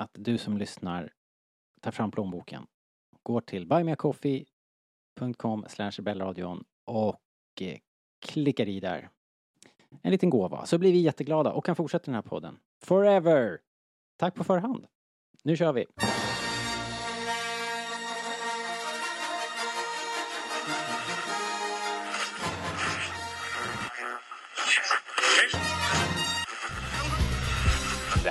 att 0.00 0.10
du 0.12 0.38
som 0.38 0.58
lyssnar 0.58 1.12
tar 1.80 1.90
fram 1.90 2.10
plånboken, 2.10 2.66
går 3.22 3.40
till 3.40 3.66
buymeacoffee.com 3.66 5.66
rebellradion 5.90 6.64
och 6.84 7.20
eh, 7.60 7.78
klickar 8.26 8.68
i 8.68 8.80
där 8.80 9.10
en 10.02 10.10
liten 10.10 10.30
gåva 10.30 10.66
så 10.66 10.78
blir 10.78 10.92
vi 10.92 10.98
jätteglada 10.98 11.52
och 11.52 11.64
kan 11.64 11.76
fortsätta 11.76 12.04
den 12.04 12.14
här 12.14 12.22
podden. 12.22 12.58
Forever! 12.82 13.58
Tack 14.16 14.34
på 14.34 14.44
förhand. 14.44 14.86
Nu 15.42 15.56
kör 15.56 15.72
vi! 15.72 15.86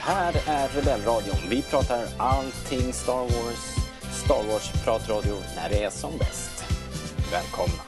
Här 0.10 0.34
är 0.48 0.68
Rebellradion. 0.68 1.36
Vi 1.50 1.62
pratar 1.62 2.08
allting 2.18 2.94
Star 2.94 3.22
Wars. 3.22 3.76
Star 4.12 4.44
Wars-pratradio 4.48 5.36
när 5.56 5.70
det 5.70 5.84
är 5.84 5.90
som 5.90 6.18
bäst. 6.18 6.66
Välkomna! 7.32 7.84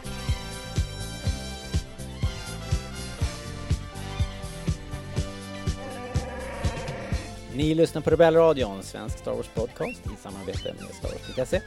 Ni 7.56 7.76
lyssnar 7.76 8.02
på 8.02 8.10
Rebellradion, 8.10 8.84
svensk 8.84 9.18
Star 9.18 9.32
Wars 9.32 9.50
podcast 9.54 10.02
i 10.06 10.22
samarbete 10.24 10.74
med 10.80 10.96
Star 10.96 11.10
Wars.se. 11.10 11.62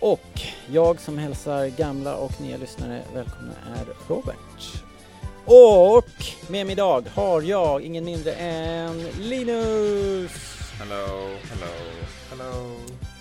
Och 0.00 0.40
jag 0.70 1.00
som 1.00 1.18
hälsar 1.18 1.66
gamla 1.66 2.16
och 2.16 2.40
nya 2.40 2.56
lyssnare 2.56 3.02
välkomna 3.14 3.52
är 3.76 3.86
Robert. 4.08 4.89
Och 5.52 6.04
med 6.48 6.66
mig 6.66 6.72
idag 6.72 7.06
har 7.14 7.42
jag 7.42 7.82
ingen 7.82 8.04
mindre 8.04 8.32
än 8.32 9.06
Linus! 9.20 10.32
Hello, 10.78 11.28
hello, 11.50 11.72
hello, 12.30 12.76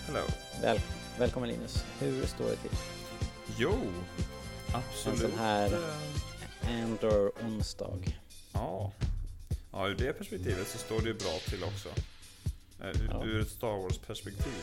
hello. 0.08 0.22
Väl, 0.62 0.80
välkommen 1.20 1.50
Linus. 1.50 1.84
Hur 2.00 2.26
står 2.26 2.46
det 2.46 2.56
till? 2.56 2.78
Jo, 3.58 3.72
En 4.68 4.76
absolut. 4.76 5.20
sån 5.20 5.40
här 5.40 5.72
Andor 6.84 7.32
onsdag. 7.46 7.98
Ja. 8.54 8.92
ja, 9.72 9.88
ur 9.88 9.96
det 9.96 10.14
perspektivet 10.14 10.68
så 10.68 10.78
står 10.78 11.02
det 11.02 11.08
ju 11.08 11.14
bra 11.14 11.38
till 11.50 11.64
också. 11.64 11.90
Eh, 12.82 12.88
ur- 12.88 13.10
Ja. 13.12 13.24
Ur 13.26 13.42
ett 13.42 13.50
Star 13.50 13.78
Wars-perspektiv. 13.82 14.54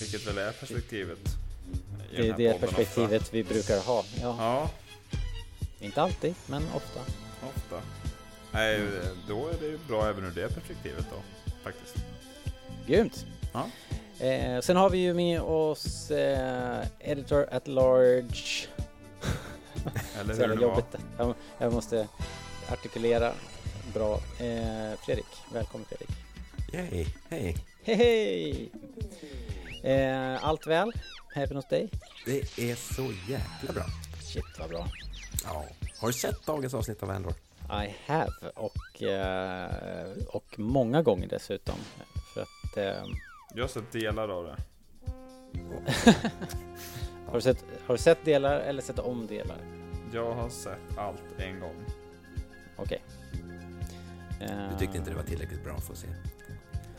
Vilket 0.00 0.26
väl 0.26 0.38
är 0.38 0.52
perspektivet. 0.52 1.18
Det 2.16 2.28
är 2.28 2.36
det 2.36 2.60
perspektivet 2.60 3.34
vi 3.34 3.44
brukar 3.44 3.80
ha. 3.80 3.98
Ofta. 4.00 4.20
Ja, 4.20 4.36
Ja, 4.38 4.70
inte 5.82 6.02
alltid, 6.02 6.34
men 6.46 6.62
ofta. 6.74 7.00
ofta. 7.56 7.80
Nej, 8.52 8.80
då 9.28 9.48
är 9.48 9.54
det 9.60 9.66
ju 9.66 9.78
bra 9.88 10.08
även 10.08 10.24
ur 10.24 10.30
det 10.30 10.54
perspektivet 10.54 11.06
då. 11.10 11.16
Faktiskt. 11.64 11.96
Grymt! 12.86 13.26
Ja. 13.52 13.66
Eh, 14.26 14.60
sen 14.60 14.76
har 14.76 14.90
vi 14.90 14.98
ju 14.98 15.14
med 15.14 15.40
oss 15.40 16.10
eh, 16.10 16.86
Editor 17.00 17.48
at 17.50 17.68
Large. 17.68 18.66
Eller 20.20 20.34
hur 20.34 20.56
det 20.56 20.62
jobbigt. 20.62 20.96
Jag, 21.18 21.34
jag 21.58 21.72
måste 21.72 22.08
artikulera 22.68 23.32
bra. 23.94 24.14
Eh, 24.14 24.98
Fredrik, 25.06 25.26
välkommen 25.52 25.86
Fredrik. 25.88 26.10
Yay, 26.72 27.06
hej. 27.28 27.56
Hej 27.82 27.96
hej! 27.96 28.70
Eh, 29.82 30.44
allt 30.44 30.66
väl? 30.66 30.92
Även 31.34 31.56
hos 31.56 31.68
dig? 31.68 31.90
Det 32.26 32.70
är 32.70 32.94
så 32.94 33.12
jäkla 33.28 33.72
bra. 33.74 33.84
Shit 34.22 34.44
vad 34.58 34.68
bra. 34.68 34.86
Ja. 35.44 35.64
Har 35.98 36.08
du 36.08 36.12
sett 36.12 36.46
dagens 36.46 36.74
avsnitt 36.74 37.02
av 37.02 37.10
Andor? 37.10 37.32
I 37.84 37.94
have 38.06 38.32
och, 38.54 39.02
eh, 39.02 39.70
och 40.28 40.58
många 40.58 41.02
gånger 41.02 41.28
dessutom. 41.28 41.74
För 42.34 42.40
att 42.42 42.76
eh, 42.76 43.04
Jag 43.54 43.62
har 43.62 43.68
sett 43.68 43.92
delar 43.92 44.28
av 44.28 44.44
det. 44.44 44.56
har, 47.26 47.34
du 47.34 47.40
sett, 47.40 47.64
har 47.86 47.94
du 47.94 48.02
sett 48.02 48.24
delar 48.24 48.60
eller 48.60 48.82
sett 48.82 48.98
om 48.98 49.26
delar? 49.26 49.56
Jag 50.12 50.34
har 50.34 50.48
sett 50.48 50.98
allt 50.98 51.22
en 51.38 51.60
gång. 51.60 51.84
Okej. 52.76 53.02
Eh, 54.40 54.70
Du 54.72 54.78
tyckte 54.78 54.98
inte 54.98 55.10
det 55.10 55.16
var 55.16 55.22
tillräckligt 55.22 55.64
bra 55.64 55.78
för 55.78 55.92
att 55.92 55.98
se? 55.98 56.08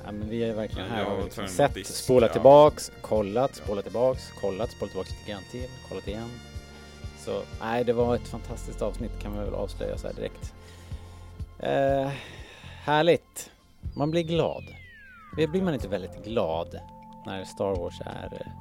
Ja, 0.06 0.12
men 0.12 0.30
vi 0.30 0.44
är 0.44 0.54
verkligen 0.54 0.90
här 0.90 1.02
jag 1.02 1.24
liksom 1.24 1.48
sett, 1.48 1.88
spolat 1.88 2.32
tillbaks, 2.34 2.92
kollat, 3.02 3.56
spolat 3.56 3.84
tillbaks, 3.84 4.32
kollat, 4.42 4.72
spolat 4.72 4.90
tillbaks 4.92 5.10
lite 5.12 5.32
grann 5.32 5.44
till, 5.52 5.68
kollat 5.90 6.08
igen. 6.08 6.30
Så 7.26 7.42
nej, 7.60 7.84
det 7.84 7.94
var 7.94 8.16
ett 8.16 8.28
fantastiskt 8.28 8.82
avsnitt 8.82 9.20
kan 9.20 9.36
man 9.36 9.46
väl 9.46 9.54
avslöja 9.54 9.98
så 9.98 10.08
här 10.08 10.14
direkt. 10.14 10.54
Eh, 11.60 12.12
härligt. 12.84 13.52
Man 13.96 14.12
blir 14.12 14.24
glad. 14.24 14.64
Blir 15.36 15.62
man 15.62 15.74
inte 15.74 15.88
väldigt 15.88 16.26
glad 16.26 16.80
när 17.26 17.44
Star 17.44 17.76
Wars 17.76 18.02
är 18.06 18.34
eh, 18.34 18.52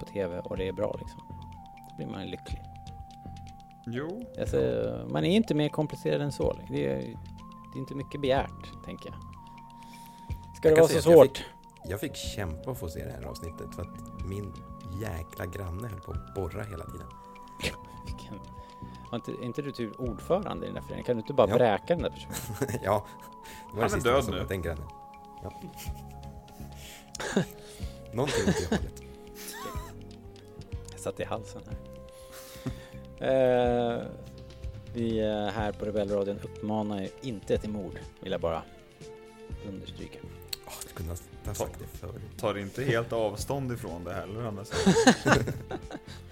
på 0.00 0.06
TV 0.06 0.38
och 0.38 0.56
det 0.56 0.68
är 0.68 0.72
bra 0.72 0.96
liksom? 1.00 1.20
Då 1.90 1.96
blir 1.96 2.06
man 2.06 2.26
lycklig. 2.26 2.62
Jo, 3.86 4.26
Alltså, 4.40 4.56
man 5.10 5.24
är 5.24 5.36
inte 5.36 5.54
mer 5.54 5.68
komplicerad 5.68 6.20
än 6.20 6.32
så. 6.32 6.56
Det 6.70 6.86
är, 6.86 6.96
det 7.72 7.78
är 7.78 7.80
inte 7.80 7.94
mycket 7.94 8.20
begärt, 8.20 8.84
tänker 8.84 9.10
jag. 9.10 9.18
Ska 10.56 10.68
det 10.68 10.68
Jag 10.68 10.76
kan 10.76 10.82
vara 10.82 10.88
så 10.88 11.08
jag 11.08 11.16
svårt? 11.16 11.44
Jag 11.84 12.00
fick 12.00 12.16
kämpa 12.16 12.74
för 12.74 12.86
att 12.86 12.92
se 12.92 13.04
det 13.04 13.12
här 13.12 13.22
avsnittet 13.22 13.74
för 13.74 13.82
att 13.82 14.24
min 14.28 14.52
jäkla 15.00 15.46
granne 15.46 15.88
höll 15.88 16.00
på 16.00 16.12
att 16.12 16.34
borra 16.34 16.62
hela 16.62 16.84
tiden. 16.84 17.06
Vilken... 18.04 18.40
Var 19.10 19.16
inte, 19.16 19.30
är 19.32 19.44
inte 19.44 19.62
du 19.62 19.72
typ 19.72 20.00
ordförande 20.00 20.66
i 20.66 20.68
den 20.68 20.74
där 20.74 20.82
föreningen? 20.82 21.04
Kan 21.04 21.16
du 21.16 21.20
inte 21.20 21.32
bara 21.32 21.48
Ja. 21.50 21.56
bräka 21.56 21.94
den 21.94 22.02
där 22.02 22.10
personen? 22.10 22.80
ja, 22.84 23.06
det 23.72 23.76
var 23.76 23.82
Han 23.82 23.90
det 23.90 23.94
är 23.94 23.98
sista 23.98 24.10
död 24.10 24.24
jag 24.24 24.30
nu. 24.34 24.40
av 24.40 24.46
den 24.48 24.62
grannen. 24.62 24.84
Ja. 25.42 25.52
Någonting 28.12 28.48
åt 28.48 28.56
det 28.70 28.76
hållet. 28.76 29.02
Jag 30.90 31.00
satt 31.00 31.20
i 31.20 31.24
halsen 31.24 31.62
här. 31.66 31.76
eh, 33.20 34.02
vi 34.94 35.20
här 35.54 35.72
på 35.72 35.84
Rebellradion 35.84 36.38
uppmanar 36.42 37.00
ju 37.00 37.08
inte 37.20 37.58
till 37.58 37.70
mord, 37.70 37.98
vill 38.20 38.32
jag 38.32 38.40
bara 38.40 38.62
understryka. 39.68 40.18
Oh, 40.66 40.72
du 40.88 40.94
kunde 40.94 41.14
ha 41.46 41.54
sagt 41.54 41.78
det 41.78 41.98
förut. 41.98 42.22
tar 42.38 42.58
inte 42.58 42.84
helt 42.84 43.12
avstånd 43.12 43.72
ifrån 43.72 44.04
det 44.04 44.12
heller. 44.14 44.40
Hannes. 44.42 44.72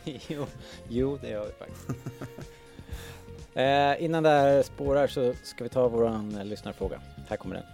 jo, 0.29 0.47
jo, 0.89 1.19
det 1.21 1.29
gör 1.29 1.47
vi 1.47 1.53
faktiskt. 1.53 1.91
eh, 3.55 4.05
innan 4.05 4.23
det 4.23 4.29
här 4.29 4.63
spårar 4.63 5.07
så 5.07 5.35
ska 5.43 5.65
vi 5.65 5.71
ta 5.71 5.89
våran 5.89 6.37
eh, 6.37 6.45
lyssnarfråga. 6.45 7.01
Här 7.29 7.37
kommer 7.37 7.55
den. 7.55 7.65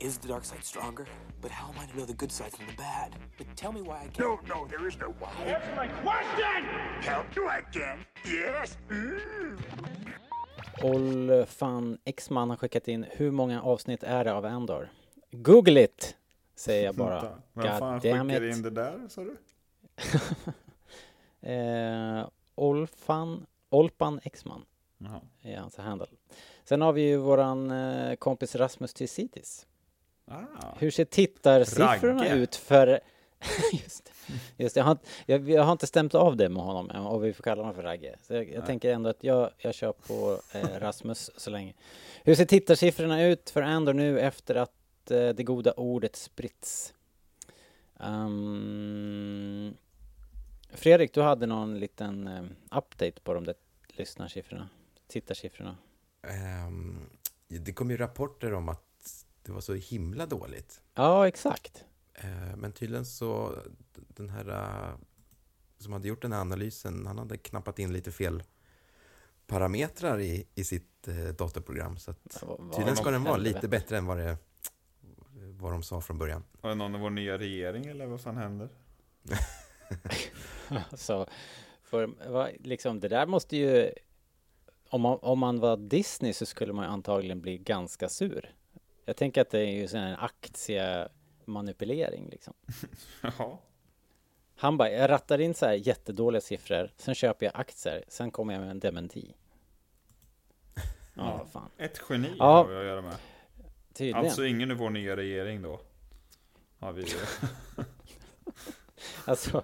Is 0.00 0.18
the 0.18 0.28
dark 0.28 0.44
side 0.44 0.64
stronger? 0.64 1.06
But 1.42 1.50
how 1.50 1.68
am 1.68 1.84
I 1.84 1.86
to 1.90 1.96
know 1.96 2.06
the 2.06 2.12
good 2.12 2.32
side 2.32 2.50
from 2.56 2.66
the 2.66 2.76
bad? 2.76 3.14
But 3.38 3.56
tell 3.56 3.72
me 3.72 3.80
why 3.80 4.04
I 4.04 4.08
can't. 4.08 4.18
No, 4.18 4.54
no, 4.54 4.68
there 4.68 4.88
is 4.88 4.98
no 4.98 5.14
why. 5.18 5.52
Answer 5.52 5.74
my 5.76 5.88
question! 6.02 6.64
Help 7.02 7.36
you 7.36 7.48
again? 7.48 7.98
Yes? 8.24 8.78
Mm. 8.90 9.58
Olfan 10.82 11.98
Exman 12.04 12.50
har 12.50 12.56
skickat 12.56 12.88
in 12.88 13.06
hur 13.10 13.30
många 13.30 13.62
avsnitt 13.62 14.02
är 14.02 14.24
det 14.24 14.32
av 14.32 14.46
Andor? 14.46 14.88
Google 15.32 15.84
it! 15.84 16.16
Säger 16.56 16.84
jag 16.84 16.94
bara. 16.94 17.14
Vänta, 17.14 17.38
Vem 17.52 17.78
fan 17.78 18.00
skickar 18.00 18.42
it. 18.42 18.56
in 18.56 18.62
det 18.62 18.70
där, 18.70 19.08
sa 19.08 19.20
du? 19.24 19.36
eh, 21.40 22.28
Olfan, 22.54 23.46
Olpan 23.70 24.20
Jaha. 24.98 25.20
är 25.42 25.56
hans 25.56 25.76
handle. 25.76 26.06
Sen 26.64 26.80
har 26.80 26.92
vi 26.92 27.02
ju 27.02 27.16
våran 27.16 27.70
eh, 27.70 28.14
kompis 28.14 28.54
Rasmus 28.56 28.94
Tisitis. 28.94 29.66
Ah. 30.26 30.38
Hur 30.78 30.90
ser 30.90 31.04
tittarsiffrorna 31.04 32.22
Ragge. 32.24 32.34
ut 32.34 32.56
för... 32.56 33.00
just 33.72 34.04
det. 34.04 34.10
Just 34.64 34.74
det, 34.74 34.78
jag, 34.80 34.84
har, 34.84 34.90
inte- 34.92 35.06
jag, 35.26 35.50
jag 35.50 35.62
har 35.62 35.72
inte 35.72 35.86
stämt 35.86 36.14
av 36.14 36.36
det 36.36 36.48
med 36.48 36.62
honom 36.62 36.90
än, 36.90 37.06
och 37.06 37.24
vi 37.24 37.32
får 37.32 37.42
kalla 37.42 37.62
honom 37.62 37.74
för 37.74 37.82
Ragge. 37.82 38.16
Så 38.22 38.34
jag, 38.34 38.50
jag 38.52 38.66
tänker 38.66 38.92
ändå 38.92 39.10
att 39.10 39.24
jag, 39.24 39.50
jag 39.58 39.74
kör 39.74 39.92
på 39.92 40.40
eh, 40.54 40.80
Rasmus 40.80 41.30
så 41.36 41.50
länge. 41.50 41.74
Hur 42.24 42.34
ser 42.34 42.44
tittarsiffrorna 42.44 43.22
ut 43.24 43.50
för 43.50 43.62
Andor 43.62 43.92
nu 43.92 44.20
efter 44.20 44.54
att 44.54 45.10
eh, 45.10 45.28
det 45.28 45.42
goda 45.42 45.72
ordet 45.72 46.16
spritts? 46.16 46.94
Ehm, 48.00 49.74
Fredrik, 50.72 51.14
du 51.14 51.22
hade 51.22 51.46
någon 51.46 51.78
liten 51.78 52.26
eh, 52.26 52.42
update 52.78 53.20
på 53.24 53.34
de 53.34 53.44
där 53.44 53.54
lyssnarsiffrorna, 53.88 54.68
tittarsiffrorna. 55.06 55.76
Ehm, 56.22 57.10
det 57.48 57.72
kom 57.72 57.90
ju 57.90 57.96
rapporter 57.96 58.54
om 58.54 58.68
att 58.68 59.24
det 59.42 59.52
var 59.52 59.60
så 59.60 59.74
himla 59.74 60.26
dåligt. 60.26 60.80
Ja, 60.94 61.28
exakt. 61.28 61.84
Eh, 62.14 62.56
men 62.56 62.72
tydligen 62.72 63.04
så, 63.04 63.58
den 63.94 64.28
här 64.28 64.48
eh, 64.48 64.98
som 65.78 65.92
hade 65.92 66.08
gjort 66.08 66.22
den 66.22 66.32
här 66.32 66.40
analysen, 66.40 67.06
han 67.06 67.18
hade 67.18 67.36
knappat 67.36 67.78
in 67.78 67.92
lite 67.92 68.12
fel 68.12 68.42
parametrar 69.46 70.20
i, 70.20 70.46
i 70.54 70.64
sitt 70.64 71.08
eh, 71.08 71.14
datorprogram. 71.14 71.96
Så 71.96 72.10
att 72.10 72.42
tydligen 72.72 72.96
ska 72.96 73.10
den 73.10 73.24
vara 73.24 73.36
lite 73.36 73.68
bättre 73.68 73.98
än 73.98 74.06
vad, 74.06 74.18
det, 74.18 74.36
vad 75.32 75.72
de 75.72 75.82
sa 75.82 76.00
från 76.00 76.18
början. 76.18 76.44
Var 76.60 76.70
det 76.70 76.76
någon 76.76 76.94
i 76.94 76.98
vår 76.98 77.10
nya 77.10 77.38
regering 77.38 77.86
eller 77.86 78.06
vad 78.06 78.20
fan 78.20 78.36
händer? 78.36 78.68
Så, 80.94 81.26
för, 81.82 82.06
va, 82.30 82.48
liksom, 82.60 83.00
det 83.00 83.08
där 83.08 83.26
måste 83.26 83.56
ju... 83.56 83.92
Om 84.88 85.00
man, 85.00 85.18
om 85.22 85.38
man 85.38 85.60
var 85.60 85.76
Disney 85.76 86.32
så 86.32 86.46
skulle 86.46 86.72
man 86.72 86.84
antagligen 86.84 87.40
bli 87.40 87.58
ganska 87.58 88.08
sur. 88.08 88.54
Jag 89.04 89.16
tänker 89.16 89.40
att 89.40 89.50
det 89.50 89.58
är 89.60 89.80
ju 89.80 89.88
sån 89.88 90.00
här 90.00 90.16
aktiemanipulering 90.20 92.28
liksom. 92.30 92.54
Ja. 93.38 93.60
Han 94.56 94.76
bara, 94.76 94.90
jag 94.90 95.10
rattar 95.10 95.38
in 95.40 95.54
så 95.54 95.66
här 95.66 95.72
jättedåliga 95.72 96.40
siffror, 96.40 96.90
sen 96.96 97.14
köper 97.14 97.46
jag 97.46 97.52
aktier, 97.56 98.04
sen 98.08 98.30
kommer 98.30 98.52
jag 98.54 98.60
med 98.60 98.70
en 98.70 98.80
dementi. 98.80 99.34
Ja, 101.14 101.46
fan. 101.52 101.70
Ett 101.78 102.00
geni 102.08 102.34
Ja. 102.38 102.44
har 102.44 102.66
vi 102.66 102.76
att 102.76 102.84
göra 102.84 103.02
med. 103.02 103.16
Tydligen. 103.92 104.24
Alltså 104.24 104.46
ingen 104.46 104.70
i 104.70 104.74
vår 104.74 104.90
nya 104.90 105.16
regering 105.16 105.62
då. 105.62 105.80
Har 106.78 106.92
vi 106.92 107.04
Alltså, 109.24 109.62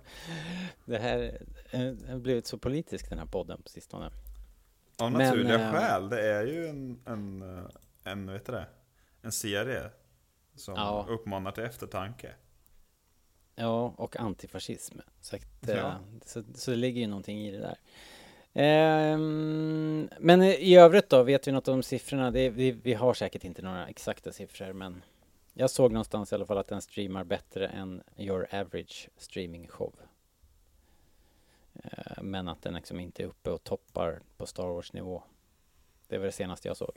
det 0.85 0.99
här 0.99 1.41
eh, 1.71 1.81
har 1.81 2.19
blivit 2.19 2.47
så 2.47 2.59
politisk 2.59 3.09
den 3.11 3.19
här 3.19 3.27
podden 3.27 3.63
på 3.63 3.69
sistone. 3.69 4.11
Av 4.99 5.13
Men, 5.13 5.23
naturliga 5.29 5.61
eh, 5.61 5.73
skäl. 5.73 6.09
Det 6.09 6.23
är 6.27 6.47
ju 6.47 6.67
en, 6.67 7.01
en, 7.07 7.43
eh, 7.59 7.65
en, 8.05 8.33
vet 8.33 8.47
det? 8.47 8.67
En 9.23 9.33
serie. 9.33 9.91
Som 10.55 10.75
Ja. 10.75 11.07
uppmanar 11.09 11.53
till 11.53 11.65
eftertanke. 11.65 12.35
Ja, 13.55 13.95
och 13.97 14.17
antifascism. 14.17 14.99
Så, 15.21 15.37
att, 15.37 15.43
Ja. 15.69 15.99
så, 16.25 16.43
så 16.55 16.71
det 16.71 16.77
ligger 16.77 17.01
ju 17.01 17.07
någonting 17.07 17.41
i 17.47 17.51
det 17.51 17.59
där. 17.59 17.79
Ehm, 18.59 20.09
men 20.21 20.43
i 20.43 20.77
övrigt 20.77 21.11
då, 21.11 21.23
vet 21.23 21.49
vi 21.49 21.53
något 21.53 21.69
om 21.69 21.83
siffrorna? 21.83 22.31
Det, 22.31 22.51
vi, 22.51 22.71
vi 22.71 22.95
har 22.95 23.15
säkert 23.15 23.45
inte 23.45 23.63
några 23.63 23.87
exakta 23.89 24.33
siffror, 24.33 24.73
men 24.73 25.03
jag 25.59 25.71
såg 25.71 25.93
någonstans 25.93 26.33
i 26.33 26.35
alla 26.35 26.47
fall 26.47 26.59
att 26.59 26.69
den 26.69 26.83
streamar 26.83 27.25
bättre 27.25 27.67
än 27.69 28.03
your 28.17 28.47
average 28.55 29.09
streaming 29.17 29.69
show. 29.69 29.95
Eh, 31.75 32.23
men 32.23 32.49
att 32.49 32.63
den 32.63 32.75
liksom 32.75 33.01
inte 33.01 33.23
är 33.23 33.27
uppe 33.27 33.51
och 33.51 33.65
toppar 33.65 34.21
på 34.37 34.47
Star 34.47 34.67
Wars 34.67 34.93
nivå. 34.93 35.23
Det 36.09 36.19
var 36.19 36.27
det 36.27 36.33
senaste 36.33 36.69
jag 36.69 36.77
såg. 36.77 36.93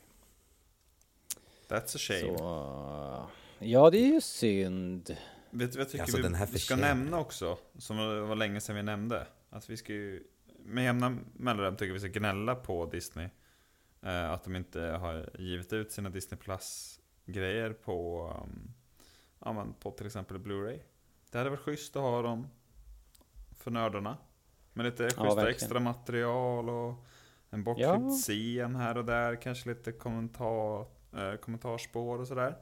That's 1.67 1.95
a 1.95 1.99
shame. 1.99 2.37
Så, 2.37 3.29
ja, 3.59 3.89
det 3.89 3.97
är 3.97 4.13
ju 4.13 4.21
synd. 4.21 5.17
Vet 5.49 5.71
du 5.71 5.77
vad 5.77 5.85
jag 5.85 5.91
tycker 5.91 6.03
Alltså, 6.03 6.17
vi, 6.17 6.23
vi 6.51 6.59
ska 6.59 6.75
förtjänar- 6.75 6.87
nämna 6.95 7.19
också? 7.19 7.57
Som 7.77 7.97
var 8.27 8.35
länge 8.35 8.61
sedan 8.61 8.75
vi 8.75 8.83
nämnde. 8.83 9.27
Att 9.49 9.69
vi 9.69 9.77
ska 9.77 9.93
ju 9.93 10.23
med 10.65 10.83
jämna 10.83 11.17
mellanrum 11.33 11.75
tycker 11.75 11.93
vi 11.93 11.99
ska 11.99 12.07
gnälla 12.09 12.55
på 12.55 12.85
Disney. 12.85 13.29
Eh, 14.01 14.31
att 14.31 14.43
de 14.43 14.55
inte 14.55 14.81
har 14.81 15.29
givit 15.39 15.73
ut 15.73 15.91
sina 15.91 16.09
Disney 16.09 16.37
Plus 16.39 16.98
grejer 17.31 17.73
på, 17.73 18.27
um, 18.43 18.71
ja, 19.39 19.53
men 19.53 19.73
på 19.73 19.91
till 19.91 20.05
exempel 20.05 20.37
Blu-ray. 20.37 20.79
Det 21.31 21.37
hade 21.37 21.49
varit 21.49 21.59
schysst 21.59 21.95
att 21.95 22.01
ha 22.01 22.21
dem 22.21 22.47
för 23.57 23.71
nördarna. 23.71 24.17
Med 24.73 24.85
lite 24.85 25.03
schyssta 25.03 25.23
verkligen. 25.23 25.47
extra 25.49 25.79
material 25.79 26.69
och 26.69 26.93
en 27.49 27.63
bortklippt 27.63 27.89
Ja. 27.91 28.09
scen 28.09 28.75
här 28.75 28.97
och 28.97 29.05
där. 29.05 29.35
Kanske 29.41 29.69
lite 29.69 29.91
kommentar, 29.91 30.85
eh, 31.17 31.35
kommentarspår 31.41 32.19
och 32.19 32.27
sådär. 32.27 32.57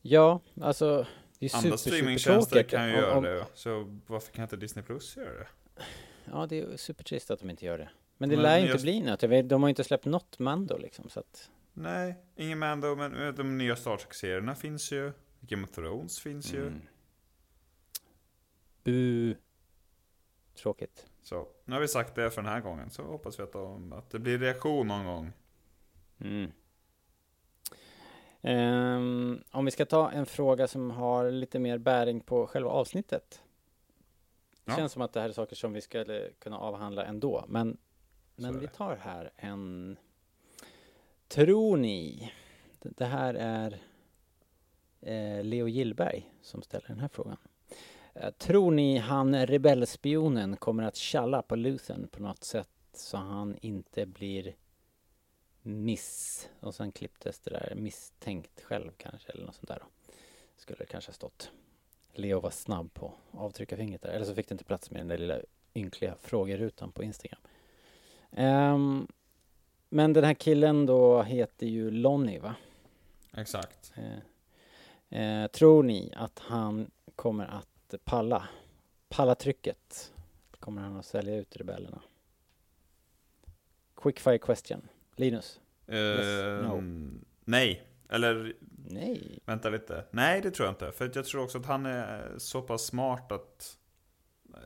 Ja, 0.00 0.40
alltså 0.60 1.06
det 1.38 1.46
är 1.46 1.56
Andra 1.56 1.76
super, 1.76 1.90
streamingtjänster 1.90 2.62
kan 2.62 2.88
ju 2.88 2.94
Om- 2.94 3.00
göra 3.00 3.16
om- 3.16 3.22
det. 3.24 3.46
Så 3.54 3.98
varför 4.06 4.32
kan 4.32 4.42
inte 4.42 4.56
Disney 4.56 4.84
Plus 4.84 5.16
göra 5.16 5.38
det? 5.38 5.48
Ja, 6.24 6.46
det 6.46 6.60
är 6.60 6.76
supertrist 6.76 7.30
att 7.30 7.40
de 7.40 7.50
inte 7.50 7.64
gör 7.64 7.78
det. 7.78 7.90
Men 8.16 8.28
det 8.28 8.36
Men 8.36 8.42
lär 8.42 8.58
ju 8.58 8.66
inte 8.72 8.82
bli 8.82 9.00
något. 9.00 9.22
Vet, 9.22 9.48
De 9.48 9.62
har 9.62 9.68
ju 9.68 9.70
inte 9.70 9.84
släppt 9.84 10.04
något 10.04 10.38
Mando 10.38 10.78
liksom, 10.78 11.08
så 11.08 11.20
att... 11.20 11.50
Nej, 11.80 12.16
ingen 12.36 12.58
Mando, 12.58 12.94
men 12.96 13.34
de 13.34 13.58
nya 13.58 13.76
Star 13.76 13.96
Trek-serierna 13.96 14.54
finns 14.54 14.92
ju. 14.92 15.12
Game 15.40 15.64
of 15.64 15.70
Thrones 15.70 16.20
finns 16.20 16.54
ju. 16.54 16.66
Mm. 16.66 16.82
Bu. 18.84 19.34
Tråkigt. 20.54 21.06
Så 21.22 21.48
nu 21.64 21.74
har 21.74 21.80
vi 21.80 21.88
sagt 21.88 22.14
det 22.14 22.30
för 22.30 22.42
den 22.42 22.52
här 22.52 22.60
gången. 22.60 22.90
Så 22.90 23.02
hoppas 23.02 23.38
vi 23.38 23.42
att, 23.42 23.52
de, 23.52 23.92
att 23.92 24.10
det 24.10 24.18
blir 24.18 24.38
reaktion 24.38 24.86
någon 24.88 25.04
gång. 25.06 25.32
Mm. 26.20 26.52
Ehm, 28.42 29.42
om 29.50 29.64
vi 29.64 29.70
ska 29.70 29.86
ta 29.86 30.10
en 30.10 30.26
fråga 30.26 30.68
som 30.68 30.90
har 30.90 31.30
lite 31.30 31.58
mer 31.58 31.78
bäring 31.78 32.20
på 32.20 32.46
själva 32.46 32.70
avsnittet. 32.70 33.42
Det 34.64 34.72
Ja. 34.72 34.76
känns 34.76 34.92
som 34.92 35.02
att 35.02 35.12
det 35.12 35.20
här 35.20 35.28
är 35.28 35.32
saker 35.32 35.56
som 35.56 35.72
vi 35.72 35.80
skulle 35.80 36.30
kunna 36.38 36.58
avhandla 36.58 37.04
ändå. 37.04 37.44
Men, 37.48 37.76
men 38.36 38.60
vi 38.60 38.68
tar 38.68 38.96
här 38.96 39.32
en... 39.36 39.96
Tror 41.28 41.76
ni? 41.76 42.32
Det 42.82 43.04
här 43.04 43.34
är 43.34 43.80
eh, 45.00 45.44
Leo 45.44 45.68
Gillberg 45.68 46.32
som 46.42 46.62
ställer 46.62 46.88
den 46.88 47.00
här 47.00 47.08
frågan. 47.08 47.36
Eh, 48.14 48.30
Tror 48.30 48.70
ni 48.70 48.98
han 48.98 49.46
rebellspionen 49.46 50.56
kommer 50.56 50.82
att 50.82 50.96
tjalla 50.96 51.42
på 51.42 51.56
Luthen 51.56 52.08
på 52.08 52.22
något 52.22 52.44
sätt 52.44 52.68
så 52.92 53.16
han 53.16 53.56
inte 53.60 54.06
blir 54.06 54.54
miss 55.62 56.48
och 56.60 56.74
sen 56.74 56.92
klipptes 56.92 57.40
det 57.40 57.50
där 57.50 57.72
misstänkt 57.76 58.60
själv 58.62 58.90
kanske 58.96 59.32
eller 59.32 59.46
något 59.46 59.54
sånt 59.54 59.68
där 59.68 59.78
då. 59.78 60.12
Skulle 60.56 60.78
det 60.78 60.86
kanske 60.86 61.08
ha 61.08 61.14
stått. 61.14 61.50
Leo 62.12 62.40
var 62.40 62.50
snabb 62.50 62.94
på 62.94 63.12
att 63.32 63.40
avtrycka 63.40 63.76
fingret 63.76 64.02
där 64.02 64.08
eller 64.08 64.26
så 64.26 64.34
fick 64.34 64.48
det 64.48 64.52
inte 64.52 64.64
plats 64.64 64.90
med 64.90 65.00
den 65.00 65.08
där 65.08 65.18
lilla 65.18 65.38
ynkliga 65.74 66.14
frågerutan 66.20 66.92
på 66.92 67.02
Instagram. 67.04 67.40
Um, 68.30 69.08
men 69.88 70.12
den 70.12 70.24
här 70.24 70.34
killen 70.34 70.86
då 70.86 71.22
heter 71.22 71.66
ju 71.66 71.90
Lonnie 71.90 72.38
va? 72.38 72.54
Exakt. 73.36 73.92
Eh, 73.96 74.18
eh, 75.20 75.46
tror 75.46 75.82
ni 75.82 76.12
att 76.16 76.38
han 76.38 76.90
kommer 77.16 77.46
att 77.46 77.94
palla? 78.04 78.48
Palla 79.08 79.34
trycket? 79.34 80.12
Kommer 80.60 80.82
han 80.82 80.96
att 80.96 81.06
sälja 81.06 81.36
ut 81.36 81.56
rebellerna? 81.56 82.02
Quickfire 83.96 84.38
question. 84.38 84.88
Linus? 85.16 85.60
Yes, 85.88 86.26
no. 86.62 86.78
Ehm, 86.78 87.24
Nej, 87.44 87.82
eller 88.08 88.54
Nej. 88.88 89.38
vänta 89.44 89.68
lite. 89.68 90.04
Nej, 90.10 90.40
det 90.40 90.50
tror 90.50 90.66
jag 90.66 90.72
inte. 90.72 90.92
För 90.92 91.10
jag 91.14 91.24
tror 91.24 91.42
också 91.42 91.58
att 91.58 91.66
han 91.66 91.86
är 91.86 92.34
så 92.38 92.62
pass 92.62 92.86
smart 92.86 93.32
att 93.32 93.78
eh, 94.54 94.60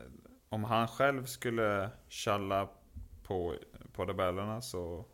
om 0.49 0.63
han 0.63 0.87
själv 0.87 1.25
skulle 1.25 1.89
tjalla 2.07 2.69
på, 3.23 3.55
på 3.93 4.05
rebellerna 4.05 4.61
så, 4.61 5.05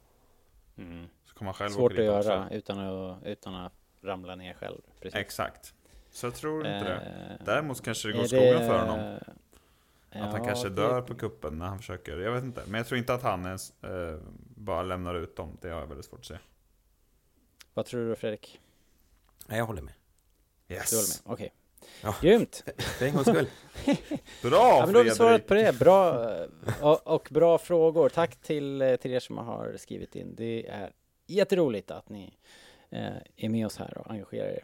så 1.25 1.33
kommer 1.35 1.45
han 1.51 1.53
själv 1.53 1.69
Svårt 1.71 1.91
att 1.91 1.97
göra 1.97 2.17
också. 2.43 2.55
utan 2.55 2.79
att, 2.79 3.23
utan 3.25 3.55
att 3.55 3.73
ramla 4.01 4.35
ner 4.35 4.53
själv. 4.53 4.81
Precis. 5.01 5.15
Exakt. 5.19 5.73
Så 6.11 6.25
jag 6.25 6.35
tror 6.35 6.57
inte 6.67 6.83
det. 6.83 6.95
Eh, 7.39 7.45
Däremot 7.45 7.81
kanske 7.83 8.07
det 8.07 8.17
går 8.17 8.23
skogen 8.25 8.59
för 8.67 8.79
honom. 8.79 8.99
Att 10.11 10.21
han 10.31 10.41
Ja, 10.41 10.45
kanske 10.45 10.69
det- 10.69 10.75
dör 10.75 11.01
på 11.01 11.15
kuppen 11.15 11.57
när 11.59 11.65
han 11.65 11.77
försöker. 11.77 12.17
Jag 12.17 12.31
vet 12.31 12.43
inte. 12.43 12.63
Men 12.67 12.77
jag 12.77 12.87
tror 12.87 12.97
inte 12.97 13.13
att 13.13 13.23
han 13.23 13.45
ens 13.45 13.83
eh, 13.83 14.19
bara 14.55 14.83
lämnar 14.83 15.15
ut 15.15 15.35
dem. 15.35 15.57
Det 15.61 15.69
har 15.69 15.79
jag 15.79 15.87
väldigt 15.87 16.05
svårt 16.05 16.19
att 16.19 16.25
se. 16.25 16.37
Vad 17.73 17.85
tror 17.85 18.09
du 18.09 18.15
Fredrik? 18.15 18.59
Nej, 19.47 19.57
jag 19.57 19.65
håller 19.65 19.81
med. 19.81 19.93
Yes! 20.67 20.89
Du 20.89 20.95
håller 20.95 21.07
med? 21.29 21.33
Okej. 21.33 21.53
Ja. 22.03 22.15
Grymt! 22.21 22.63
För 22.77 23.05
en 23.05 23.13
gångs 23.13 23.27
skull. 23.27 23.47
Bra 24.43 24.77
Ja, 24.79 24.81
men 24.85 24.93
då 24.93 24.99
har 24.99 25.03
vi 25.03 25.11
svarat 25.11 25.47
på 25.47 25.53
det. 25.53 25.79
Bra 25.79 26.31
eh, 26.33 26.47
och, 26.81 27.07
och 27.07 27.27
bra 27.31 27.57
frågor. 27.57 28.09
Tack 28.09 28.35
till, 28.35 28.81
eh, 28.81 28.95
till 28.95 29.11
er 29.11 29.19
som 29.19 29.37
har 29.37 29.75
skrivit 29.77 30.15
in. 30.15 30.35
Det 30.35 30.67
är 30.67 30.91
jätteroligt 31.27 31.91
att 31.91 32.09
ni 32.09 32.33
eh, 32.89 33.13
är 33.35 33.49
med 33.49 33.65
oss 33.65 33.77
här 33.77 33.97
och 33.97 34.11
engagerar 34.11 34.47
er. 34.47 34.63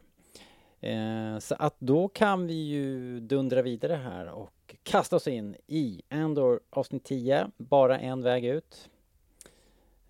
Eh, 0.80 1.40
så 1.40 1.56
att 1.60 1.76
då 1.80 2.08
kan 2.08 2.48
vi 2.48 2.54
ju 2.54 3.20
dundra 3.20 3.62
vidare 3.62 3.94
här 3.94 4.28
och 4.28 4.76
kasta 4.84 5.16
oss 5.16 5.28
in 5.28 5.56
i 5.68 6.02
Andor 6.10 6.60
avsnitt 6.70 7.04
10. 7.04 7.52
Bara 7.58 8.00
en 8.00 8.22
väg 8.22 8.46
ut. 8.46 8.90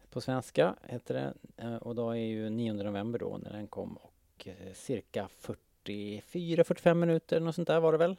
på 0.10 0.22
svenska 0.22 0.76
heter 0.84 1.14
det. 1.14 1.34
Eh, 1.64 1.76
och 1.76 1.96
då 1.96 2.10
är 2.10 2.16
ju 2.16 2.50
9 2.50 2.74
november 2.74 3.20
då 3.20 3.38
när 3.44 3.52
den 3.54 3.68
kom 3.68 3.98
och 3.98 4.48
eh, 4.48 4.74
cirka 4.74 5.28
44-45 5.86 6.94
minuter 6.94 7.40
något 7.40 7.56
sånt 7.56 7.68
där 7.68 7.80
var 7.80 7.92
det 7.92 7.98
väl. 7.98 8.16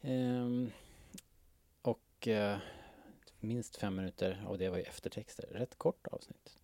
Ehm, 0.00 0.70
och 1.82 2.28
eh, 2.28 2.58
minst 3.40 3.76
fem 3.76 3.96
minuter 3.96 4.44
av 4.46 4.58
det 4.58 4.68
var 4.68 4.76
ju 4.76 4.82
eftertexter. 4.82 5.46
Rätt 5.52 5.78
kort 5.78 6.06
avsnitt. 6.06 6.58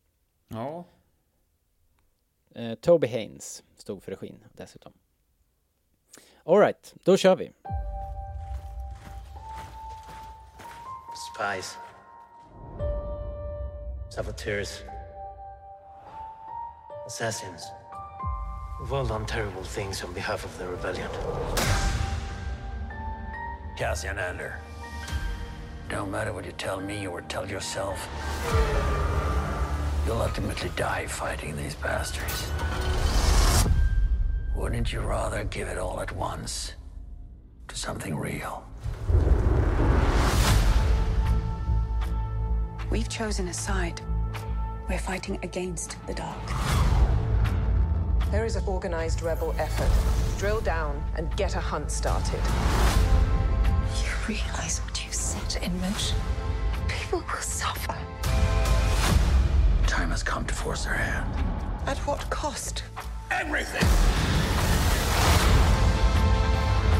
Ja, 0.48 0.84
Eh, 2.54 2.74
Toby 2.74 3.06
Haynes 3.06 3.62
stod 3.76 4.02
för 4.02 4.12
regin 4.12 4.44
dessutom. 4.52 4.92
Alright, 6.44 6.94
då 7.04 7.16
kör 7.16 7.36
vi. 7.36 7.52
Spies. 11.34 11.76
Saboteurs. 14.14 14.82
Assassins. 17.06 17.72
We've 18.84 18.92
all 18.92 19.06
done 19.06 19.24
terrible 19.24 19.62
things 19.62 20.04
on 20.04 20.12
behalf 20.12 20.44
of 20.44 20.58
the 20.58 20.68
rebellion. 20.68 21.08
Cassian 23.78 24.18
Ander. 24.18 24.58
Don't 25.88 26.10
matter 26.10 26.34
what 26.34 26.44
you 26.44 26.52
tell 26.52 26.82
me 26.82 27.06
or 27.06 27.22
tell 27.22 27.48
yourself. 27.48 28.06
You'll 30.04 30.20
ultimately 30.20 30.70
die 30.76 31.06
fighting 31.06 31.56
these 31.56 31.74
bastards. 31.76 32.50
Wouldn't 34.54 34.92
you 34.92 35.00
rather 35.00 35.44
give 35.44 35.68
it 35.68 35.78
all 35.78 35.98
at 36.02 36.14
once 36.14 36.74
to 37.68 37.76
something 37.76 38.14
real? 38.14 38.66
We've 42.90 43.08
chosen 43.08 43.48
a 43.48 43.54
side. 43.54 44.02
We're 44.90 44.98
fighting 44.98 45.38
against 45.42 45.96
the 46.06 46.12
dark. 46.12 47.03
There 48.34 48.44
is 48.44 48.56
an 48.56 48.64
organized 48.66 49.22
rebel 49.22 49.54
effort. 49.58 49.88
Drill 50.40 50.60
down 50.60 51.00
and 51.14 51.34
get 51.36 51.54
a 51.54 51.60
hunt 51.60 51.88
started. 51.88 52.40
You 54.02 54.10
realize 54.26 54.80
what 54.80 55.06
you 55.06 55.12
set 55.12 55.62
in 55.62 55.80
motion? 55.80 56.18
People 56.88 57.20
will 57.20 57.40
suffer. 57.40 57.96
Time 59.86 60.10
has 60.10 60.24
come 60.24 60.44
to 60.46 60.52
force 60.52 60.82
their 60.82 60.94
hand. 60.94 61.32
At 61.86 61.96
what 61.98 62.28
cost? 62.28 62.82
Everything! 63.30 63.86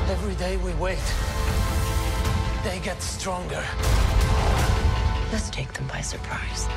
Every 0.09 0.37
day 0.37 0.57
we 0.59 0.73
wait, 0.75 1.03
they 2.62 2.79
get 2.79 3.03
stronger. 3.03 3.64
Let's 5.33 5.50
take 5.50 5.73
them 5.73 5.88
by 5.88 6.00
surprise. 6.00 6.69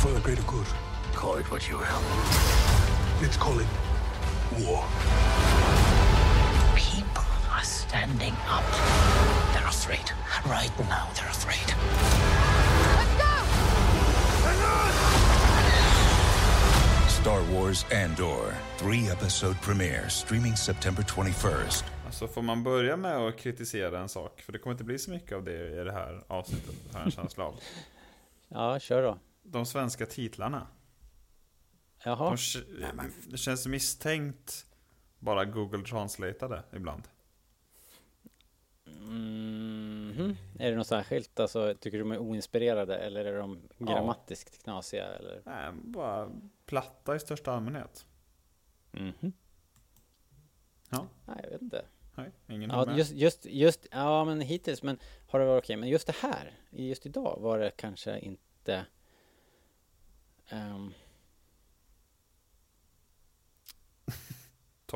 For 0.00 0.12
the 0.12 0.20
greater 0.20 0.42
good, 0.42 0.68
Call 1.16 1.36
it 1.36 1.50
what 1.50 1.66
you 1.66 1.78
will. 1.78 2.55
Let's 3.22 3.36
call 3.36 3.58
it 3.60 3.66
war. 4.58 4.84
People 6.76 7.24
are 7.50 7.64
standing 7.64 8.34
up. 8.48 8.64
They're 9.52 9.66
afraid. 9.68 10.10
Right 10.46 10.72
now, 10.78 11.08
they're 11.14 11.30
afraid. 11.30 11.74
Star 17.08 17.42
Wars 17.52 17.84
Andor, 17.92 18.54
three 18.78 19.08
episode 19.10 19.56
premiere, 19.62 20.08
streaming 20.10 20.56
September 20.56 21.02
21st. 21.02 21.84
alltså 22.06 22.28
får 22.28 22.42
man 22.42 22.62
börja 22.62 22.96
med 22.96 23.16
att 23.16 23.36
kritisera 23.38 23.98
en 24.00 24.08
sak? 24.08 24.40
För 24.40 24.52
det 24.52 24.58
kommer 24.58 24.74
inte 24.74 24.84
bli 24.84 24.98
så 24.98 25.10
mycket 25.10 25.32
av 25.36 25.44
det 25.44 25.80
i 25.80 25.84
det 25.84 25.92
här 25.92 26.22
avsnittet, 26.28 26.74
har 26.92 26.98
jag 27.00 27.06
en 27.06 27.10
känsla 27.12 27.44
av. 27.44 27.54
Ja, 28.48 28.78
kör 28.78 29.02
då. 29.02 29.18
De 29.42 29.66
svenska 29.66 30.06
titlarna. 30.06 30.66
Jaha. 32.06 32.36
De, 32.96 33.12
det 33.26 33.36
känns 33.36 33.66
misstänkt 33.66 34.66
bara 35.18 35.44
Google 35.44 35.84
Translateade 35.84 36.62
ibland. 36.72 37.02
Mhm. 38.84 40.36
Är 40.58 40.70
det 40.70 40.76
något 40.76 40.86
särskilt? 40.86 41.40
Alltså, 41.40 41.74
tycker 41.80 41.98
du 41.98 42.04
de 42.04 42.12
är 42.12 42.18
oinspirerade 42.18 42.96
eller 42.98 43.24
är 43.24 43.38
de 43.38 43.68
grammatiskt 43.78 44.62
knasiga? 44.62 45.06
Eller? 45.06 45.42
Nej, 45.44 45.72
bara 45.72 46.30
platta 46.66 47.16
i 47.16 47.20
största 47.20 47.52
allmänhet. 47.52 48.06
Mhm. 48.92 49.32
Ja, 50.90 51.06
Nej, 51.24 51.40
jag 51.42 51.50
vet 51.50 51.62
inte. 51.62 51.84
nej, 52.14 52.30
ingen 52.48 52.70
Ja, 52.70 52.96
just, 52.96 53.12
just, 53.12 53.46
just, 53.46 53.86
ja 53.90 54.24
men 54.24 54.40
hittills, 54.40 54.82
men 54.82 54.98
har 55.28 55.40
det 55.40 55.46
varit 55.46 55.64
okej? 55.64 55.76
Men 55.76 55.88
just 55.88 56.06
det 56.06 56.16
här, 56.16 56.58
just 56.70 57.06
idag 57.06 57.38
var 57.40 57.58
det 57.58 57.70
kanske 57.70 58.18
inte... 58.18 58.86
ehm, 60.48 60.92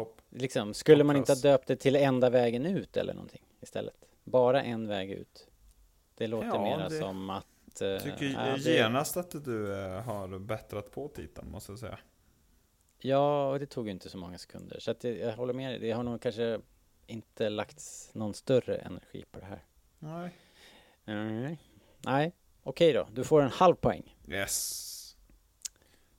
Topp. 0.04 0.20
liksom, 0.30 0.74
skulle 0.74 1.04
man 1.04 1.16
inte 1.16 1.32
ha 1.32 1.40
döpt 1.40 1.66
det 1.68 1.76
till 1.76 1.96
enda 1.96 2.30
vägen 2.30 2.66
ut 2.66 2.96
eller 2.96 3.14
någonting 3.14 3.42
istället? 3.60 4.04
Bara 4.24 4.62
en 4.62 4.88
väg 4.88 5.10
ut. 5.10 5.46
Det 6.14 6.26
låter 6.26 6.48
Ja, 6.48 6.62
mera 6.62 6.88
det- 6.88 6.98
som 6.98 7.30
att... 7.30 7.46
Jag 7.80 8.02
tycker 8.02 8.56
det- 8.64 8.70
genast 8.70 9.16
att 9.16 9.44
du 9.44 9.74
eh, 9.84 10.00
har 10.02 10.38
bättrat 10.38 10.90
på 10.90 11.08
titeln, 11.08 11.50
måste 11.50 11.72
jag 11.72 11.78
säga. 11.78 11.98
Ja, 12.98 13.50
och 13.50 13.58
det 13.60 13.66
tog 13.66 13.86
ju 13.86 13.92
inte 13.92 14.08
så 14.10 14.18
många 14.18 14.38
sekunder. 14.38 14.80
Så 14.80 14.90
att 14.90 15.00
det, 15.00 15.16
jag 15.18 15.32
håller 15.36 15.52
med 15.54 15.70
dig. 15.70 15.78
Det 15.78 15.90
har 15.92 16.02
nog 16.02 16.20
kanske 16.22 16.60
inte 17.06 17.48
lagts 17.48 18.10
någon 18.14 18.34
större 18.34 18.76
energi 18.76 19.24
på 19.32 19.40
det 19.40 19.46
här. 19.46 19.64
Nej. 19.98 20.30
Nej, 21.04 21.58
Nej. 22.04 22.32
okej 22.62 22.92
då. 22.92 23.08
Du 23.12 23.24
får 23.24 23.42
en 23.42 23.50
halv 23.50 23.74
poäng. 23.74 24.16
Yes. 24.28 25.16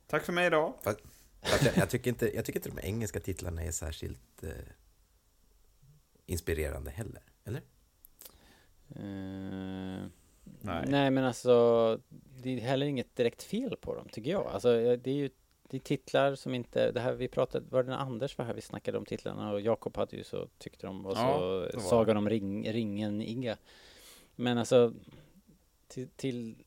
Tack 0.06 0.24
för 0.24 0.32
mig 0.32 0.50
då. 0.50 0.74
Fast, 0.82 1.00
fast 1.00 1.11
jag, 1.42 1.76
jag, 1.76 1.90
tycker 1.90 2.10
inte, 2.10 2.34
jag 2.34 2.44
tycker 2.44 2.58
inte 2.58 2.80
de 2.80 2.88
engelska 2.88 3.20
titlarna 3.20 3.62
är 3.62 3.70
särskilt 3.70 4.42
eh, 4.42 4.50
inspirerande 6.26 6.90
heller. 6.90 7.22
Eller? 7.44 7.62
Eh, 8.96 10.06
Nej. 10.60 10.84
Nej, 10.88 11.10
men 11.10 11.24
alltså 11.24 11.98
det 12.42 12.50
är 12.50 12.60
heller 12.60 12.86
inget 12.86 13.16
direkt 13.16 13.42
fel 13.42 13.76
på 13.76 13.94
dem 13.94 14.08
tycker 14.12 14.30
jag. 14.30 14.46
Alltså 14.46 14.96
det 14.96 15.10
är 15.10 15.14
ju 15.14 15.30
det 15.72 15.76
är 15.76 15.80
titlar 15.80 16.34
som 16.34 16.54
inte, 16.54 16.92
det 16.92 17.00
här 17.00 17.12
vi 17.12 17.28
pratade, 17.28 17.66
var 17.70 17.82
det 17.82 17.90
när 17.90 17.96
Anders 17.96 18.38
var 18.38 18.44
här 18.44 18.54
vi 18.54 18.60
snackade 18.60 18.98
om 18.98 19.04
titlarna 19.04 19.52
och 19.52 19.60
Jakob 19.60 19.96
hade 19.96 20.16
ju 20.16 20.24
så, 20.24 20.48
tyckte 20.58 20.86
de 20.86 21.02
var 21.02 21.12
Ja, 21.16 21.38
så, 21.38 21.78
var 21.78 21.84
Sagan 21.88 22.16
om 22.16 22.28
ring, 22.28 22.72
ringen-iga. 22.72 23.56
Men 24.36 24.58
alltså 24.58 24.92
till, 25.88 26.08
till 26.16 26.61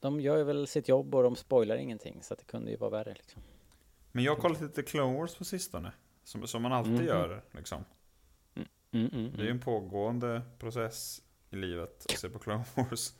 de 0.00 0.20
gör 0.20 0.36
ju 0.36 0.44
väl 0.44 0.66
sitt 0.66 0.88
jobb 0.88 1.14
och 1.14 1.22
de 1.22 1.36
spoilar 1.36 1.76
ingenting 1.76 2.22
så 2.22 2.34
att 2.34 2.38
det 2.38 2.44
kunde 2.46 2.70
ju 2.70 2.76
vara 2.76 2.90
värre 2.90 3.14
liksom. 3.14 3.42
Men 4.12 4.24
jag 4.24 4.34
har 4.34 4.40
kollat 4.40 4.60
lite 4.60 4.82
Clone 4.82 5.18
Wars 5.18 5.34
på 5.34 5.44
sistone. 5.44 5.92
Som, 6.24 6.46
som 6.46 6.62
man 6.62 6.72
alltid 6.72 6.92
Mhm. 6.92 7.04
gör, 7.06 7.42
liksom. 7.52 7.84
Mm, 8.54 9.10
mm, 9.12 9.30
Det 9.30 9.38
är 9.38 9.44
ju 9.44 9.50
en 9.50 9.50
mm. 9.50 9.60
pågående 9.60 10.42
process 10.58 11.22
i 11.50 11.56
livet 11.56 12.06
att 12.08 12.18
se 12.18 12.28
på 12.28 12.38
Clone 12.38 12.64
Wars. 12.74 13.12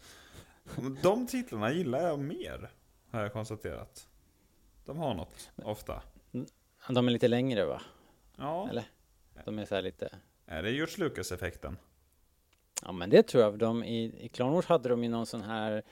De 1.02 1.26
titlarna 1.26 1.72
gillar 1.72 2.00
jag 2.00 2.18
mer, 2.18 2.70
har 3.10 3.20
jag 3.22 3.32
konstaterat. 3.32 4.08
De 4.84 4.98
har 4.98 5.14
något, 5.14 5.50
ofta. 5.56 6.02
De 6.88 7.08
är 7.08 7.12
lite 7.12 7.28
längre 7.28 7.64
va? 7.64 7.82
Ja, 8.36 8.68
Eller? 8.70 8.84
De 9.44 9.58
är 9.58 9.64
så 9.64 9.74
här 9.74 9.82
lite 9.82 10.18
är 10.50 10.62
det 10.62 10.70
George 10.70 10.94
Lucas-effekten? 10.98 11.76
Ja 12.82 12.92
men 12.92 13.10
det 13.10 13.22
tror 13.22 13.42
jag. 13.42 13.58
De, 13.58 13.84
i, 13.84 14.24
I 14.24 14.28
Clone 14.28 14.52
Wars 14.52 14.66
hade 14.66 14.88
de 14.88 15.02
ju 15.04 15.08
någon 15.10 15.26
sån 15.26 15.42
här 15.42 15.82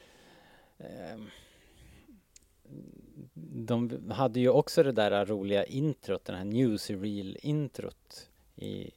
De 3.35 4.11
hade 4.11 4.41
ju 4.41 4.49
också 4.49 4.83
det 4.83 4.93
där 4.93 5.27
roliga 5.27 5.65
introt, 5.65 6.25
den 6.25 6.37
här 6.37 6.45
newsreel 6.45 7.39
introt 7.43 8.31
i, 8.57 8.91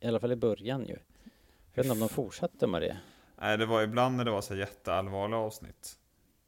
I 0.00 0.06
alla 0.06 0.20
fall 0.20 0.32
i 0.32 0.36
början 0.36 0.86
ju. 0.88 0.96
Jag 1.74 1.82
vet 1.82 1.84
inte 1.86 1.92
om 1.92 2.00
de 2.00 2.08
fortsatte 2.08 2.66
med 2.66 2.82
det. 2.82 2.96
Nej, 3.40 3.58
det 3.58 3.66
var 3.66 3.82
ibland 3.82 4.16
när 4.16 4.24
det 4.24 4.30
var 4.30 4.40
så 4.40 4.56
jätteallvarliga 4.56 5.38
avsnitt. 5.38 5.98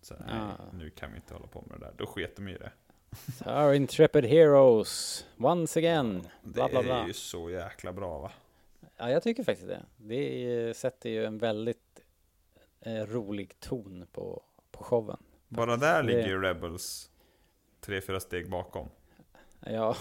Så, 0.00 0.14
nej, 0.14 0.28
Ja. 0.36 0.64
nu 0.72 0.90
kan 0.90 1.10
vi 1.10 1.16
inte 1.16 1.34
hålla 1.34 1.46
på 1.46 1.64
med 1.68 1.80
det 1.80 1.84
där. 1.86 1.94
Då 1.96 2.06
sket 2.06 2.36
de 2.36 2.48
i 2.48 2.58
det. 2.58 2.72
Our 3.46 3.72
intrepid 3.74 4.24
heroes, 4.24 5.26
once 5.38 5.78
again, 5.80 6.28
Det 6.42 6.50
bla 6.52 6.68
bla 6.68 6.78
är 6.80 6.84
bla. 6.84 7.06
ju 7.06 7.12
så 7.12 7.50
jäkla 7.50 7.92
bra 7.92 8.18
va? 8.18 8.32
Ja, 8.96 9.10
jag 9.10 9.22
tycker 9.22 9.44
faktiskt 9.44 9.68
det. 9.68 9.82
Det 9.96 10.44
är- 10.52 10.72
sätter 10.72 11.10
ju 11.10 11.24
en 11.24 11.38
väldigt 11.38 12.00
eh, 12.80 12.92
rolig 13.06 13.60
ton 13.60 14.06
på, 14.12 14.42
på 14.78 14.84
showen. 14.84 15.16
Bara 15.48 15.76
där 15.76 16.02
Det- 16.02 16.06
ligger 16.08 16.26
ju 16.28 16.40
Rebels 16.42 17.10
tre, 17.80 18.00
fyra 18.00 18.20
steg 18.20 18.50
bakom. 18.50 18.88
Ja, 19.60 19.96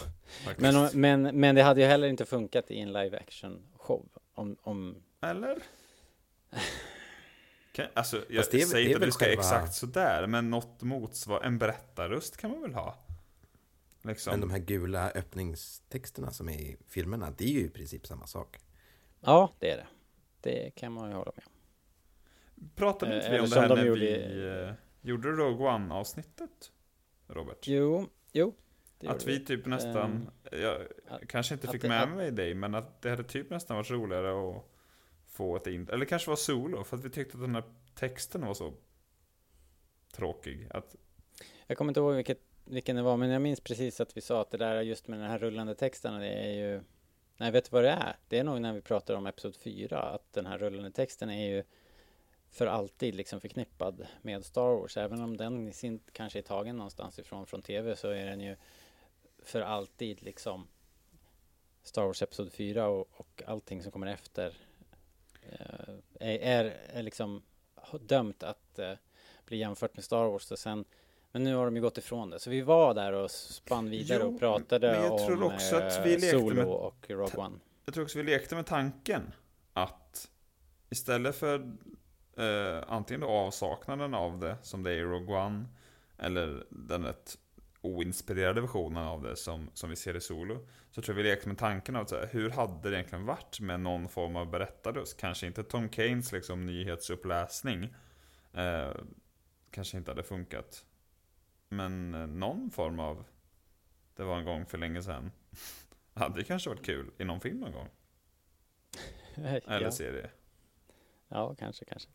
men, 0.57 0.89
men, 0.93 1.21
men 1.39 1.55
det 1.55 1.61
hade 1.63 1.81
ju 1.81 1.87
heller 1.87 2.07
inte 2.07 2.25
funkat 2.25 2.71
i 2.71 2.79
en 2.79 2.93
live 2.93 3.17
action 3.17 3.61
show. 3.77 4.05
Om, 4.33 4.55
om, 4.61 4.95
Eller? 5.21 5.57
Kan, 7.71 7.87
alltså, 7.93 8.17
jag 8.29 8.37
Fast 8.37 8.51
det 8.51 8.59
säger 8.65 8.85
det 8.85 8.91
inte 8.91 8.97
att 8.97 9.07
det 9.07 9.11
ska 9.11 9.25
själva- 9.25 9.41
exakt 9.41 9.73
sådär, 9.75 10.27
men 10.27 10.49
något 10.49 10.81
motsvar, 10.83 11.41
en 11.41 11.57
berättarröst 11.57 12.37
kan 12.37 12.51
man 12.51 12.61
väl 12.61 12.73
ha? 12.73 12.95
Liksom. 14.01 14.31
Men 14.31 14.41
de 14.41 14.49
här 14.51 14.59
gula 14.59 15.09
öppningstexterna 15.11 16.31
som 16.31 16.49
är 16.49 16.53
i 16.61 16.77
filmerna, 16.87 17.31
det 17.37 17.43
är 17.43 17.49
ju 17.51 17.59
i 17.65 17.69
princip 17.69 18.07
samma 18.07 18.27
sak. 18.27 18.57
ja, 19.21 19.53
det 19.59 19.71
är 19.71 19.77
det. 19.77 19.87
Det 20.41 20.71
kan 20.75 20.91
man 20.91 21.09
ju 21.09 21.15
hålla 21.15 21.31
med 21.35 21.43
om. 21.45 21.51
Pratade 22.75 23.11
Eh, 23.11 23.17
inte 23.17 23.29
vi 23.29 23.35
eller 23.35 23.43
om 23.43 23.49
det 23.49 23.59
här 23.59 23.69
de 23.69 23.75
när 23.75 23.85
gjorde 23.85 23.99
vi 23.99 24.67
eh, 24.67 24.73
gjorde 25.01 25.27
Rogue 25.29 25.67
One-avsnittet? 25.67 26.71
Robert? 27.27 27.67
Jo, 27.67 28.07
jo. 28.31 28.53
Att 29.07 29.25
vi 29.27 29.45
typ 29.45 29.65
nästan, 29.65 30.29
jag 30.51 30.81
att- 31.07 31.27
kanske 31.27 31.53
inte 31.53 31.67
att 31.67 31.71
fick 31.73 31.81
det- 31.81 31.87
med 31.87 32.03
att- 32.03 32.09
mig 32.15 32.31
dig, 32.31 32.53
men 32.53 32.75
att 32.75 33.01
det 33.01 33.09
hade 33.09 33.23
typ 33.23 33.49
nästan 33.49 33.77
varit 33.77 33.91
roligare 33.91 34.49
att 34.57 34.63
få 35.27 35.55
ett 35.55 35.67
in, 35.67 35.89
eller 35.91 36.05
kanske 36.05 36.29
var 36.29 36.35
solo, 36.35 36.83
för 36.83 36.97
att 36.97 37.05
vi 37.05 37.09
tyckte 37.09 37.37
att 37.37 37.43
den 37.43 37.55
här 37.55 37.63
texten 37.95 38.45
var 38.45 38.53
så 38.53 38.73
tråkig. 40.11 40.67
Att, 40.71 40.95
Jag 41.67 41.77
kommer 41.77 41.89
inte 41.91 41.99
ihåg 41.99 42.15
vilket, 42.15 42.39
vilken 42.65 42.95
det 42.95 43.01
var, 43.01 43.17
men 43.17 43.29
jag 43.29 43.41
minns 43.41 43.59
precis 43.61 44.01
att 44.01 44.17
vi 44.17 44.21
sa 44.21 44.41
att 44.41 44.51
det 44.51 44.57
där 44.57 44.81
just 44.81 45.07
med 45.07 45.19
den 45.19 45.29
här 45.29 45.39
rullande 45.39 45.75
texten, 45.75 46.19
det 46.19 46.27
är 46.27 46.51
ju... 46.53 46.81
Nej, 47.37 47.51
vet 47.51 47.63
du 47.65 47.69
vad 47.71 47.83
det 47.83 47.89
är? 47.89 48.15
Det 48.27 48.39
är 48.39 48.43
nog 48.43 48.61
när 48.61 48.73
vi 48.73 48.81
pratar 48.81 49.15
om 49.15 49.25
Episod 49.27 49.55
4, 49.55 49.99
att 49.99 50.33
den 50.33 50.45
här 50.45 50.57
rullande 50.57 50.91
texten 50.91 51.29
är 51.29 51.55
ju 51.55 51.63
för 52.49 52.67
alltid 52.67 53.15
liksom 53.15 53.41
förknippad 53.41 54.07
med 54.21 54.45
Star 54.45 54.75
Wars. 54.75 54.97
Även 54.97 55.21
om 55.21 55.37
den 55.37 55.73
sin 55.73 55.99
kanske 56.11 56.39
är 56.39 56.43
tagen 56.43 56.77
någonstans 56.77 57.19
ifrån 57.19 57.45
från 57.45 57.61
tv 57.61 57.95
så 57.95 58.09
är 58.09 58.25
den 58.25 58.41
ju 58.41 58.55
för 59.43 59.61
alltid 59.61 60.23
liksom 60.23 60.67
Star 61.83 62.05
Wars 62.05 62.21
Episod 62.21 62.53
4 62.53 62.87
och, 62.87 63.07
och 63.11 63.43
allting 63.47 63.83
som 63.83 63.91
kommer 63.91 64.07
efter 64.07 64.57
eh, 65.41 65.93
är, 66.19 66.75
är, 66.93 67.03
liksom 67.03 67.43
dömt 68.01 68.43
att 68.43 68.79
eh, 68.79 68.93
bli 69.45 69.57
jämfört 69.57 69.95
med 69.95 70.03
Star 70.03 70.27
Wars 70.27 70.51
och 70.51 70.59
sen 70.59 70.85
men 71.31 71.43
nu 71.43 71.55
har 71.55 71.65
de 71.65 71.75
ju 71.75 71.81
gått 71.81 71.97
ifrån 71.97 72.29
det. 72.29 72.39
Så 72.39 72.49
vi 72.49 72.61
var 72.61 72.93
där 72.93 73.13
och 73.13 73.31
spann 73.31 73.89
vidare 73.89 74.23
Jo, 74.23 74.33
och 74.33 74.39
pratade 74.39 75.09
om 75.09 75.17
tror 75.17 75.43
också 75.43 75.75
att 75.75 75.97
eh, 75.97 76.03
vi 76.03 76.11
lekte 76.11 76.29
Solo 76.29 76.69
och 76.69 77.05
Rogue 77.09 77.37
One. 77.37 77.59
jag 77.85 77.93
tror 77.93 78.03
också 78.03 78.17
vi 78.17 78.23
lekte 78.23 78.55
med 78.55 78.65
tanken 78.65 79.33
att 79.73 80.29
istället 80.89 81.35
för 81.35 81.77
eh, 82.37 82.83
antingen 82.87 83.21
då 83.21 83.27
avsaknaden 83.27 84.13
av 84.13 84.39
det, 84.39 84.57
som 84.61 84.83
det 84.83 84.91
är 84.91 84.95
i 84.95 85.03
Rogue 85.03 85.35
One, 85.35 85.65
eller 86.17 86.65
den 86.69 87.05
rätt 87.05 87.37
oinspirerade 87.81 88.61
versionen 88.61 89.03
av 89.03 89.23
det 89.23 89.35
som, 89.35 89.69
som 89.73 89.89
vi 89.89 89.95
ser 89.95 90.15
i 90.15 90.21
Solo, 90.21 90.67
så 90.91 91.01
tror 91.01 91.17
jag 91.17 91.23
vi 91.23 91.29
lekte 91.29 91.47
med 91.47 91.57
tanken 91.57 91.95
av 91.95 92.05
så 92.05 92.15
här, 92.15 92.29
hur 92.31 92.49
hade 92.49 92.89
det 92.89 92.95
egentligen 92.95 93.25
varit 93.25 93.59
med 93.59 93.79
någon 93.79 94.09
form 94.09 94.35
av 94.35 94.51
berättarröst? 94.51 95.17
Kanske 95.17 95.47
inte 95.47 95.63
Tom 95.63 95.89
Keynes 95.89 96.31
liksom 96.31 96.65
nyhetsuppläsning, 96.65 97.83
eh, 98.53 98.91
kanske 99.71 99.97
inte 99.97 100.11
hade 100.11 100.23
funkat. 100.23 100.85
Men 101.69 102.13
eh, 102.13 102.27
någon 102.27 102.71
form 102.71 102.99
av, 102.99 103.25
det 104.15 104.23
var 104.23 104.37
en 104.37 104.45
gång 104.45 104.65
för 104.65 104.77
länge 104.77 105.01
sedan, 105.01 105.31
hade 106.13 106.43
kanske 106.43 106.69
varit 106.69 106.85
kul 106.85 107.11
i 107.17 107.23
någon 107.23 107.41
film 107.41 107.59
någon 107.59 107.71
gång. 107.71 107.89
Eller 109.65 109.81
ja. 109.81 109.91
serie. 109.91 110.29
ja, 111.27 111.55
kanske, 111.55 111.85
kanske. 111.85 112.09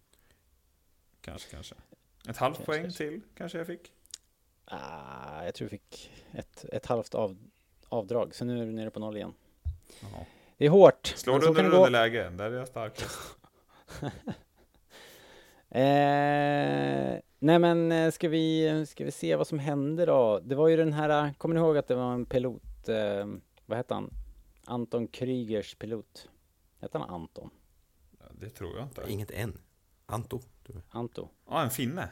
Kanske, 1.22 1.50
kanske. 1.50 1.74
Ett 2.28 2.36
halvt 2.36 2.56
Kanske, 2.56 2.64
poäng 2.64 2.82
kanske. 2.82 3.04
till 3.04 3.20
kanske 3.34 3.58
jag 3.58 3.66
fick. 3.66 3.92
Ah, 4.64 5.44
jag 5.44 5.54
tror 5.54 5.68
vi 5.68 5.78
fick 5.78 6.10
ett, 6.32 6.64
ett 6.72 6.86
halvt 6.86 7.14
av, 7.14 7.36
avdrag, 7.88 8.34
så 8.34 8.44
nu 8.44 8.62
är 8.62 8.66
du 8.66 8.72
nere 8.72 8.90
på 8.90 9.00
noll 9.00 9.16
igen. 9.16 9.34
Jaha. 10.00 10.24
Det 10.56 10.66
är 10.66 10.70
hårt. 10.70 11.06
Slår 11.06 11.40
du 11.40 11.46
under 11.46 11.64
underläge? 11.64 12.30
Där 12.30 12.50
är 12.50 12.56
jag 12.58 12.68
starkast. 12.68 13.18
Eh, 15.74 17.18
nej 17.38 17.58
men 17.58 17.92
eh, 17.92 18.10
ska 18.10 18.28
vi, 18.28 18.86
ska 18.86 19.04
vi 19.04 19.10
se 19.10 19.36
vad 19.36 19.46
som 19.46 19.58
hände 19.58 20.06
då? 20.06 20.40
Det 20.44 20.54
var 20.54 20.68
ju 20.68 20.76
den 20.76 20.92
här, 20.92 21.32
kommer 21.38 21.54
ni 21.54 21.60
ihåg 21.60 21.76
att 21.78 21.88
det 21.88 21.94
var 21.94 22.12
en 22.12 22.26
pilot, 22.26 22.88
eh, 22.88 23.26
vad 23.66 23.76
hette 23.78 23.94
han? 23.94 24.10
Anton 24.64 25.06
Krygers 25.08 25.74
pilot. 25.74 26.28
Hette 26.80 26.98
han 26.98 27.10
Anton? 27.10 27.50
Ja, 28.18 28.26
Det 28.30 28.50
tror 28.50 28.76
jag 28.76 28.86
inte. 28.86 29.02
Inget 29.08 29.30
än. 29.30 29.58
Anto. 30.12 30.40
Anto? 30.90 31.28
Ja, 31.48 31.62
en 31.62 31.70
finne. 31.70 32.08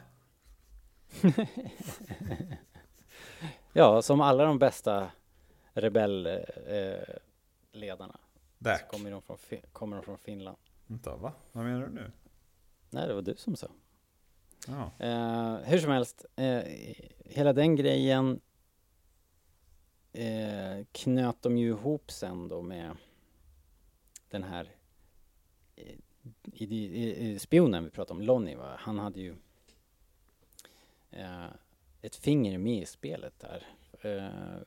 Ja, 3.73 4.01
som 4.01 4.21
alla 4.21 4.45
de 4.45 4.59
bästa 4.59 5.11
rebellledarna. 5.73 8.19
Eh. 8.65 8.77
Så 8.77 8.85
kommer 8.85 9.11
de, 9.11 9.21
från, 9.21 9.37
kommer 9.71 9.95
de 9.95 10.03
från 10.05 10.17
Finland. 10.17 10.57
Vänta, 10.87 11.17
va? 11.17 11.33
Vad 11.51 11.65
menar 11.65 11.87
du 11.87 11.93
nu? 11.93 12.11
Nej, 12.89 13.07
det 13.07 13.13
var 13.13 13.21
du 13.21 13.35
som 13.37 13.55
sa. 13.55 13.67
Ja. 14.67 14.91
Eh, 14.99 15.55
hur 15.63 15.79
som 15.79 15.91
helst, 15.91 16.25
eh, 16.35 16.61
hela 17.25 17.53
den 17.53 17.75
grejen 17.75 18.41
eh, 20.13 20.85
knöt 20.91 21.41
de 21.41 21.57
ju 21.57 21.69
ihop 21.69 22.11
sen 22.11 22.47
då 22.47 22.61
med 22.61 22.97
den 24.29 24.43
här 24.43 24.75
eh, 25.75 25.95
i, 26.53 26.65
i, 26.75 27.29
i 27.31 27.39
spionen 27.39 27.83
vi 27.83 27.89
pratade 27.89 28.19
om, 28.19 28.25
Lonnie, 28.25 28.55
va? 28.55 28.75
han 28.79 28.99
hade 28.99 29.21
ju 29.21 29.35
eh, 31.11 31.45
ett 32.01 32.15
finger 32.15 32.57
med 32.57 32.81
i 32.81 32.85
spelet 32.85 33.33
där. 33.39 33.63
Eh, 34.01 34.61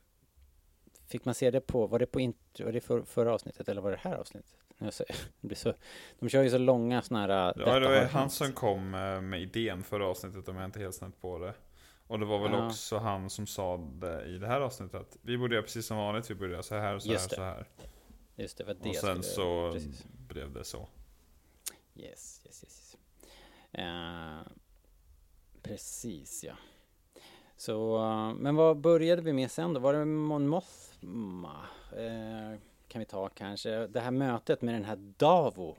fick 1.07 1.25
man 1.25 1.35
se 1.35 1.51
det 1.51 1.61
på, 1.61 1.87
var 1.87 1.99
det 1.99 2.07
på 2.07 2.21
intro, 2.21 2.65
var 2.65 2.73
det 2.73 2.81
för, 2.81 3.03
förra 3.03 3.35
avsnittet 3.35 3.69
eller 3.69 3.81
var 3.83 3.91
det 3.91 4.01
här 4.01 4.17
avsnittet? 4.17 4.55
Det 5.41 5.47
blir 5.47 5.57
så, 5.57 5.75
de 6.19 6.29
kör 6.29 6.43
ju 6.43 6.51
så 6.51 6.59
långa 6.59 7.03
sådana 7.03 7.27
här... 7.27 7.29
Ja, 7.29 7.53
detta 7.57 7.81
det 7.81 7.89
var 7.89 8.05
han 8.05 8.31
som 8.31 8.53
kom 8.53 8.95
eh, 8.95 9.21
med 9.21 9.43
idén 9.43 9.83
förra 9.83 10.07
avsnittet 10.07 10.49
om 10.49 10.57
jag 10.57 10.65
inte 10.65 10.81
helt 10.81 10.95
snett 10.95 11.21
på 11.21 11.39
det. 11.39 11.55
Och 12.07 12.19
det 12.19 12.25
var 12.27 12.39
väl 12.43 12.53
Ja. 12.53 12.67
också 12.67 12.99
han 12.99 13.31
som 13.31 13.47
sa 13.47 13.77
det 13.77 14.25
i 14.25 14.39
det 14.39 14.47
här 14.47 14.61
avsnittet 14.61 15.01
att 15.01 15.17
vi 15.23 15.39
borde 15.39 15.55
göra 15.55 15.63
precis 15.63 15.87
som 15.87 15.97
vanligt, 15.97 16.31
vi 16.31 16.35
borde 16.35 16.51
göra 16.51 16.63
så 16.63 16.75
här, 16.75 16.99
så 16.99 17.09
Just 17.09 17.23
här, 17.23 17.29
det. 17.31 17.35
så 17.37 17.43
här. 17.43 17.67
Just 18.37 18.59
det, 18.59 18.65
var 18.65 18.75
det 18.75 18.89
Och 18.89 18.95
sen 18.97 19.23
så 19.23 19.73
precis. 19.73 20.05
blev 20.29 20.53
det 20.53 20.65
så. 20.65 20.89
Yes, 21.95 22.43
yes, 22.45 22.65
yes. 22.65 22.65
yes. 22.65 22.97
Eh, 23.73 24.53
precis, 25.63 26.45
ja. 26.45 26.57
Så, 27.57 27.99
uh, 27.99 28.35
men 28.35 28.57
vad 28.57 28.81
började 28.81 29.23
vi 29.23 29.33
med 29.33 29.51
sen 29.51 29.75
då? 29.75 29.81
Var 29.81 29.93
det 29.95 30.05
Mon 30.05 30.49
Mothma? 30.49 31.67
Eh, 31.97 32.59
kan 32.89 32.99
vi 32.99 33.05
ta 33.05 33.29
kanske. 33.29 33.87
Det 33.87 34.01
här 34.01 34.11
mötet 34.11 34.63
med 34.63 34.75
den 34.75 34.85
här 34.85 34.97
Davo. 34.97 35.77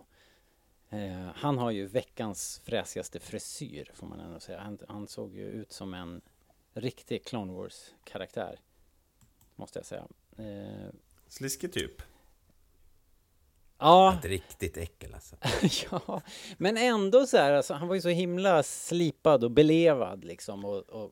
Eh, 0.89 1.29
han 1.35 1.57
har 1.57 1.71
ju 1.71 1.85
veckans 1.85 2.61
fräsigaste 2.63 3.19
frisyr, 3.19 3.91
får 3.93 4.07
man 4.07 4.19
ändå 4.19 4.39
säga. 4.39 4.59
Han, 4.59 4.79
han 4.87 5.07
såg 5.07 5.35
ju 5.35 5.45
ut 5.45 5.71
som 5.71 5.93
en 5.93 6.21
riktig 6.73 7.25
Clone 7.25 7.53
Wars-karaktär. 7.53 8.59
Måste 9.55 9.79
jag 9.79 9.85
säga. 9.85 10.07
Sliskig 11.27 11.73
typ 11.73 12.01
ja, 13.79 14.15
Ett 14.19 14.25
riktigt 14.25 14.77
äckel 14.77 15.13
alltså. 15.13 15.35
ja, 15.91 16.21
men 16.57 16.77
ändå 16.77 17.25
så 17.25 17.37
här, 17.37 17.53
alltså, 17.53 17.73
han 17.73 17.87
var 17.87 17.95
ju 17.95 18.01
så 18.01 18.09
himla 18.09 18.63
slipad 18.63 19.43
och 19.43 19.51
belevad 19.51 20.23
liksom 20.23 20.65
och, 20.65 20.77
och 20.77 21.11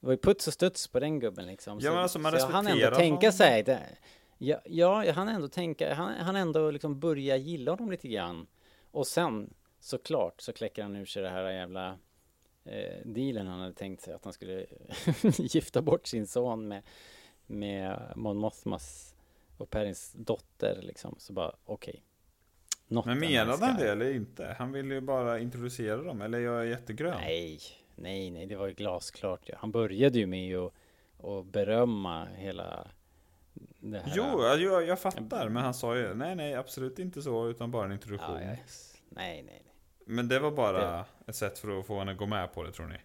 det 0.00 0.06
var 0.06 0.12
ju 0.12 0.18
puts 0.18 0.46
och 0.46 0.52
studs 0.52 0.88
på 0.88 1.00
den 1.00 1.20
gubben 1.20 1.46
liksom. 1.46 1.78
Ja, 1.80 1.90
men 1.90 2.02
alltså, 2.02 2.18
man 2.18 2.40
så 2.40 2.46
han 2.46 2.66
ändå 2.66 2.78
respekterar 2.78 2.96
tänka 2.96 3.32
sig 3.32 3.62
det. 3.62 3.96
Ja, 4.38 4.60
ja, 4.64 5.12
han 5.12 5.28
ändå 5.28 5.48
tänka, 5.48 5.94
han, 5.94 6.14
han 6.14 6.36
ändå 6.36 6.70
liksom 6.70 7.00
börja 7.00 7.36
gilla 7.36 7.70
honom 7.70 7.90
lite 7.90 8.08
grann. 8.08 8.46
Och 8.90 9.06
sen 9.06 9.54
såklart 9.80 10.40
så 10.40 10.52
kläcker 10.52 10.82
han 10.82 10.96
ur 10.96 11.04
sig 11.04 11.22
det 11.22 11.28
här 11.28 11.50
jävla 11.50 11.98
eh, 12.64 13.04
dealen 13.04 13.46
han 13.46 13.60
hade 13.60 13.74
tänkt 13.74 14.02
sig 14.02 14.14
att 14.14 14.24
han 14.24 14.32
skulle 14.32 14.66
gifta 15.38 15.82
bort 15.82 16.06
sin 16.06 16.26
son 16.26 16.68
med, 16.68 16.82
med 17.46 18.12
Mon 18.16 18.36
Mothmas 18.36 19.14
och 19.60 19.70
Perins 19.70 20.12
dotter 20.12 20.82
liksom. 20.82 21.14
Så 21.18 21.32
bara 21.32 21.52
okej. 21.64 22.02
Något 22.86 23.06
Men 23.06 23.18
menade 23.18 23.66
han 23.66 23.76
det 23.76 23.90
eller 23.90 24.14
inte? 24.14 24.56
Han 24.58 24.72
ville 24.72 24.94
ju 24.94 25.00
bara 25.00 25.38
introducera 25.38 26.02
dem, 26.02 26.22
eller 26.22 26.38
jag 26.38 26.60
är 26.60 26.64
jättegrön. 26.64 27.16
Nej, 27.20 27.60
nej, 27.96 28.30
nej, 28.30 28.46
det 28.46 28.56
var 28.56 28.66
ju 28.66 28.74
glasklart. 28.74 29.50
Han 29.56 29.70
började 29.70 30.18
ju 30.18 30.26
med 30.26 30.56
att, 30.56 31.46
berömma 31.46 32.24
hela 32.24 32.88
det 33.80 33.98
här. 33.98 34.12
Jo, 34.16 34.42
jag, 34.42 34.86
jag, 34.86 35.00
fattar, 35.00 35.48
men 35.48 35.62
han 35.62 35.74
sa 35.74 35.96
ju 35.96 36.14
nej, 36.14 36.34
nej, 36.34 36.54
absolut 36.54 36.98
inte 36.98 37.22
så, 37.22 37.48
utan 37.48 37.70
bara 37.70 37.84
en 37.84 37.92
introduktion. 37.92 38.42
ja, 38.42 38.50
ja. 38.50 38.56
Nej, 39.08 39.42
nej, 39.42 39.62
nej. 39.64 39.74
Men 40.04 40.28
det 40.28 40.38
var 40.38 40.50
bara 40.50 41.04
ett 41.26 41.36
sätt 41.36 41.58
för 41.58 41.80
att 41.80 41.86
få 41.86 41.98
henne 41.98 42.12
att 42.12 42.18
gå 42.18 42.26
med 42.26 42.52
på 42.52 42.62
det, 42.62 42.72
tror 42.72 42.86
ni? 42.86 42.96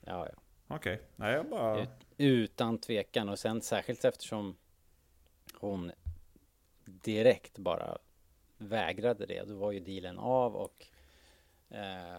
Ja, 0.00 0.28
ja. 0.32 0.40
Okej, 0.76 1.00
nej 1.16 1.34
jag 1.34 1.50
bara... 1.50 1.82
Ut, 1.82 1.88
utan 2.18 2.78
tvekan. 2.78 3.28
Och 3.28 3.38
sen 3.38 3.62
särskilt 3.62 4.04
eftersom 4.04 4.56
hon 5.60 5.92
direkt 6.84 7.58
bara 7.58 7.98
vägrade 8.58 9.26
det. 9.26 9.44
Då 9.48 9.54
var 9.54 9.72
ju 9.72 9.80
dealen 9.80 10.18
av 10.18 10.56
och 10.56 10.86
eh, 11.68 12.18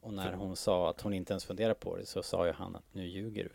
och 0.00 0.12
när 0.14 0.32
hon 0.32 0.56
sa 0.56 0.90
att 0.90 1.00
hon 1.00 1.14
inte 1.14 1.32
ens 1.32 1.44
funderar 1.44 1.74
på 1.74 1.96
det 1.96 2.06
så 2.06 2.22
sa 2.22 2.46
ju 2.46 2.52
han 2.52 2.76
att 2.76 2.94
nu 2.94 3.06
ljuger 3.06 3.44
du. 3.44 3.50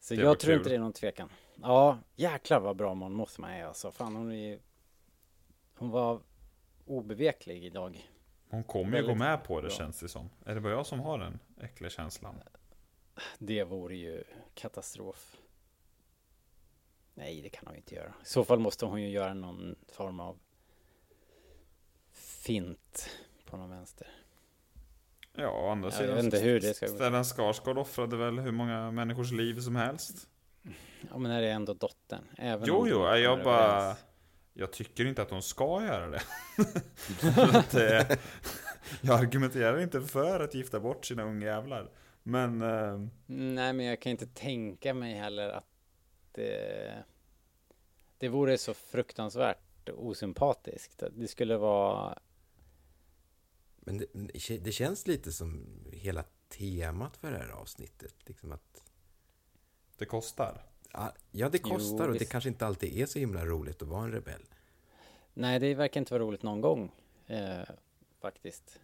Så 0.00 0.14
Det 0.14 0.20
jag 0.22 0.40
tror 0.40 0.50
kul. 0.52 0.58
inte 0.58 0.70
det 0.70 0.74
är 0.74 0.80
någon 0.80 0.92
tvekan. 0.92 1.28
Ja, 1.62 1.98
jäklar 2.16 2.60
vad 2.60 2.76
bra 2.76 2.94
Mon 2.94 3.12
Mothma 3.12 3.54
är 3.56 3.64
alltså. 3.64 3.90
Fan 3.90 4.16
hon 4.16 4.30
är 4.32 4.36
ju... 4.36 4.58
Hon 5.74 5.90
var 5.90 6.20
obeveklig 6.86 7.64
idag. 7.64 8.08
Hon 8.48 8.64
kommer 8.64 8.98
ju 9.00 9.06
gå 9.06 9.14
med 9.14 9.44
på 9.44 9.60
det 9.60 9.66
bra. 9.68 9.76
känns 9.76 10.00
det 10.00 10.08
som. 10.08 10.30
Är 10.44 10.54
det 10.54 10.60
bara 10.60 10.72
jag 10.72 10.86
som 10.86 11.00
har 11.00 11.18
den 11.18 11.38
äckliga 11.60 11.90
känslan? 11.90 12.34
Det 13.38 13.64
vore 13.64 13.96
ju 13.96 14.24
katastrof. 14.54 15.36
Nej, 17.14 17.42
det 17.42 17.48
kan 17.48 17.66
hon 17.66 17.76
inte 17.76 17.94
göra. 17.94 18.08
I 18.22 18.26
så 18.26 18.44
fall 18.44 18.58
måste 18.58 18.86
hon 18.86 19.02
ju 19.02 19.08
göra 19.08 19.34
någon 19.34 19.74
form 19.92 20.20
av 20.20 20.38
fint 22.12 23.10
på 23.50 23.56
någon 23.56 23.70
vänster. 23.70 24.06
Ja, 25.34 25.48
å 25.50 25.68
andra 25.70 25.86
Jag 25.86 25.94
sidan. 25.94 26.14
vet 26.14 26.24
inte 26.24 26.38
hur 26.38 26.60
det 26.60 26.74
ska 26.74 26.86
gå. 26.86 26.94
Stellan 26.94 27.24
Skarsgård 27.24 27.78
offrade 27.78 28.16
väl 28.16 28.38
hur 28.38 28.52
många 28.52 28.90
människors 28.90 29.32
liv 29.32 29.60
som 29.60 29.76
helst. 29.76 30.28
Ja, 31.10 31.18
men 31.18 31.30
är 31.30 31.42
det 31.42 31.50
ändå 31.50 31.74
dottern? 31.74 32.24
Även 32.38 32.64
Jo, 32.68 32.86
jo, 32.88 33.16
jag 33.16 33.44
bara... 33.44 33.96
Jag 34.54 34.72
tycker 34.72 35.06
inte 35.06 35.22
att 35.22 35.28
de 35.28 35.42
ska 35.42 35.84
göra 35.84 36.10
det. 36.10 36.22
Att 37.58 37.70
det 37.70 38.18
jag 39.00 39.20
argumenterar 39.20 39.80
inte 39.80 40.00
för 40.00 40.40
att 40.40 40.54
gifta 40.54 40.80
bort 40.80 41.04
sina 41.04 41.22
ungjävlar. 41.22 41.90
Men... 42.22 42.62
Eh, 42.62 43.00
Nej, 43.26 43.72
men 43.72 43.86
jag 43.86 44.00
kan 44.00 44.12
inte 44.12 44.26
tänka 44.26 44.94
mig 44.94 45.14
heller 45.14 45.48
att 45.48 45.66
det... 46.32 47.04
Det 48.18 48.28
vore 48.28 48.58
så 48.58 48.74
fruktansvärt 48.74 49.88
osympatiskt. 49.88 51.02
Det 51.10 51.28
skulle 51.28 51.56
vara... 51.56 52.18
Men 53.76 53.98
det, 53.98 54.06
det 54.58 54.72
känns 54.72 55.06
lite 55.06 55.32
som 55.32 55.66
hela 55.92 56.24
temat 56.48 57.16
för 57.16 57.30
det 57.30 57.38
här 57.38 57.48
avsnittet. 57.48 58.14
Liksom 58.26 58.52
att, 58.52 58.84
det 59.98 60.04
kostar. 60.04 60.62
ja, 61.30 61.48
det 61.48 61.60
Jo, 61.64 61.70
kostar 61.70 62.06
och 62.06 62.12
det 62.12 62.18
visst. 62.18 62.32
kanske 62.32 62.48
inte 62.50 62.66
alltid 62.66 62.96
är 63.00 63.06
så 63.06 63.18
himla 63.18 63.46
roligt 63.46 63.82
att 63.82 63.88
vara 63.88 64.04
en 64.04 64.12
rebell. 64.12 64.42
Nej, 65.34 65.58
det 65.60 65.74
verkar 65.74 66.00
inte 66.00 66.14
vara 66.14 66.22
roligt 66.22 66.42
någon 66.42 66.60
gång. 66.60 66.92
Eh, 67.26 67.62
faktiskt. 68.20 68.80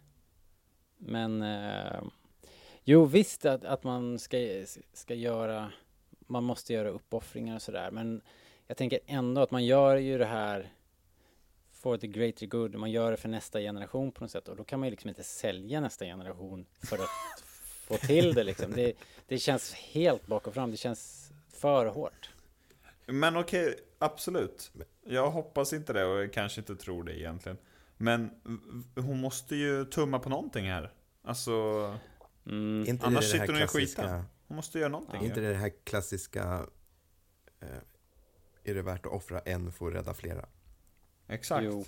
Men... 0.97 1.41
Eh, 1.41 2.01
jo, 2.83 3.05
visst 3.05 3.45
att, 3.45 3.63
att 3.63 3.83
man 3.83 4.19
ska, 4.19 4.37
ska 4.93 5.13
göra... 5.13 5.71
Man 6.29 6.43
måste 6.43 6.73
göra 6.73 6.89
uppoffringar 6.89 7.55
och 7.55 7.61
sådär. 7.61 7.91
Men 7.91 8.21
jag 8.67 8.77
tänker 8.77 8.99
ändå 9.05 9.41
att 9.41 9.51
man 9.51 9.65
gör 9.65 9.95
ju 9.95 10.17
det 10.17 10.25
här 10.25 10.69
for 11.71 11.97
the 11.97 12.07
greater 12.07 12.45
good. 12.45 12.75
Man 12.75 12.91
gör 12.91 13.11
det 13.11 13.17
för 13.17 13.29
nästa 13.29 13.59
generation 13.59 14.11
på 14.11 14.23
något 14.23 14.31
sätt. 14.31 14.47
Och 14.47 14.55
då 14.55 14.63
kan 14.63 14.79
man 14.79 14.87
ju 14.87 14.91
liksom 14.91 15.09
inte 15.09 15.23
sälja 15.23 15.79
nästa 15.81 16.05
generation 16.05 16.65
för 16.83 16.95
att 16.95 17.09
få 17.87 17.97
till 17.97 18.33
det 18.33 18.43
liksom. 18.43 18.71
Det, 18.71 18.93
det 19.27 19.37
känns 19.37 19.73
helt 19.73 20.27
bak 20.27 20.47
och 20.47 20.53
fram. 20.53 20.71
Det 20.71 20.77
känns 20.77 21.31
för 21.53 21.85
hårt. 21.85 22.29
Men 23.05 23.37
okej, 23.37 23.75
absolut. 23.99 24.71
Jag 25.05 25.31
hoppas 25.31 25.73
inte 25.73 25.93
det 25.93 26.05
och 26.05 26.19
jag 26.19 26.33
kanske 26.33 26.61
inte 26.61 26.75
tror 26.75 27.03
det 27.03 27.19
egentligen. 27.19 27.57
Men 27.97 28.29
hon 28.95 29.19
måste 29.19 29.55
ju 29.55 29.85
tumma 29.85 30.19
på 30.19 30.29
någonting 30.29 30.69
här. 30.69 30.91
Alltså... 31.23 31.51
Mm. 32.45 32.85
Inte 32.87 33.05
Annars 33.05 33.31
det 33.31 33.39
sitter 33.39 33.47
hon 33.47 33.55
i 33.55 33.59
klassiska- 33.59 34.01
skiten. 34.01 34.23
Hon 34.49 34.55
måste 34.55 34.79
göra 34.79 34.89
någonting. 34.89 35.21
Inte 35.21 35.41
det 35.41 35.53
här 35.53 35.71
klassiska... 35.83 36.67
Eh, 37.59 37.67
är 38.63 38.73
det 38.73 38.81
värt 38.81 39.05
att 39.05 39.11
offra 39.11 39.39
en 39.39 39.71
för 39.71 39.87
att 39.87 39.93
rädda 39.93 40.13
flera? 40.13 40.45
Exakt. 41.27 41.65
Jo. 41.65 41.85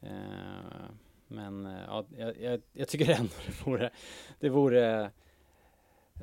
Eh, 0.00 0.90
men 1.28 1.66
eh, 1.66 1.82
ja, 1.86 2.06
jag, 2.16 2.62
jag, 2.72 2.88
tycker 2.88 3.10
ändå 3.10 3.32
det 3.46 3.64
vore, 3.64 3.90
det 4.40 4.48
vore 4.48 5.10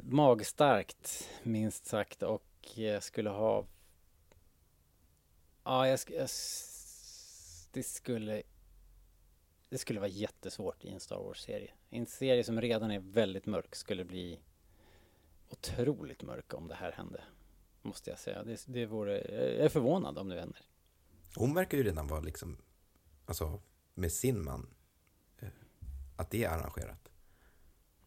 magstarkt, 0.02 1.30
minst 1.44 1.86
sagt, 1.86 2.24
och 2.24 2.48
jag 2.76 3.04
skulle 3.04 3.30
ha... 3.30 3.66
Ja, 5.64 5.88
jag, 5.88 6.00
jag, 6.08 6.30
det 7.72 7.84
skulle... 7.84 8.44
Det 9.70 9.78
skulle 9.78 10.00
vara 10.00 10.10
jättesvårt 10.10 10.86
i 10.86 10.90
en 10.90 11.00
Star 11.00 11.24
Wars-serie. 11.24 11.72
En 11.90 12.06
serie 12.06 12.44
som 12.44 12.62
redan 12.62 12.92
är 12.92 13.00
väldigt 13.00 13.46
mörk 13.46 13.76
skulle 13.76 14.06
bli 14.06 14.40
otroligt 15.52 16.24
mörk 16.24 16.54
om 16.54 16.68
det 16.68 16.76
här 16.76 16.92
hände. 16.92 17.24
Måste 17.82 18.10
jag 18.10 18.20
säga. 18.20 18.44
Det, 18.44 18.64
det 18.68 18.86
vore, 18.86 19.18
jag 19.58 19.66
är 19.66 19.70
förvånad 19.70 20.18
om 20.18 20.30
det 20.30 20.40
händer. 20.40 20.62
Hon 21.36 21.54
verkar 21.54 21.78
ju 21.78 21.84
redan 21.84 22.08
vara 22.08 22.22
liksom, 22.22 22.58
alltså 23.26 23.62
med 23.94 24.12
sin 24.12 24.44
man, 24.44 24.70
eh, 25.40 25.48
att 26.16 26.32
det 26.32 26.44
är 26.44 26.50
arrangerat. 26.50 27.10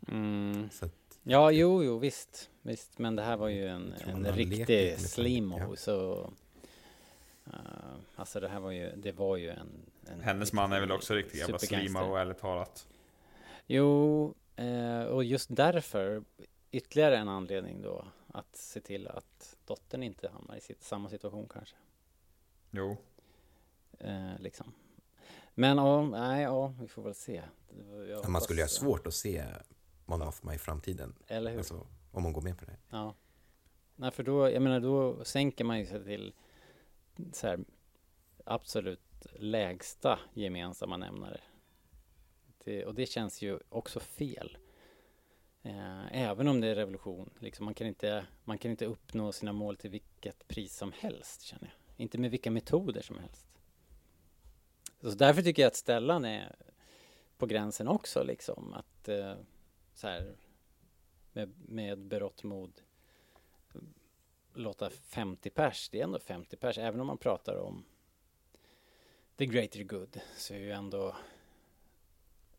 Mm. 0.08 0.70
Så 0.70 0.86
att, 0.86 1.04
Ja, 1.26 1.50
jo, 1.50 1.84
jo, 1.84 1.98
visst, 1.98 2.50
visst, 2.62 2.98
men 2.98 3.16
det 3.16 3.22
här 3.22 3.36
var 3.36 3.48
ju 3.48 3.68
en, 3.68 3.94
en 4.06 4.32
riktig 4.32 4.98
slimo, 4.98 5.58
ja. 5.58 5.76
så... 5.76 6.30
Uh, 7.46 7.54
alltså 8.16 8.40
det 8.40 8.48
här 8.48 8.60
var 8.60 8.70
ju, 8.70 8.90
det 8.96 9.12
var 9.12 9.36
ju 9.36 9.50
en... 9.50 9.68
en 10.06 10.20
Hennes 10.20 10.52
man 10.52 10.72
är 10.72 10.80
väl 10.80 10.92
också 10.92 11.14
riktig 11.14 11.38
jävla 11.38 12.04
och 12.04 12.20
ärligt 12.20 12.38
talat. 12.38 12.86
Jo, 13.66 14.34
eh, 14.56 15.02
och 15.02 15.24
just 15.24 15.56
därför, 15.56 16.24
ytterligare 16.74 17.18
en 17.18 17.28
anledning 17.28 17.82
då, 17.82 18.04
att 18.28 18.56
se 18.56 18.80
till 18.80 19.08
att 19.08 19.56
dottern 19.64 20.02
inte 20.02 20.28
hamnar 20.28 20.56
i 20.56 20.60
sitt, 20.60 20.82
samma 20.82 21.08
situation 21.08 21.48
kanske. 21.48 21.76
Jo. 22.70 22.96
Eh, 23.98 24.38
liksom. 24.38 24.72
Men 25.54 25.78
ja, 25.78 26.02
nej, 26.02 26.42
ja, 26.42 26.74
vi 26.80 26.88
får 26.88 27.02
väl 27.02 27.14
se. 27.14 27.42
Jag 28.08 28.28
man 28.28 28.40
skulle 28.40 28.60
ju 28.60 28.64
ha 28.64 28.68
svårt 28.68 29.06
att 29.06 29.14
se 29.14 29.44
Mon 30.04 30.18
Mothma 30.18 30.54
i 30.54 30.58
framtiden. 30.58 31.14
Eller 31.26 31.50
hur? 31.50 31.58
Alltså, 31.58 31.86
om 32.12 32.24
hon 32.24 32.32
går 32.32 32.42
med 32.42 32.58
på 32.58 32.64
det. 32.64 32.76
Ja. 32.90 33.14
Nej, 33.96 34.10
för 34.10 34.22
då, 34.22 34.50
jag 34.50 34.62
menar, 34.62 34.80
då 34.80 35.24
sänker 35.24 35.64
man 35.64 35.78
ju 35.78 35.86
sig 35.86 36.04
till 36.04 36.34
så 37.32 37.46
här 37.46 37.64
absolut 38.44 39.26
lägsta 39.32 40.18
gemensamma 40.34 40.96
nämnare. 40.96 41.40
Det, 42.64 42.86
och 42.86 42.94
det 42.94 43.06
känns 43.06 43.42
ju 43.42 43.58
också 43.68 44.00
fel. 44.00 44.58
Eh, 45.64 46.22
även 46.22 46.48
om 46.48 46.60
det 46.60 46.68
är 46.68 46.74
revolution. 46.74 47.30
Liksom, 47.38 47.64
man, 47.64 47.74
kan 47.74 47.86
inte, 47.86 48.26
man 48.44 48.58
kan 48.58 48.70
inte 48.70 48.86
uppnå 48.86 49.32
sina 49.32 49.52
mål 49.52 49.76
till 49.76 49.90
vilket 49.90 50.48
pris 50.48 50.76
som 50.76 50.92
helst, 50.92 51.42
känner 51.42 51.64
jag. 51.64 52.02
Inte 52.04 52.18
med 52.18 52.30
vilka 52.30 52.50
metoder 52.50 53.02
som 53.02 53.18
helst. 53.18 53.46
Så 55.00 55.10
därför 55.10 55.42
tycker 55.42 55.62
jag 55.62 55.68
att 55.68 55.76
Stellan 55.76 56.24
är 56.24 56.56
på 57.38 57.46
gränsen 57.46 57.88
också, 57.88 58.22
liksom. 58.22 58.74
Att 58.74 59.08
eh, 59.08 59.34
så 59.94 60.08
här, 60.08 60.34
med, 61.32 61.52
med 61.68 61.98
berått 61.98 62.42
mod 62.42 62.82
eh, 63.74 63.80
låta 64.54 64.90
50 64.90 65.50
pers, 65.50 65.88
det 65.88 66.00
är 66.00 66.04
ändå 66.04 66.18
50 66.18 66.56
pers, 66.56 66.78
även 66.78 67.00
om 67.00 67.06
man 67.06 67.18
pratar 67.18 67.56
om 67.56 67.84
the 69.36 69.46
greater 69.46 69.82
good, 69.82 70.20
så 70.36 70.54
är 70.54 70.58
ju 70.58 70.70
ändå 70.70 71.16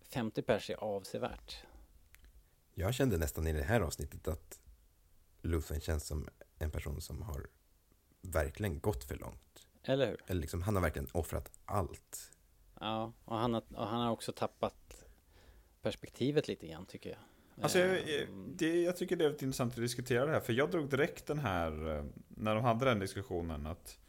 50 0.01 0.41
pers 0.41 0.69
är 0.69 0.75
avsevärt. 0.75 1.65
Jag 2.77 2.93
kände 2.93 3.17
nästan 3.17 3.47
i 3.47 3.53
det 3.53 3.63
här 3.63 3.81
avsnittet 3.81 4.27
att 4.27 4.59
Luthen 5.41 5.81
känns 5.81 6.07
som 6.07 6.27
en 6.59 6.71
person 6.71 7.01
som 7.01 7.21
har 7.21 7.47
verkligen 8.21 8.79
gått 8.79 9.03
för 9.03 9.15
långt. 9.15 9.67
Eller 9.83 10.07
hur? 10.07 10.23
Eller 10.27 10.41
liksom, 10.41 10.61
han 10.61 10.75
har 10.75 10.81
verkligen 10.81 11.07
offrat 11.11 11.51
allt. 11.65 12.31
Ja, 12.79 13.13
och 13.25 13.37
han 13.37 13.53
har, 13.53 13.63
och 13.75 13.87
han 13.87 14.01
har 14.01 14.11
också 14.11 14.31
tappat 14.31 15.05
perspektivet 15.81 16.47
lite 16.47 16.67
grann 16.67 16.85
tycker 16.85 17.09
jag. 17.09 17.19
Alltså, 17.63 17.79
jag, 17.79 17.89
Eh, 17.97 18.09
jag- 18.09 18.27
det, 18.57 18.81
jag 18.81 18.97
tycker 18.97 19.15
det 19.15 19.25
är 19.25 19.29
intressant 19.29 19.73
att 19.73 19.79
diskutera 19.79 20.25
det 20.25 20.31
här. 20.31 20.39
För 20.39 20.53
jag 20.53 20.71
drog 20.71 20.89
direkt 20.89 21.25
den 21.27 21.39
här, 21.39 21.97
eh, 21.97 22.05
när 22.27 22.55
de 22.55 22.63
hade 22.63 22.85
den 22.85 22.99
diskussionen, 22.99 23.67
att 23.67 23.99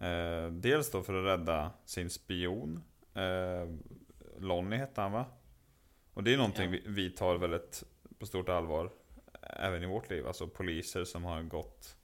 eh, 0.00 0.46
dels 0.52 0.90
då 0.90 1.02
för 1.02 1.14
att 1.14 1.38
rädda 1.40 1.72
sin 1.84 2.10
spion, 2.10 2.82
eh, 3.14 3.68
Lonnie 4.38 4.76
hette 4.76 5.00
han 5.00 5.12
va? 5.12 5.24
Och 6.14 6.24
det 6.24 6.32
är 6.32 6.36
någonting 6.36 6.64
Ja. 6.64 6.70
vi, 6.70 6.82
vi 6.86 7.10
tar 7.10 7.38
väldigt 7.38 7.84
på 8.20 8.26
stort 8.26 8.48
allvar, 8.48 8.90
även 9.42 9.82
i 9.82 9.86
vårt 9.86 10.10
liv. 10.10 10.26
Alltså 10.26 10.48
poliser 10.48 11.04
som 11.04 11.24
har 11.24 11.42
gått 11.42 11.96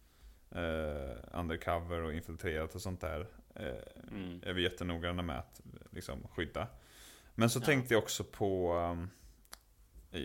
eh, 0.50 1.38
undercover 1.40 2.00
och 2.02 2.12
infiltrerat 2.14 2.74
och 2.74 2.82
sånt 2.82 3.00
där. 3.00 3.26
Eh, 3.54 3.74
Mm. 4.10 4.40
Är 4.46 4.52
vi 4.52 4.62
jättenoggranna 4.62 5.22
med 5.22 5.38
att 5.38 5.60
liksom, 5.90 6.28
skydda. 6.28 6.66
Men 7.34 7.50
så 7.50 7.58
Ja. 7.58 7.64
tänkte 7.64 7.94
jag 7.94 8.02
också 8.02 8.24
på 8.24 8.74
um, 8.74 9.10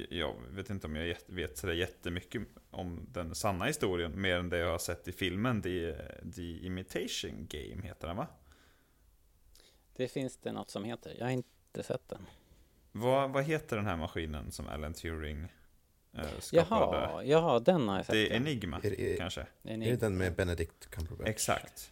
jag 0.09 0.35
vet 0.49 0.69
inte 0.69 0.87
om 0.87 0.95
jag 0.95 1.15
vet 1.27 1.57
sådär 1.57 1.73
jättemycket 1.73 2.41
om 2.69 3.05
den 3.11 3.35
sanna 3.35 3.65
historien, 3.65 4.21
mer 4.21 4.35
än 4.37 4.49
det 4.49 4.57
jag 4.57 4.71
har 4.71 4.77
sett 4.77 5.07
i 5.07 5.11
filmen. 5.11 5.61
The, 5.61 5.95
The 6.35 6.65
Imitation 6.65 7.47
Game 7.49 7.81
heter 7.83 8.07
den 8.07 8.17
va? 8.17 8.27
Det 9.95 10.07
finns 10.07 10.37
det 10.37 10.51
något 10.51 10.69
som 10.69 10.83
heter. 10.83 11.15
Jag 11.19 11.25
har 11.25 11.31
inte 11.31 11.83
sett 11.83 12.09
den. 12.09 12.25
Vad, 12.91 13.31
vad 13.33 13.43
heter 13.43 13.75
den 13.75 13.85
här 13.85 13.97
maskinen 13.97 14.51
som 14.51 14.67
Alan 14.67 14.93
Turing 14.93 15.41
eh, 15.43 15.47
skapade? 16.39 16.97
Jaha, 16.97 17.23
jaha, 17.23 17.59
den 17.59 17.87
har 17.87 17.95
jag 17.95 18.05
sett. 18.05 18.13
Det 18.13 18.31
är. 18.31 18.35
Enigma, 18.35 18.79
Är 18.83 18.89
det- 18.89 19.17
kanske? 19.17 19.45
Är 19.63 19.77
det 19.77 19.95
den 19.95 20.17
med 20.17 20.35
Benedict 20.35 20.89
Cumberbatch? 20.89 21.29
Exakt. 21.29 21.91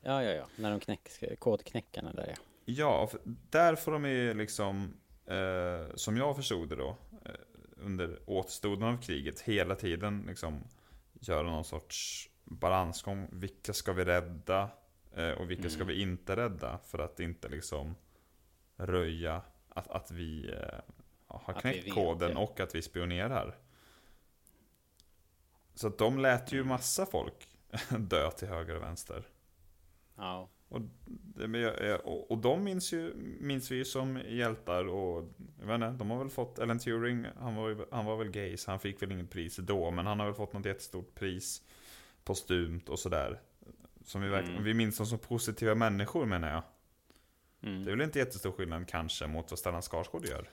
Ja, 0.00 0.22
ja, 0.22 0.30
ja. 0.30 0.46
När 0.56 0.70
de 0.70 0.80
knäck, 0.80 1.08
kodknäckarna 1.38 2.12
där 2.12 2.26
ja. 2.28 2.34
Ja, 2.64 3.10
där 3.50 3.74
får 3.76 3.92
de 3.92 4.04
ju 4.04 4.34
liksom, 4.34 4.94
eh, 5.26 5.94
som 5.94 6.16
jag 6.16 6.36
förstod 6.36 6.68
det 6.68 6.76
då, 6.76 6.96
eh, 7.24 7.30
under 7.76 8.18
återstoden 8.26 8.88
av 8.88 9.02
kriget, 9.02 9.40
hela 9.40 9.74
tiden 9.74 10.24
liksom 10.28 10.64
göra 11.20 11.42
någon 11.42 11.64
sorts 11.64 12.28
balansgång. 12.44 13.28
Vilka 13.32 13.72
ska 13.72 13.92
vi 13.92 14.04
rädda? 14.04 14.70
Eh, 15.16 15.30
och 15.30 15.50
vilka 15.50 15.70
ska 15.70 15.82
Mm. 15.82 15.94
vi 15.94 16.00
inte 16.02 16.36
rädda? 16.36 16.78
För 16.86 16.98
att 16.98 17.20
inte 17.20 17.48
liksom 17.48 17.94
röja 18.76 19.42
att, 19.68 19.88
att 19.88 20.10
vi 20.10 20.50
eh, 20.52 20.78
har 21.44 21.54
knäckt 21.60 21.94
koden 21.94 22.36
och 22.36 22.60
att 22.60 22.74
vi 22.74 22.82
spionerar. 22.82 23.58
Så 25.74 25.86
att 25.86 25.98
de 25.98 26.18
lät 26.18 26.52
ju 26.52 26.64
massa 26.64 27.06
folk 27.06 27.48
dö 27.98 28.30
till 28.30 28.48
höger 28.48 28.76
och 28.76 28.82
vänster. 28.82 29.24
Ja, 30.16 30.48
Och 30.68 30.80
Och, 32.28 32.38
de 32.38 32.64
minns, 32.64 32.92
ju, 32.92 33.14
minns 33.40 33.70
vi 33.70 33.76
ju 33.76 33.84
som 33.84 34.20
hjältar 34.28 34.84
och 34.88 35.28
jag 35.60 35.66
vet 35.66 35.74
inte, 35.74 35.90
de 35.90 36.10
har 36.10 36.18
väl 36.18 36.30
fått, 36.30 36.58
Ellen 36.58 36.78
Turing, 36.78 37.26
han 37.40 37.54
var, 37.54 37.86
han 37.90 38.04
var 38.04 38.16
väl 38.16 38.30
gay 38.30 38.56
så 38.56 38.70
han 38.70 38.80
fick 38.80 39.02
väl 39.02 39.12
inget 39.12 39.30
pris 39.30 39.56
då, 39.56 39.90
men 39.90 40.06
han 40.06 40.18
har 40.18 40.26
väl 40.26 40.34
fått 40.34 40.52
något 40.52 40.66
jättestort 40.66 41.14
pris 41.14 41.62
postumt 42.24 42.88
och 42.88 42.98
sådär. 42.98 43.40
Som 44.04 44.22
vi, 44.22 44.28
Mm. 44.28 44.64
vi 44.64 44.74
minns 44.74 44.96
dem 44.96 45.06
som 45.06 45.18
positiva 45.18 45.74
människor 45.74 46.26
menar 46.26 46.50
jag. 46.50 46.62
Mm. 47.62 47.84
Det 47.84 47.90
är 47.90 47.96
väl 47.96 48.04
inte 48.04 48.18
jättestor 48.18 48.52
skillnad 48.52 48.88
kanske 48.88 49.26
mot 49.26 49.50
vad 49.50 49.58
Stellan 49.58 49.82
Skarsgård 49.82 50.26
gör. 50.26 50.50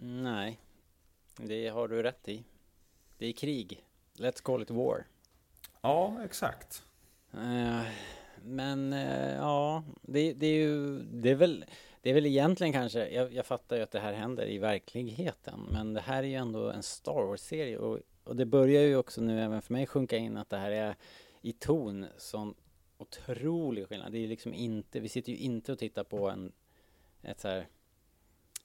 Nej, 0.00 0.60
det 1.36 1.68
har 1.68 1.88
du 1.88 2.02
rätt 2.02 2.28
i. 2.28 2.44
Det 3.18 3.26
är 3.26 3.32
krig. 3.32 3.84
Let's 4.14 4.42
call 4.42 4.62
it 4.62 4.70
war. 4.70 5.06
Ja, 5.80 6.24
exakt. 6.24 6.82
Eh, 7.32 7.82
men 8.42 8.92
eh, 8.92 9.34
ja, 9.34 9.84
det, 10.02 10.32
det 10.32 10.46
är 10.46 10.58
ju, 10.58 10.98
det 10.98 11.30
är 11.30 11.34
väl, 11.34 11.64
det 12.02 12.10
är 12.10 12.14
väl 12.14 12.26
egentligen 12.26 12.72
kanske, 12.72 13.08
jag, 13.08 13.32
jag 13.32 13.46
fattar 13.46 13.76
ju 13.76 13.82
att 13.82 13.90
det 13.90 14.00
här 14.00 14.12
händer 14.12 14.46
i 14.46 14.58
verkligheten, 14.58 15.60
men 15.70 15.94
det 15.94 16.00
här 16.00 16.22
är 16.22 16.26
ju 16.26 16.34
ändå 16.34 16.70
en 16.70 16.82
Star 16.82 17.26
Wars-serie 17.26 17.78
och, 17.78 17.98
och 18.24 18.36
det 18.36 18.46
börjar 18.46 18.82
ju 18.82 18.96
också 18.96 19.20
nu 19.20 19.40
även 19.40 19.62
för 19.62 19.72
mig 19.72 19.86
sjunka 19.86 20.16
in 20.16 20.36
att 20.36 20.50
det 20.50 20.58
här 20.58 20.70
är 20.70 20.96
i 21.42 21.52
ton 21.52 22.06
sån 22.18 22.54
otrolig 22.98 23.88
skillnad. 23.88 24.12
Det 24.12 24.18
är 24.18 24.28
liksom 24.28 24.54
inte, 24.54 25.00
vi 25.00 25.08
sitter 25.08 25.32
ju 25.32 25.38
inte 25.38 25.72
och 25.72 25.78
tittar 25.78 26.04
på 26.04 26.30
en, 26.30 26.52
ett 27.22 27.40
så 27.40 27.48
här, 27.48 27.66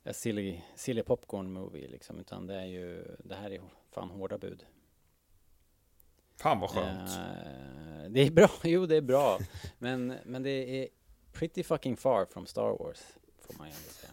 a 0.06 0.14
silly, 0.14 0.62
silly 0.76 1.04
popcorn 1.04 1.54
movie 1.54 1.88
liksom, 1.88 2.20
utan 2.20 2.48
det 2.48 2.56
är 2.56 2.66
ju, 2.66 3.16
det 3.24 3.36
här 3.36 3.52
är 3.52 3.62
fan 3.92 4.10
hårda 4.10 4.38
bud. 4.38 4.66
Fan 6.38 6.60
vad 6.60 6.70
skönt. 6.70 7.10
Eh, 7.10 8.10
det 8.10 8.22
är 8.22 8.32
bra, 8.32 8.50
jo 8.64 8.86
det 8.86 8.96
är 8.96 9.02
bra. 9.02 9.40
Men, 9.80 10.14
men 10.26 10.44
det 10.44 10.84
är 10.84 10.88
pretty 11.34 11.64
fucking 11.64 11.98
far 11.98 12.26
from 12.26 12.46
Star 12.46 12.78
Wars, 12.80 13.02
får 13.42 13.58
man 13.58 13.68
ju 13.68 13.74
ändå 13.74 13.90
säga. 13.90 14.12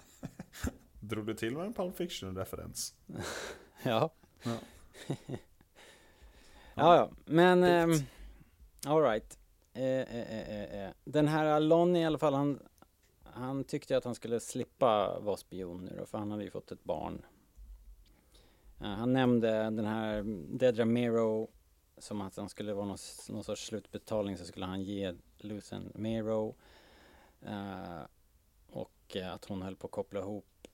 Drog 1.00 1.26
du 1.26 1.34
till 1.34 1.56
med 1.56 1.66
en 1.66 1.72
Pulp 1.72 1.96
Fiction-referens? 1.96 2.94
Ja. 3.82 4.14
Ja. 4.42 4.56
ja, 6.74 6.96
ja, 6.96 7.10
men 7.24 7.64
um, 7.64 7.94
alright. 8.86 9.38
Eh, 9.72 9.84
eh, 9.84 10.32
eh, 10.32 10.50
eh, 10.50 10.84
eh. 10.84 10.90
Den 11.04 11.28
här 11.28 11.60
Lonnie 11.60 12.00
i 12.00 12.04
alla 12.04 12.18
fall, 12.18 12.34
han, 12.34 12.62
han 13.34 13.64
tyckte 13.64 13.96
att 13.96 14.04
han 14.04 14.14
skulle 14.14 14.40
slippa 14.40 15.20
vara 15.20 15.36
spion 15.36 15.84
nu 15.84 15.96
då, 15.98 16.06
för 16.06 16.18
han 16.18 16.30
hade 16.30 16.44
ju 16.44 16.50
fått 16.50 16.72
ett 16.72 16.84
barn. 16.84 17.26
Uh, 18.80 18.86
han 18.86 19.12
nämnde 19.12 19.50
den 19.50 19.86
här 19.86 20.22
Dedra 20.58 20.84
Mero 20.84 21.50
som 21.98 22.20
att 22.20 22.36
han 22.36 22.48
skulle 22.48 22.74
vara 22.74 22.86
någon, 22.86 22.98
någon 23.28 23.44
sorts 23.44 23.66
slutbetalning 23.66 24.36
så 24.36 24.44
skulle 24.44 24.66
han 24.66 24.82
ge 24.82 25.14
Lucen 25.38 25.92
Mero. 25.94 26.56
Uh, 27.46 28.02
och 28.70 29.16
eh, 29.16 29.34
att 29.34 29.44
hon 29.44 29.62
höll 29.62 29.76
på 29.76 29.86
att 29.86 29.92
koppla 29.92 30.20
ihop 30.20 30.68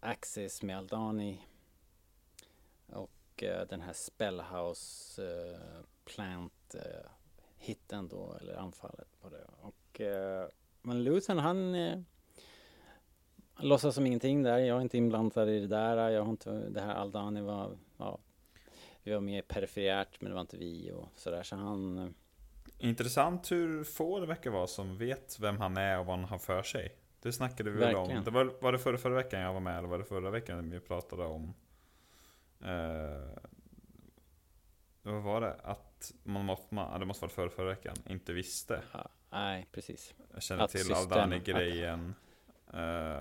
Axis 0.00 0.62
med 0.62 0.78
Aldani. 0.78 1.46
Och 2.86 3.42
uh, 3.42 3.66
den 3.68 3.80
här 3.80 3.92
Spellhouse 3.92 5.22
Plant 6.04 6.74
hitten 7.56 8.08
då, 8.08 8.36
eller 8.40 8.54
anfallet 8.54 9.20
på 9.20 9.28
det. 9.28 9.46
Och, 9.60 10.00
men 10.88 11.04
Lucen 11.04 11.38
han 11.38 11.74
eh, 11.74 11.98
låtsas 13.56 13.94
som 13.94 14.06
ingenting 14.06 14.42
där. 14.42 14.58
Jag 14.58 14.76
är 14.76 14.80
inte 14.80 14.98
inblandad 14.98 15.48
i 15.48 15.60
det 15.60 15.66
där. 15.66 16.10
Jag 16.10 16.22
har 16.22 16.30
inte, 16.30 16.50
det 16.50 16.80
här 16.80 16.94
Aldani 16.94 17.40
var, 17.40 17.78
ja, 17.96 18.18
vi 19.02 19.12
var 19.12 19.20
mer 19.20 19.42
perifert 19.42 20.20
men 20.20 20.30
det 20.30 20.34
var 20.34 20.40
inte 20.40 20.56
vi 20.56 20.92
och 20.92 21.08
sådär. 21.14 21.42
Så 21.42 21.56
han, 21.56 21.98
eh, 21.98 22.08
Intressant 22.78 23.52
hur 23.52 23.84
få 23.84 24.20
det 24.20 24.26
verkar 24.26 24.50
vara 24.50 24.66
som 24.66 24.98
vet 24.98 25.38
vem 25.40 25.58
han 25.58 25.76
är 25.76 25.98
och 25.98 26.06
vad 26.06 26.18
han 26.18 26.28
har 26.28 26.38
för 26.38 26.62
sig. 26.62 26.96
Det 27.22 27.32
snackade 27.32 27.70
vi 27.70 27.78
väl 27.78 27.96
om. 27.96 28.24
Det 28.24 28.30
var, 28.30 28.52
var 28.60 28.72
det 28.72 28.78
förra, 28.78 28.98
förra 28.98 29.14
veckan 29.14 29.40
jag 29.40 29.52
var 29.52 29.60
med 29.60 29.78
eller 29.78 29.88
var 29.88 29.98
det 29.98 30.04
förra 30.04 30.30
veckan 30.30 30.70
vi 30.70 30.80
pratade 30.80 31.24
om? 31.24 31.54
Eh, 32.64 33.42
vad 35.02 35.22
var 35.22 35.40
det? 35.40 35.54
Att 35.62 36.14
man 36.22 36.44
måste, 36.44 36.74
man, 36.74 37.00
det 37.00 37.06
måste 37.06 37.24
vara 37.24 37.32
förra, 37.32 37.50
förra 37.50 37.68
veckan, 37.68 37.96
inte 38.06 38.32
visste. 38.32 38.82
ja, 38.92 39.10
nej 39.30 39.66
precis. 39.72 40.14
Jag 40.34 40.42
känner 40.42 40.64
Att 40.64 40.70
till 40.70 40.94
Aldani-grejen. 40.94 42.14
Eh, 42.72 43.20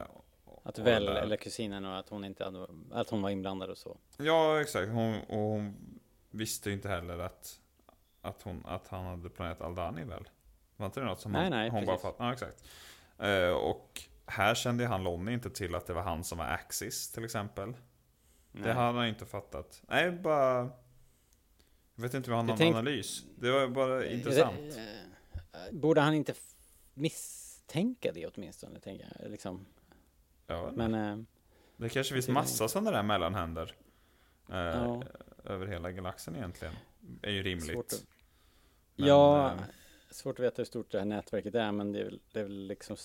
Att 0.64 0.80
och 0.80 0.88
väl, 0.88 1.06
det 1.06 1.20
eller 1.20 1.38
kusinen 1.38 1.86
och 1.86 1.98
att 2.00 2.10
hon 2.10 2.26
inte 2.26 2.44
hade, 2.44 2.68
att 2.92 3.10
hon 3.10 3.22
var 3.22 3.30
inblandad 3.30 3.70
och 3.70 3.78
så. 3.78 3.98
Ja, 4.18 4.62
exakt. 4.62 4.92
Hon, 4.92 5.16
och 5.22 5.38
hon 5.38 5.76
visste 6.30 6.70
ju 6.70 6.76
inte 6.76 6.90
heller 6.90 7.20
att, 7.20 7.60
att, 8.22 8.42
hon, 8.42 8.64
att 8.66 8.88
han 8.88 9.06
hade 9.06 9.30
planerat 9.30 9.62
Aldani 9.62 10.04
väl? 10.04 10.30
Var 10.78 10.86
inte 10.86 11.00
det 11.00 11.06
något 11.06 11.20
som 11.22 11.32
Nej, 11.32 11.42
han, 11.42 11.52
nej, 11.52 11.70
hon 11.70 11.86
bara 11.86 11.96
precis. 11.96 12.02
fattade? 12.12 12.30
Ja, 12.30 12.34
exakt. 12.34 12.68
Eh, 13.20 13.50
och 13.58 14.02
här 14.26 14.56
kände 14.56 14.86
han 14.88 15.04
Lonnie 15.04 15.34
inte 15.34 15.50
till 15.50 15.76
att 15.76 15.86
det 15.88 15.94
var 15.94 16.02
han 16.02 16.24
som 16.24 16.38
var 16.38 16.46
Axis 16.46 17.12
till 17.12 17.26
exempel. 17.26 17.72
Det 18.52 18.62
Nej. 18.62 18.74
hade 18.74 18.98
han 18.98 19.08
inte 19.08 19.26
fattat. 19.26 19.82
Nej, 19.88 20.12
bara... 20.12 20.70
Jag 21.96 22.02
vet 22.04 22.14
inte 22.14 22.32
om 22.32 22.38
jag 22.38 22.44
har 22.44 22.58
tänk- 22.58 22.76
analys. 22.76 23.24
Det 23.38 23.52
var 23.52 23.68
bara 23.68 24.06
intressant. 24.06 24.58
Eh, 24.60 24.84
eh, 24.84 25.07
Borde 25.72 26.02
han 26.02 26.14
inte 26.14 26.34
misstänka 26.94 28.12
det 28.12 28.28
åtminstone, 28.28 28.80
tänker 28.80 29.14
jag. 29.20 29.32
Liksom. 29.32 29.66
Ja, 30.48 30.72
Men, 30.76 30.94
eh, 30.96 31.18
det 31.78 31.90
kanske 31.90 32.14
finns 32.14 32.28
massa 32.28 32.68
sådana 32.68 32.92
där 32.92 33.04
mellanhänder. 33.04 33.76
Eh, 34.50 34.56
Ja. 34.58 35.04
Över 35.44 35.68
hela 35.68 35.92
galaxen 35.92 36.36
egentligen. 36.36 36.74
är 37.22 37.32
ju 37.32 37.44
rimligt. 37.44 37.72
Svårt 37.72 37.86
att- 37.94 38.06
Men, 38.96 39.08
ja, 39.08 39.52
eh, 39.52 39.60
svårt 40.12 40.40
att 40.40 40.46
veta 40.46 40.56
hur 40.58 40.66
stort 40.66 40.92
det 40.92 40.98
här 41.00 41.06
nätverket 41.06 41.56
är, 41.56 41.72
men 41.72 41.92
det 41.92 42.00
är 42.00 42.04
väl, 42.06 42.20
det 42.32 42.40
är 42.40 42.44
väl 42.44 42.68
liksom 42.68 42.98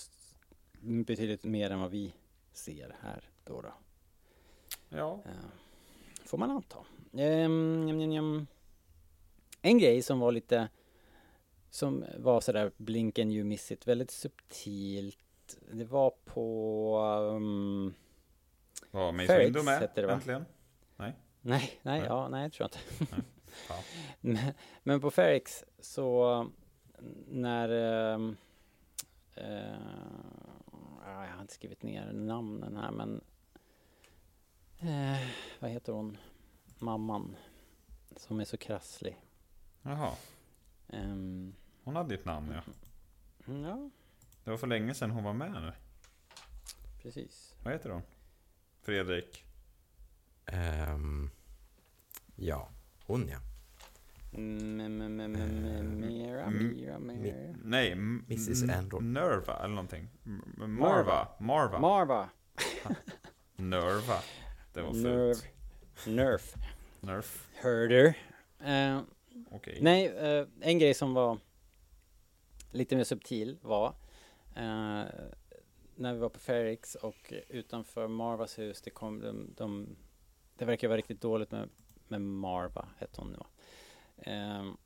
betydligt 0.81 1.43
mer 1.43 1.69
än 1.69 1.79
vad 1.79 1.91
vi 1.91 2.13
ser 2.53 2.95
här 3.01 3.23
då. 3.43 3.61
då. 3.61 3.73
Ja. 4.89 5.19
Eh, 5.25 5.31
får 6.25 6.37
man 6.37 6.51
anta. 6.51 6.77
Ehm. 7.17 8.47
En 9.61 9.77
grej 9.77 10.01
som 10.01 10.19
var 10.19 10.31
lite, 10.31 10.67
som 11.73 12.05
var 12.17 12.41
sådär 12.41 12.71
blink 12.77 13.19
and 13.19 13.31
you 13.31 13.43
miss 13.45 13.71
it, 13.71 13.87
väldigt 13.87 14.11
subtilt. 14.11 15.57
Det 15.71 15.85
var 15.85 16.13
på... 16.25 16.97
Um, 17.35 17.93
Var 18.91 19.13
Ferrix 19.27 19.45
Windu 19.47 19.63
med 19.63 19.89
det, 19.95 20.11
äntligen? 20.11 20.45
Nej. 20.95 21.13
Nej, 21.41 21.79
nej, 21.81 21.99
Nej. 21.99 22.03
ja, 22.07 22.27
nej, 22.27 22.41
jag 22.43 22.53
tror 22.53 22.69
jag 22.71 23.03
inte. 23.05 23.23
Ja. 23.69 23.75
Men- 24.21 24.53
Men 24.83 25.01
på 25.01 25.11
Ferrix 25.11 25.63
så 25.79 26.47
när 27.27 27.69
eh, 27.69 28.33
ja, 31.05 31.25
jag 31.25 31.33
har 31.33 31.41
inte 31.41 31.53
skrivit 31.53 31.83
ner 31.83 32.11
namnen 32.13 32.77
här 32.77 32.91
men 32.91 33.21
eh, 34.79 35.27
vad 35.59 35.69
heter 35.71 35.93
hon? 35.93 36.17
Mamman 36.79 37.35
som 38.15 38.39
är 38.39 38.45
så 38.45 38.57
krasslig. 38.57 39.21
Jaha. 39.81 40.11
Ehm, 40.89 41.55
Hon 41.83 41.95
hade 41.95 42.15
ett 42.15 42.25
namn 42.25 42.51
ja. 42.55 42.61
ja, 43.45 43.89
Det 44.43 44.49
var 44.49 44.57
för 44.57 44.67
länge 44.67 44.93
sedan 44.93 45.11
hon 45.11 45.23
var 45.23 45.33
med 45.33 45.51
nu. 45.51 45.73
precis. 47.01 47.55
Vad 47.63 47.73
heter 47.73 47.89
hon? 47.89 48.01
Fredrik? 48.81 49.45
Ehm, 50.45 51.29
ja, 52.35 52.69
hon 53.05 53.27
ja. 53.27 53.37
Mm, 54.33 54.79
mm, 54.79 55.01
mm, 55.01 55.19
mm, 55.19 55.35
mm, 55.35 55.99
Mera, 55.99 56.43
Mm. 56.45 56.67
Mera, 56.67 56.99
Mera. 56.99 57.55
Nej, 57.63 57.91
M- 57.91 58.25
Mrs. 58.29 58.63
Andor. 58.69 59.01
Nerva 59.01 59.55
eller 59.57 59.75
någonting. 59.75 60.09
M- 60.25 60.43
Marva. 60.57 61.27
Marva. 61.39 61.79
Marva. 61.79 62.29
Nerva. 63.55 64.19
Det 64.73 64.81
var 64.81 64.93
Nerv. 64.93 65.33
fult. 65.33 65.47
Nerf. 66.07 66.55
Nerf. 67.01 67.47
Herder. 67.53 68.17
Eh, 68.59 69.01
Okej. 69.51 69.79
Nej, 69.81 70.05
eh, 70.07 70.47
en 70.61 70.79
grej 70.79 70.93
som 70.93 71.13
var 71.13 71.37
lite 72.73 72.95
mer 72.95 73.03
subtil 73.03 73.57
var 73.61 73.87
eh, 74.55 75.03
när 75.95 76.13
vi 76.13 76.19
var 76.19 76.29
på 76.29 76.39
Ferrix 76.39 76.95
och 76.95 77.33
utanför 77.49 78.07
Marvas 78.07 78.59
hus, 78.59 78.81
det 78.81 78.89
kom 78.89 79.19
de, 79.19 79.53
de 79.57 79.95
det 80.57 80.65
verkar 80.65 80.87
vara 80.87 80.97
riktigt 80.97 81.21
dåligt 81.21 81.51
med, 81.51 81.69
med 82.07 82.21
Marva, 82.21 82.87
hette 82.97 83.21
hon 83.21 83.31
nu? 83.31 83.39
Ehm, 84.31 84.77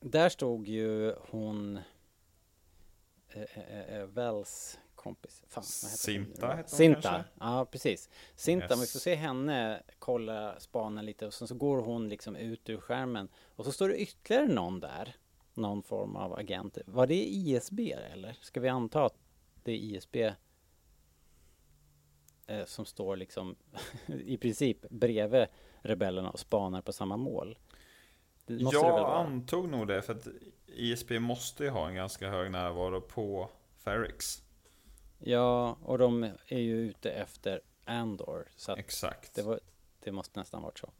där 0.00 0.28
stod 0.28 0.68
ju 0.68 1.14
hon 1.30 1.78
eh, 3.28 3.42
eh, 3.58 3.80
eh, 3.96 4.06
Wells 4.06 4.78
kompis, 4.94 5.42
fan 5.48 5.62
heter 5.62 5.96
Sinta 5.96 6.46
hette 6.46 6.62
hon 6.72 6.76
Sinta, 6.76 7.00
kanske? 7.02 7.30
ja 7.40 7.66
precis. 7.70 8.10
Sinta, 8.36 8.64
Yes. 8.70 8.82
vi 8.82 8.86
får 8.86 8.98
se 8.98 9.14
henne 9.14 9.82
kolla, 9.98 10.60
spana 10.60 11.02
lite 11.02 11.26
och 11.26 11.34
sen 11.34 11.48
så 11.48 11.54
går 11.54 11.78
hon 11.82 12.08
liksom 12.08 12.36
ut 12.36 12.68
ur 12.68 12.78
skärmen 12.80 13.28
och 13.56 13.64
så 13.64 13.72
står 13.72 13.88
det 13.88 13.96
ytterligare 14.02 14.46
någon 14.48 14.80
där. 14.80 15.16
Någon 15.54 15.82
form 15.82 16.16
av 16.16 16.38
agent. 16.38 16.78
Var 16.86 17.06
det 17.06 17.24
ISB 17.24 17.80
eller? 17.80 18.32
Ska 18.40 18.60
vi 18.60 18.68
anta 18.68 19.04
att 19.04 19.14
det 19.62 19.72
är 19.72 19.76
ISB 19.76 20.16
eh, 22.46 22.64
som 22.66 22.84
står 22.84 23.16
liksom 23.16 23.56
i 24.06 24.36
princip 24.36 24.88
bredvid 24.90 25.46
rebellerna 25.82 26.30
och 26.30 26.40
spanar 26.40 26.82
på 26.82 26.92
samma 26.92 27.16
mål? 27.16 27.58
Jag 28.46 29.10
antog 29.26 29.68
nog 29.68 29.86
det, 29.86 30.02
för 30.02 30.12
att 30.12 30.28
ISP 30.66 31.10
måste 31.10 31.64
ju 31.64 31.70
ha 31.70 31.88
en 31.88 31.94
ganska 31.94 32.30
hög 32.30 32.50
närvaro 32.50 33.00
på 33.00 33.50
Ferrix. 33.76 34.42
Ja, 35.18 35.76
och 35.82 35.98
de 35.98 36.22
är 36.46 36.58
ju 36.58 36.80
ute 36.80 37.10
efter 37.10 37.60
Andor. 37.84 38.48
Så 38.56 38.76
Exakt. 38.76 39.34
det, 39.34 39.42
var, 39.42 39.60
det 40.00 40.12
måste 40.12 40.38
nästan 40.38 40.62
varit 40.62 40.78
så. 40.78 40.90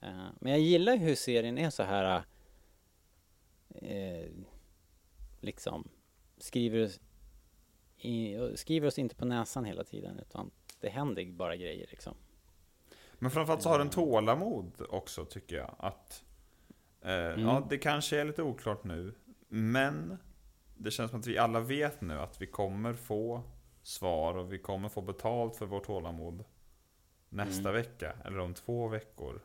Eh, 0.00 0.26
men 0.40 0.52
jag 0.52 0.60
gillar 0.60 0.96
hur 0.96 1.14
serien 1.14 1.58
är 1.58 1.70
så 1.70 1.82
här 1.82 2.22
eh, 3.74 4.30
liksom 5.40 5.88
skriver 6.38 6.84
oss, 6.84 7.00
i, 7.98 8.36
skriver 8.56 8.88
oss 8.88 8.98
inte 8.98 9.14
på 9.14 9.24
näsan 9.24 9.64
hela 9.64 9.84
tiden 9.84 10.18
utan 10.18 10.50
det 10.80 10.88
händer 10.88 11.26
bara 11.32 11.56
grejer 11.56 11.86
liksom. 11.90 12.14
Men 13.14 13.30
framförallt 13.30 13.62
så 13.62 13.68
har 13.68 13.78
den 13.78 13.90
tålamod 13.90 14.82
också 14.88 15.24
tycker 15.24 15.56
jag. 15.56 15.74
Att 15.78 16.24
eh, 17.02 17.12
Ja, 17.12 17.66
det 17.70 17.78
kanske 17.78 18.20
är 18.20 18.24
lite 18.24 18.42
oklart 18.42 18.84
nu. 18.84 19.14
Men 19.48 20.16
det 20.76 20.90
känns 20.90 21.10
som 21.10 21.20
att 21.20 21.26
vi 21.26 21.38
alla 21.38 21.60
vet 21.60 22.00
nu 22.00 22.18
att 22.18 22.42
vi 22.42 22.46
kommer 22.46 22.94
få 22.94 23.42
svar 23.82 24.34
och 24.34 24.52
vi 24.52 24.58
kommer 24.58 24.88
få 24.88 25.00
betalt 25.02 25.56
för 25.56 25.66
vårt 25.66 25.84
tålamod 25.86 26.44
nästa 27.28 27.68
Mm. 27.68 27.72
vecka 27.74 28.16
eller 28.24 28.38
om 28.38 28.54
två 28.54 28.88
veckor. 28.88 29.40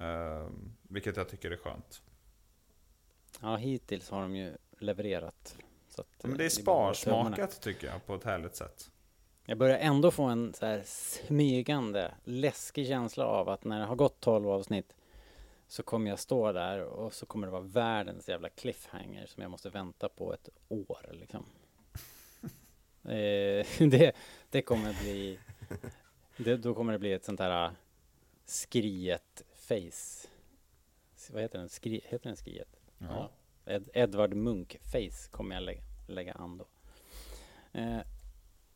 Eh, 0.00 0.48
vilket 0.82 1.16
jag 1.16 1.28
tycker 1.28 1.50
är 1.50 1.56
skönt. 1.56 2.02
Ja, 3.40 3.56
hittills 3.56 4.10
har 4.10 4.22
de 4.22 4.36
ju 4.36 4.52
levererat. 4.78 5.56
Att, 5.96 6.24
Men 6.24 6.36
det 6.36 6.44
är 6.44 6.46
eh, 6.46 6.62
sparsmakat 6.62 7.60
tycker 7.60 7.86
jag 7.86 8.06
på 8.06 8.14
ett 8.14 8.24
härligt 8.24 8.56
sätt. 8.56 8.90
Jag 9.44 9.58
börjar 9.58 9.78
ändå 9.78 10.10
få 10.10 10.22
en 10.24 10.54
så 10.54 10.66
här 10.66 10.82
smygande, 10.86 12.14
läskig 12.24 12.86
känsla 12.86 13.24
av 13.24 13.48
att 13.48 13.64
när 13.64 13.80
det 13.80 13.86
har 13.86 13.96
gått 13.96 14.20
12 14.20 14.48
avsnitt 14.48 14.94
så 15.68 15.82
kommer 15.82 16.10
jag 16.10 16.18
stå 16.18 16.52
där 16.52 16.82
och 16.82 17.14
så 17.14 17.26
kommer 17.26 17.46
det 17.46 17.50
vara 17.50 17.62
världens 17.62 18.28
jävla 18.28 18.48
cliffhanger 18.48 19.26
som 19.26 19.42
jag 19.42 19.50
måste 19.50 19.70
vänta 19.70 20.08
på 20.08 20.34
ett 20.34 20.48
år 20.68 21.10
liksom. 21.12 21.44
Eh, 23.04 23.66
det, 23.90 24.12
det 24.50 24.62
kommer 24.62 25.02
bli, 25.02 25.38
det, 26.36 26.56
då 26.56 26.74
kommer 26.74 26.92
det 26.92 26.98
bli 26.98 27.12
ett 27.12 27.24
sånt 27.24 27.40
här 27.40 27.70
skriet 28.44 29.44
face. 29.54 30.28
Vad 31.32 31.42
heter 31.42 31.58
den? 31.58 31.68
Skri, 31.68 32.00
heter 32.04 32.28
den 32.28 32.36
skriet? 32.36 32.79
Ja. 33.08 33.30
Ed, 33.66 33.88
Edvard 33.94 34.34
Munch-face 34.34 35.30
kommer 35.30 35.54
jag 35.54 35.62
lägga, 35.62 35.82
lägga 36.06 36.32
an 36.32 36.58
då. 36.58 36.66
Eh, 37.80 37.98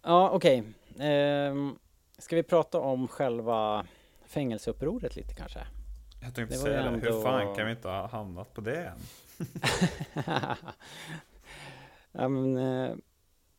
ja, 0.02 0.30
okej. 0.30 0.62
Ehm, 0.98 1.78
ska 2.18 2.36
vi 2.36 2.42
prata 2.42 2.78
om 2.80 3.08
själva 3.08 3.86
fängelseupproret 4.26 5.16
lite 5.16 5.34
kanske? 5.34 5.66
Jag 6.22 6.34
tänkte 6.34 6.54
Det 6.56 6.60
säga 6.60 6.82
det, 6.82 6.88
hur 6.90 7.08
ändå- 7.08 7.22
fan 7.22 7.54
kan 7.56 7.66
vi 7.66 7.72
inte 7.72 7.88
ha 7.88 8.06
hamnat 8.06 8.54
på 8.54 8.60
det 8.60 8.84
än? 8.86 8.98
ja, 12.12 12.28
men, 12.28 12.56
eh, 12.56 12.96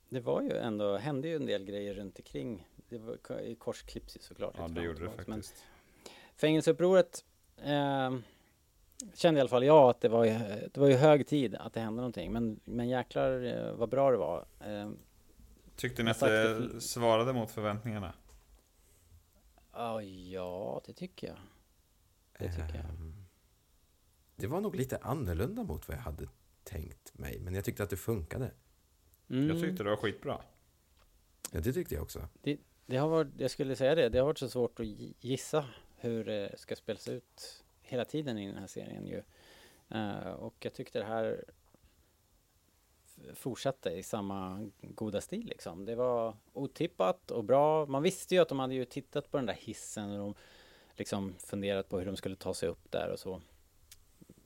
det 0.10 0.20
var 0.20 0.42
ju 0.42 0.58
ändå, 0.58 0.98
hände 0.98 1.28
ju 1.28 1.36
en 1.36 1.46
del 1.46 1.66
grejer 1.66 1.94
runt 1.94 2.20
omkring. 2.20 2.68
Det 2.90 2.98
var 2.98 3.18
k- 3.18 3.40
i 3.40 3.56
korsklipps 3.56 4.18
ju 4.18 4.22
såklart. 4.22 4.56
Ja, 4.58 4.68
det 4.68 4.82
gjorde 4.82 5.00
det 5.00 5.08
tillbaks, 5.10 5.28
men 5.28 5.42
faktiskt. 5.42 5.64
Fängelseupproret 6.36 7.26
eh, 7.64 8.12
kände 9.14 9.38
i 9.38 9.42
alla 9.42 9.50
fall 9.50 9.64
jag 9.64 9.90
att 9.90 10.02
det 10.02 10.10
var, 10.10 10.26
ju, 10.26 10.32
det 10.74 10.78
var 10.78 10.88
ju 10.88 10.94
hög 10.96 11.28
tid 11.28 11.56
att 11.56 11.74
det 11.74 11.80
hände 11.80 11.98
någonting. 11.98 12.32
Men, 12.34 12.60
men 12.64 12.90
jäklar 12.90 13.44
eh, 13.44 13.74
vad 13.74 13.90
bra 13.90 14.12
det 14.12 14.18
var. 14.18 14.46
Eh, 14.60 14.92
Tyckte 15.76 16.04
ni 16.04 16.12
att 16.12 16.20
det 16.20 16.82
svarade 16.82 17.34
mot 17.34 17.52
förväntningarna? 17.52 18.14
Ja, 19.74 20.02
ja, 20.02 20.82
det 20.86 20.94
tycker 20.94 21.28
jag. 21.28 21.38
Det 22.40 22.52
tycker 22.52 22.76
jag. 22.76 22.86
Ehm, 22.86 23.26
Det 24.36 24.48
var 24.48 24.62
nog 24.62 24.76
lite 24.76 24.98
annorlunda 24.98 25.64
mot 25.64 25.88
vad 25.88 25.98
jag 25.98 26.02
hade 26.02 26.28
tänkt 26.64 27.18
mig, 27.18 27.40
men 27.40 27.54
jag 27.56 27.66
tyckte 27.66 27.84
att 27.84 27.90
det 27.90 27.98
funkade. 27.98 28.52
Mm. 29.30 29.48
Jag 29.50 29.60
tyckte 29.62 29.84
det 29.84 29.90
var 29.90 29.98
skitbra. 29.98 30.42
Ja, 31.52 31.60
det 31.62 31.74
tyckte 31.74 31.96
jag 31.96 32.04
också. 32.04 32.28
Det, 32.42 32.58
det 32.86 32.98
har 32.98 33.08
varit, 33.10 33.28
jag 33.38 33.52
skulle 33.52 33.76
säga 33.76 33.96
det, 33.96 34.10
det 34.10 34.18
har 34.18 34.26
varit 34.26 34.38
så 34.38 34.50
svårt 34.50 34.80
att 34.80 34.86
gi- 34.86 35.14
gissa 35.20 35.66
hur 35.98 36.26
det 36.26 36.60
ska 36.60 36.76
spelas 36.76 37.08
ut 37.08 37.64
hela 37.86 38.06
tiden 38.06 38.38
i 38.38 38.48
den 38.48 38.58
här 38.58 38.68
serien 38.68 39.08
ju. 39.08 39.24
Uh, 39.96 40.28
och 40.28 40.56
jag 40.60 40.74
tyckte 40.74 41.00
det 41.00 41.06
här 41.06 41.46
fortsatte 43.34 43.90
i 43.90 44.04
samma 44.04 44.70
goda 44.82 45.22
stil 45.22 45.46
liksom. 45.46 45.86
Det 45.86 45.96
var 45.96 46.38
otippat 46.54 47.32
och 47.32 47.44
bra. 47.44 47.86
Man 47.86 48.04
visste 48.04 48.36
ju 48.36 48.42
att 48.42 48.50
de 48.50 48.60
hade 48.60 48.74
ju 48.74 48.86
tittat 48.86 49.32
på 49.32 49.38
den 49.38 49.46
där 49.46 49.54
hissen 49.54 50.12
och 50.12 50.18
de 50.18 50.36
liksom 50.96 51.36
funderat 51.40 51.90
på 51.90 52.00
hur 52.00 52.06
de 52.06 52.18
skulle 52.18 52.36
ta 52.36 52.54
sig 52.54 52.70
upp 52.70 52.92
där 52.92 53.10
och 53.10 53.20
så. 53.20 53.42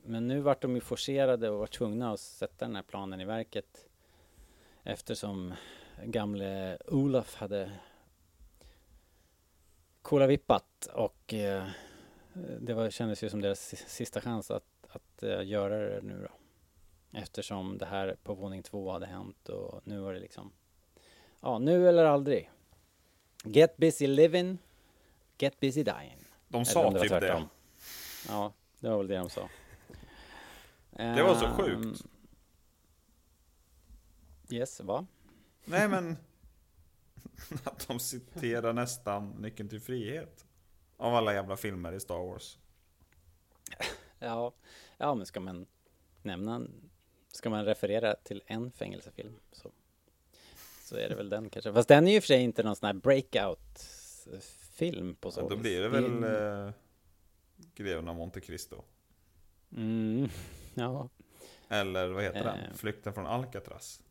Men 0.04 0.28
nu 0.28 0.40
vart 0.40 0.62
de 0.62 0.76
ju 0.76 0.82
forcerade 0.82 1.50
och 1.50 1.60
var 1.60 1.68
tvungna 1.68 2.12
att 2.12 2.20
sätta 2.20 2.66
den 2.66 2.76
här 2.76 2.84
planen 2.84 3.22
i 3.22 3.26
verket 3.26 3.88
eftersom 4.84 5.54
gamle 6.04 6.78
Olof 6.88 7.36
hade 7.36 7.72
kolavippat 10.02 10.90
och 10.94 11.34
eh, 11.34 11.68
det 12.60 12.74
var, 12.74 12.90
kändes 12.90 13.24
ju 13.24 13.30
som 13.30 13.42
deras 13.42 13.60
si- 13.68 13.76
sista 13.88 14.22
chans 14.22 14.52
att, 14.52 14.64
att 14.90 15.24
eh, 15.24 15.44
göra 15.48 15.78
det 15.78 16.02
nu 16.02 16.22
då. 16.22 16.32
Eftersom 17.20 17.78
det 17.78 17.86
här 17.86 18.16
på 18.24 18.34
våning 18.34 18.64
två 18.64 18.92
hade 18.92 19.06
hänt 19.06 19.50
och 19.50 19.82
nu 19.84 20.00
var 20.00 20.14
det 20.14 20.20
liksom 20.20 20.52
Ja, 21.42 21.60
nu 21.60 21.90
eller 21.90 22.06
aldrig. 22.06 22.52
Get 23.44 23.78
busy 23.78 24.08
living, 24.08 24.58
get 25.38 25.60
busy 25.60 25.84
dying. 25.84 26.26
De 26.48 26.58
Eller 26.58 26.66
sa 26.66 26.90
var 26.90 27.00
typ 27.00 27.10
det. 27.12 27.48
Ja, 28.28 28.54
det 28.80 28.90
var 28.90 28.98
väl 28.98 29.08
det 29.08 29.18
de 29.18 29.30
sa. 29.30 29.50
Det 30.92 31.24
var 31.24 31.36
så 31.36 31.46
Ehm, 31.46 31.54
sjukt. 31.58 32.04
Yes, 34.50 34.82
va? 34.82 35.06
Nej 35.66 35.88
men... 35.88 36.18
att 37.64 37.88
de 37.88 38.00
citerar 38.00 38.74
nästan 38.74 39.30
Nyckeln 39.30 39.70
till 39.70 39.82
frihet. 39.82 40.46
Av 41.00 41.16
alla 41.16 41.34
jävla 41.34 41.58
filmer 41.58 41.92
i 41.94 42.00
Star 42.00 42.20
Wars. 42.26 42.58
Ja, 44.20 44.54
ja 44.98 45.16
men 45.16 45.26
ska 45.26 45.40
man 45.40 45.66
nämna, 46.22 46.62
ska 47.28 47.50
man 47.50 47.66
referera 47.66 48.16
till 48.24 48.44
en 48.46 48.72
fängelsefilm 48.72 49.40
så, 49.52 49.72
så 50.84 50.96
är 50.98 51.10
det 51.10 51.16
väl 51.16 51.30
den 51.30 51.50
kanske. 51.50 51.74
Fast 51.74 51.88
den 51.88 52.08
är 52.08 52.12
ju 52.12 52.22
för 52.22 52.28
sig 52.28 52.42
inte 52.42 52.64
någon 52.64 52.76
sån 52.76 52.86
här 52.88 52.94
breakout-film 52.94 55.16
på 55.16 55.32
så 55.32 55.42
Så 55.42 55.50
då 55.50 55.58
blir 55.58 55.82
det 55.82 55.90
väl 55.90 56.24
eh, 56.24 56.72
Greven 57.76 58.08
av 58.08 58.16
Monte 58.16 58.42
Cristo. 58.42 58.82
Mm, 59.76 60.30
ja, 60.74 61.10
Eller 61.70 62.08
vad 62.10 62.24
heter 62.24 62.40
Eh. 62.40 62.46
den? 62.46 62.78
Flykten 62.78 63.14
från 63.14 63.26
Alcatraz. 63.28 64.04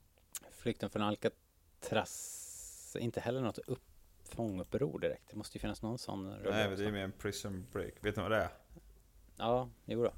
Flykten 0.50 0.90
från 0.90 1.02
Alcatraz, 1.02 2.96
inte 3.00 3.20
heller 3.20 3.40
något 3.40 3.58
upp, 3.58 3.82
fånguppror 4.28 4.98
direkt. 4.98 5.30
Det 5.30 5.36
måste 5.36 5.58
ju 5.58 5.60
finnas 5.60 5.82
någon 5.82 5.98
sån 5.98 6.28
Nej, 6.28 6.76
det 6.76 6.84
är 6.84 6.92
mer 6.92 7.04
en 7.04 7.12
prison 7.12 7.66
break. 7.72 7.94
Vet 8.00 8.16
ni 8.16 8.22
vad 8.22 8.30
det 8.30 8.36
är? 8.36 8.50
Ja, 9.36 9.70
jo 9.84 10.04
då. 10.04 10.12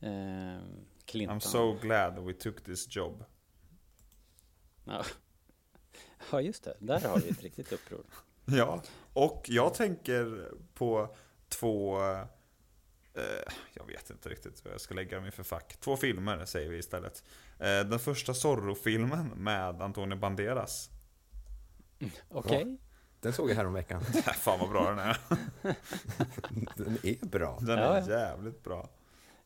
Ehm, 0.00 0.86
Clinton. 1.04 1.38
I'm 1.38 1.40
so 1.40 1.72
glad 1.72 2.18
we 2.18 2.32
took 2.32 2.64
this 2.64 2.96
job. 2.96 3.24
Ja. 4.84 5.04
ja, 6.32 6.40
just 6.40 6.64
det. 6.64 6.76
Där 6.78 7.00
har 7.00 7.18
vi 7.18 7.28
ett 7.28 7.42
riktigt 7.42 7.72
uppror. 7.72 8.04
Ja, 8.44 8.82
och 9.12 9.44
jag 9.48 9.74
tänker 9.74 10.50
på 10.74 11.14
två... 11.48 12.02
Eh, 13.14 13.52
jag 13.74 13.86
vet 13.86 14.10
inte 14.10 14.28
riktigt 14.28 14.64
vad 14.64 14.74
jag 14.74 14.80
ska 14.80 14.94
lägga 14.94 15.16
dem 15.16 15.26
i 15.26 15.30
för 15.30 15.42
fack. 15.42 15.76
Två 15.80 15.96
filmer 15.96 16.44
säger 16.44 16.70
vi 16.70 16.78
istället. 16.78 17.24
Eh, 17.58 17.80
den 17.80 17.98
första 17.98 18.34
Zorro-filmen 18.34 19.28
med 19.28 19.82
Antonio 19.82 20.16
Banderas. 20.16 20.90
Okej. 22.28 22.76
Den 23.20 23.32
såg 23.32 23.50
jag 23.50 23.54
häromveckan. 23.54 24.00
Fan 24.34 24.58
vad 24.60 24.68
bra 24.70 24.90
den 24.90 24.98
är. 24.98 25.16
Den 26.76 26.98
är 27.02 27.26
bra. 27.26 27.58
Den 27.60 27.78
Ja, 27.78 27.84
är 27.96 28.00
ja. 28.10 28.18
jävligt 28.18 28.64
bra. 28.64 28.88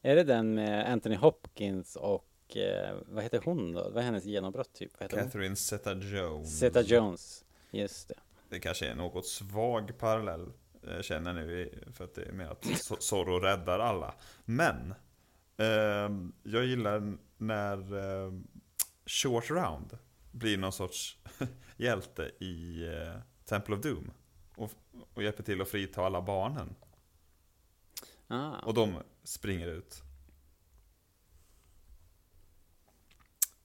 Är 0.03 0.17
det 0.17 0.25
den 0.25 0.55
med 0.55 0.93
Anthony 0.93 1.17
Hopkins 1.17 1.97
och 1.97 2.57
eh, 2.57 2.97
vad 3.07 3.23
heter 3.23 3.41
hon 3.45 3.73
då? 3.73 3.83
Vad 3.91 3.97
är 3.97 4.03
hennes 4.03 4.25
genombrott 4.25 4.73
typ? 4.73 4.93
Vad 4.99 5.03
heter? 5.03 5.25
Catherine 5.25 5.55
Zeta-Jones. 5.57 6.59
Zeta 6.59 6.81
Jones. 6.81 7.45
Just 7.71 8.09
det. 8.09 8.15
Det 8.49 8.61
kanske 8.61 8.87
är 8.87 8.95
något 8.95 9.27
svag 9.27 9.99
parallell 9.99 10.53
eh, 10.83 11.01
känner 11.01 11.33
ni 11.35 11.73
för 11.93 12.05
att 12.05 12.15
det 12.15 12.23
är 12.23 12.33
mer 12.33 12.47
att 12.47 12.65
Zorro 13.03 13.39
räddar 13.41 13.79
alla. 13.79 14.15
Men 14.45 14.95
ehm, 15.57 16.33
jag 16.43 16.65
gillar 16.65 17.17
när 17.39 17.97
ehm, 18.27 18.47
Short 19.07 19.51
Round 19.51 19.99
blir 20.35 20.59
någon 20.59 20.73
sorts 20.73 21.19
hjälte 21.77 22.31
i 22.41 22.87
eh, 22.87 23.21
Temple 23.45 23.75
of 23.75 23.83
Doom. 23.83 24.11
Och, 24.57 24.73
och 25.15 25.23
hjälper 25.23 25.43
till 25.43 25.61
att 25.61 25.69
frita 25.69 26.05
alla 26.05 26.23
barnen. 26.23 26.75
Ah. 28.27 28.59
Och 28.59 28.75
de 28.75 29.03
springer 29.23 29.67
ut. 29.67 30.03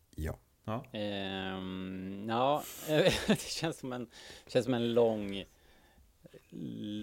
Ja. 0.09 0.39
Ja. 0.63 0.85
Ehm, 0.91 2.25
ja, 2.29 2.63
det 3.27 3.41
känns 3.41 3.79
som 3.79 3.93
en, 3.93 4.09
känns 4.47 4.65
som 4.65 4.73
en 4.73 4.93
lång, 4.93 5.45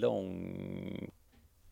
lång 0.00 1.10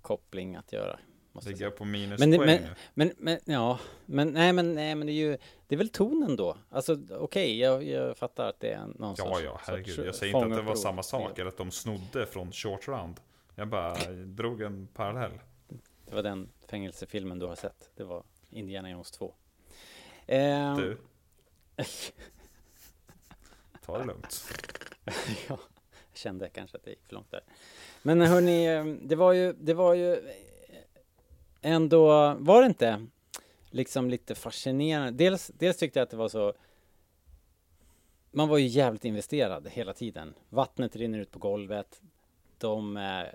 koppling 0.00 0.56
att 0.56 0.72
göra. 0.72 1.00
Ligga 1.42 1.70
på 1.70 1.84
minuspoäng 1.84 2.30
Men, 2.30 2.46
men, 2.46 2.68
men, 2.94 3.12
men, 3.18 3.38
ja, 3.44 3.78
men 4.06 4.28
nej, 4.28 4.52
men, 4.52 4.74
nej, 4.74 4.94
men 4.94 5.06
det 5.06 5.12
är 5.12 5.14
ju, 5.14 5.38
det 5.66 5.74
är 5.74 5.76
väl 5.76 5.88
tonen 5.88 6.36
då. 6.36 6.56
Alltså 6.70 6.98
okej, 7.10 7.58
jag, 7.58 7.84
jag 7.84 8.18
fattar 8.18 8.48
att 8.48 8.60
det 8.60 8.70
är 8.72 8.86
någon 8.86 9.14
Ja, 9.18 9.40
ja, 9.40 9.60
herregud. 9.62 10.06
Jag 10.06 10.14
säger 10.14 10.36
inte 10.36 10.46
att 10.46 10.56
det 10.56 10.62
var 10.62 10.74
samma 10.76 11.02
sak, 11.02 11.38
eller 11.38 11.48
att 11.48 11.56
de 11.56 11.70
snodde 11.70 12.26
från 12.26 12.52
Short 12.52 12.88
Round. 12.88 13.20
Jag 13.54 13.68
bara 13.68 13.96
drog 14.24 14.60
en 14.62 14.86
parallell. 14.86 15.40
Det 16.06 16.14
var 16.14 16.22
den 16.22 16.48
fängelsefilmen 16.68 17.38
du 17.38 17.46
har 17.46 17.54
sett. 17.54 17.90
Det 17.96 18.04
var 18.04 18.22
Indiana 18.50 18.90
Jones 18.90 19.10
2. 19.10 19.34
Eh, 20.26 20.76
Du, 20.76 20.98
ta 23.86 23.98
det 23.98 24.04
lugnt. 24.04 24.44
ja, 25.04 25.12
jag 25.48 25.58
kände 26.14 26.48
kanske 26.48 26.76
att 26.76 26.84
det 26.84 26.90
gick 26.90 27.06
för 27.06 27.14
långt 27.14 27.30
där. 27.30 27.42
Men 28.02 28.20
hörni, 28.20 28.66
eh, 28.66 28.84
det 28.84 29.16
var 29.16 29.32
ju, 29.32 29.52
det 29.52 29.74
var 29.74 29.94
ju 29.94 30.22
ändå, 31.64 32.34
var 32.38 32.60
det 32.60 32.66
inte 32.66 33.06
liksom 33.70 34.10
lite 34.10 34.34
fascinerande? 34.34 35.24
Dels, 35.24 35.50
dels 35.58 35.76
tyckte 35.76 35.98
jag 35.98 36.04
att 36.04 36.10
det 36.10 36.16
var 36.16 36.28
så 36.28 36.52
man 38.34 38.48
var 38.48 38.58
ju 38.58 38.66
jävligt 38.66 39.04
investerad 39.04 39.68
hela 39.68 39.92
tiden. 39.92 40.34
Vattnet 40.48 40.96
rinner 40.96 41.18
ut 41.18 41.30
på 41.30 41.38
golvet. 41.38 42.02
De 42.58 42.96
eh, 42.96 43.26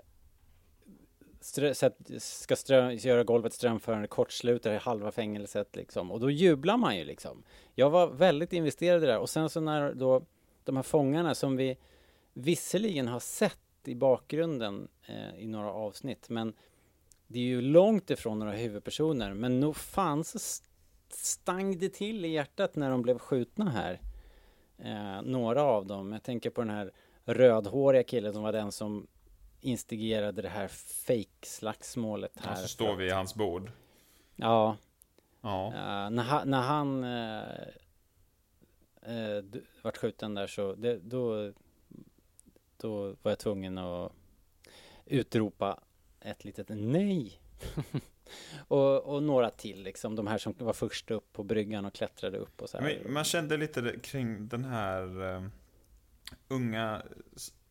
strö, 1.40 1.74
ska 2.18 2.56
strö, 2.56 2.92
göra 2.92 3.24
golvet 3.24 3.52
strömförande, 3.52 4.08
kortslutar 4.08 4.72
i 4.72 4.76
halva 4.76 5.10
fängelset 5.10 5.76
liksom. 5.76 6.12
Och 6.12 6.20
då 6.20 6.30
jublar 6.30 6.76
man 6.76 6.96
ju 6.96 7.04
liksom. 7.04 7.42
Jag 7.74 7.90
var 7.90 8.06
väldigt 8.06 8.52
investerad 8.52 9.02
i 9.02 9.06
det 9.06 9.12
där. 9.12 9.18
Och 9.18 9.30
sen 9.30 9.50
så 9.50 9.60
när 9.60 9.94
då 9.94 10.22
de 10.64 10.76
här 10.76 10.82
fångarna 10.82 11.34
som 11.34 11.56
vi 11.56 11.76
visserligen 12.32 13.08
har 13.08 13.20
sett 13.20 13.58
i 13.84 13.94
bakgrunden 13.94 14.88
eh, 15.06 15.38
i 15.38 15.46
några 15.46 15.72
avsnitt, 15.72 16.28
men 16.28 16.52
det 17.32 17.38
är 17.38 17.44
ju 17.44 17.60
långt 17.60 18.10
ifrån 18.10 18.38
några 18.38 18.52
huvudpersoner. 18.52 19.34
Men 19.34 19.60
nog 19.60 19.76
fan 19.76 20.24
så 20.24 20.36
st- 20.36 20.66
stang 21.10 21.78
det 21.78 21.88
till 21.88 22.24
i 22.24 22.28
hjärtat 22.28 22.76
när 22.76 22.90
de 22.90 23.02
blev 23.02 23.18
skjutna 23.18 23.70
här. 23.70 24.00
Eh, 24.78 25.22
några 25.22 25.62
av 25.62 25.86
dem. 25.86 26.12
Jag 26.12 26.22
tänker 26.22 26.50
på 26.50 26.60
den 26.60 26.70
här 26.70 26.92
rödhåriga 27.24 28.02
killen 28.02 28.32
som 28.32 28.42
var 28.42 28.52
den 28.52 28.72
som 28.72 29.06
instigerade 29.60 30.42
det 30.42 30.48
här 30.48 30.68
fake-slagsmålet 30.68 32.32
här. 32.40 32.52
Och 32.52 32.58
så 32.58 32.68
står 32.68 32.96
vi 32.96 33.06
i 33.06 33.10
hans 33.10 33.34
bord. 33.34 33.70
Ja, 34.36 34.76
Ja. 35.42 35.66
Eh, 35.66 36.10
när 36.10 36.22
han, 36.22 36.50
när 36.50 36.60
han 36.60 37.04
eh, 37.04 37.42
eh, 39.16 39.44
vart 39.82 39.96
skjuten 39.96 40.34
där 40.34 40.46
så 40.46 40.74
det, 40.74 40.98
då, 40.98 41.52
då 42.76 43.06
var 43.22 43.30
jag 43.30 43.38
tvungen 43.38 43.78
att 43.78 44.12
utropa 45.06 45.80
ett 46.20 46.44
litet 46.44 46.66
nej. 46.68 47.40
och, 48.68 49.02
och 49.14 49.22
några 49.22 49.50
till 49.50 49.82
liksom, 49.82 50.16
de 50.16 50.26
här 50.26 50.38
som 50.38 50.54
var 50.58 50.72
först 50.72 51.10
upp 51.10 51.32
på 51.32 51.42
bryggan 51.42 51.84
och 51.84 51.94
klättrade 51.94 52.38
upp 52.38 52.62
och 52.62 52.70
så 52.70 52.78
här. 52.78 52.98
Men 53.04 53.12
man 53.12 53.24
kände 53.24 53.56
lite 53.56 53.94
kring 54.02 54.48
den 54.48 54.64
här 54.64 55.34
eh, 55.34 55.42
unga 56.48 57.02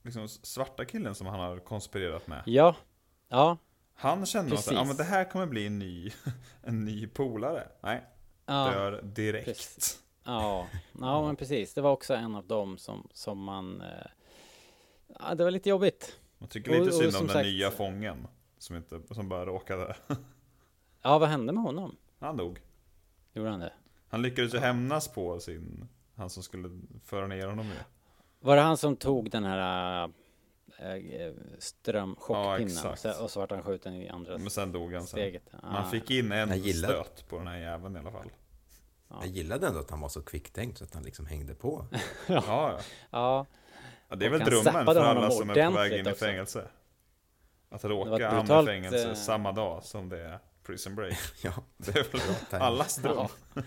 liksom, 0.04 0.28
svarta 0.28 0.86
killen 0.86 1.16
som 1.16 1.28
han 1.28 1.40
har 1.40 1.60
konspirerat 1.60 2.28
med. 2.28 2.44
Ja, 2.46 2.76
ja, 3.30 3.58
Han 3.94 4.26
kände 4.26 4.52
Precis. 4.52 4.72
ja 4.72 4.84
men 4.84 4.96
det 4.98 5.04
här 5.04 5.24
kommer 5.24 5.46
bli 5.46 5.66
en 5.68 5.80
ny, 5.80 6.12
en 6.64 6.86
ny 6.86 7.08
polare. 7.08 7.68
Nej, 7.82 8.04
ja. 8.46 8.72
dör 8.72 9.02
direkt. 9.02 9.46
Precis. 9.46 10.00
Ja, 10.24 10.68
ja 11.02 11.26
men 11.26 11.36
precis. 11.36 11.74
Det 11.74 11.82
var 11.82 11.92
också 11.92 12.14
en 12.14 12.36
av 12.36 12.48
dem 12.48 12.78
som, 12.78 13.08
som 13.14 13.44
man... 13.44 13.82
Eh, 13.82 14.08
ja, 15.20 15.36
det 15.36 15.44
var 15.44 15.52
lite 15.52 15.70
jobbigt. 15.70 16.20
Man 16.38 16.50
tycker 16.50 16.72
lite 16.72 16.82
Och- 16.82 16.88
och 16.88 16.94
synd 16.94 17.06
om 17.08 17.12
som 17.12 17.28
den 17.28 17.34
sagt- 17.34 17.46
nya 17.46 17.72
fången. 17.72 18.28
Som, 18.60 18.76
inte, 18.76 19.02
som 19.12 19.30
bara 19.30 19.46
råkade. 19.46 19.96
Ja, 21.02 21.20
vad 21.20 21.30
hände 21.30 21.54
med 21.54 21.64
honom? 21.64 21.96
Han 22.20 22.38
dog. 22.38 22.62
Gjorde 23.34 23.50
han 23.50 23.60
det? 23.60 23.74
Han 24.10 24.22
lyckades 24.22 24.54
ju 24.54 24.58
hämnas 24.58 25.08
på 25.08 25.40
sin, 25.40 25.88
han 26.16 26.30
som 26.30 26.44
skulle 26.44 26.82
föra 27.06 27.28
ner 27.28 27.48
honom 27.48 27.66
ju. 27.66 27.74
Var 28.40 28.56
det 28.56 28.62
han 28.62 28.78
som 28.78 28.96
tog 28.96 29.32
den 29.32 29.44
här 29.44 30.04
äh, 30.80 31.34
strömchockpinnen? 31.60 32.92
exakt. 32.94 33.22
och, 33.22 33.32
så, 33.32 33.40
vart 33.40 33.52
han 33.52 33.64
skjuten 33.64 33.94
i 33.94 34.10
andra 34.10 34.38
Men 34.38 34.50
sen 34.50 34.72
dog 34.72 34.94
han 34.94 35.02
sen. 35.02 35.08
steget? 35.08 35.44
Ah. 35.64 35.72
Man 35.72 35.92
fick 35.92 36.12
in 36.12 36.32
en 36.32 36.64
stöt 36.74 37.28
på 37.30 37.38
den 37.38 37.48
här 37.48 37.58
jäveln 37.58 37.96
i 37.96 38.00
alla 38.00 38.12
fall. 38.12 38.32
Jag 39.08 39.28
gillade 39.28 39.68
ändå 39.68 39.80
att 39.80 39.90
han 39.90 40.02
var 40.02 40.10
så 40.10 40.22
kvicktänkt 40.22 40.78
så 40.78 40.84
att 40.84 40.94
han 40.94 41.04
liksom 41.04 41.26
hängde 41.26 41.56
på. 41.56 41.86
Ja, 42.28 42.44
ja. 42.48 42.80
Ja, 43.12 43.46
ja 44.10 44.16
det 44.16 44.26
är 44.26 44.34
Och 44.34 44.40
väl 44.40 44.48
drömmen 44.48 44.86
för 44.86 44.96
alla 44.96 45.32
som 45.32 45.50
är 45.50 45.70
på 45.70 45.76
väg 45.76 45.92
in 46.00 46.08
i 46.08 46.12
också. 46.12 46.26
fängelse. 46.26 46.68
Att 47.70 47.86
råka 47.86 48.30
hamna 48.30 48.62
i 48.62 48.66
fängelse 48.66 49.10
eh, 49.10 49.14
samma 49.14 49.52
dag 49.52 49.84
som 49.84 50.10
det 50.10 50.20
är 50.22 50.40
prison 50.64 50.96
break. 50.96 51.18
Ja, 51.44 51.54
Det 51.78 51.96
är 51.96 52.12
väl 52.12 52.62
allas 52.62 52.96
dröm. 52.96 53.28
Ja. 53.54 53.62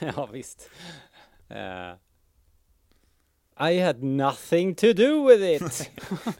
ja 0.16 0.26
visst. 0.32 0.70
Eh, 1.48 1.94
I 3.70 3.80
had 3.80 4.02
nothing 4.02 4.74
to 4.74 4.92
do 4.92 5.28
with 5.28 5.42
it. 5.42 5.90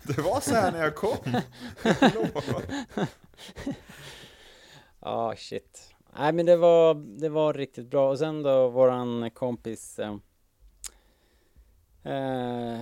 Det 0.03 0.19
var 0.23 0.41
så 0.41 0.55
här 0.55 0.73
när 0.73 0.83
jag 0.83 0.95
kom. 0.95 1.17
Ja, 5.01 5.35
shit. 5.37 5.95
Nej, 6.19 6.33
men 6.33 6.47
det 6.47 6.57
var, 6.57 6.95
det 6.95 7.29
var 7.29 7.55
riktigt 7.55 7.91
bra. 7.91 8.11
Och 8.11 8.19
sen 8.19 8.43
då 8.43 8.69
våran 8.69 9.31
kompis 9.31 9.99
eh, 9.99 10.17
eh, 12.13 12.81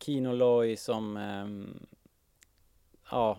Kino 0.00 0.32
Loy 0.32 0.76
som 0.76 1.16
eh, 1.16 1.46
ja, 3.10 3.38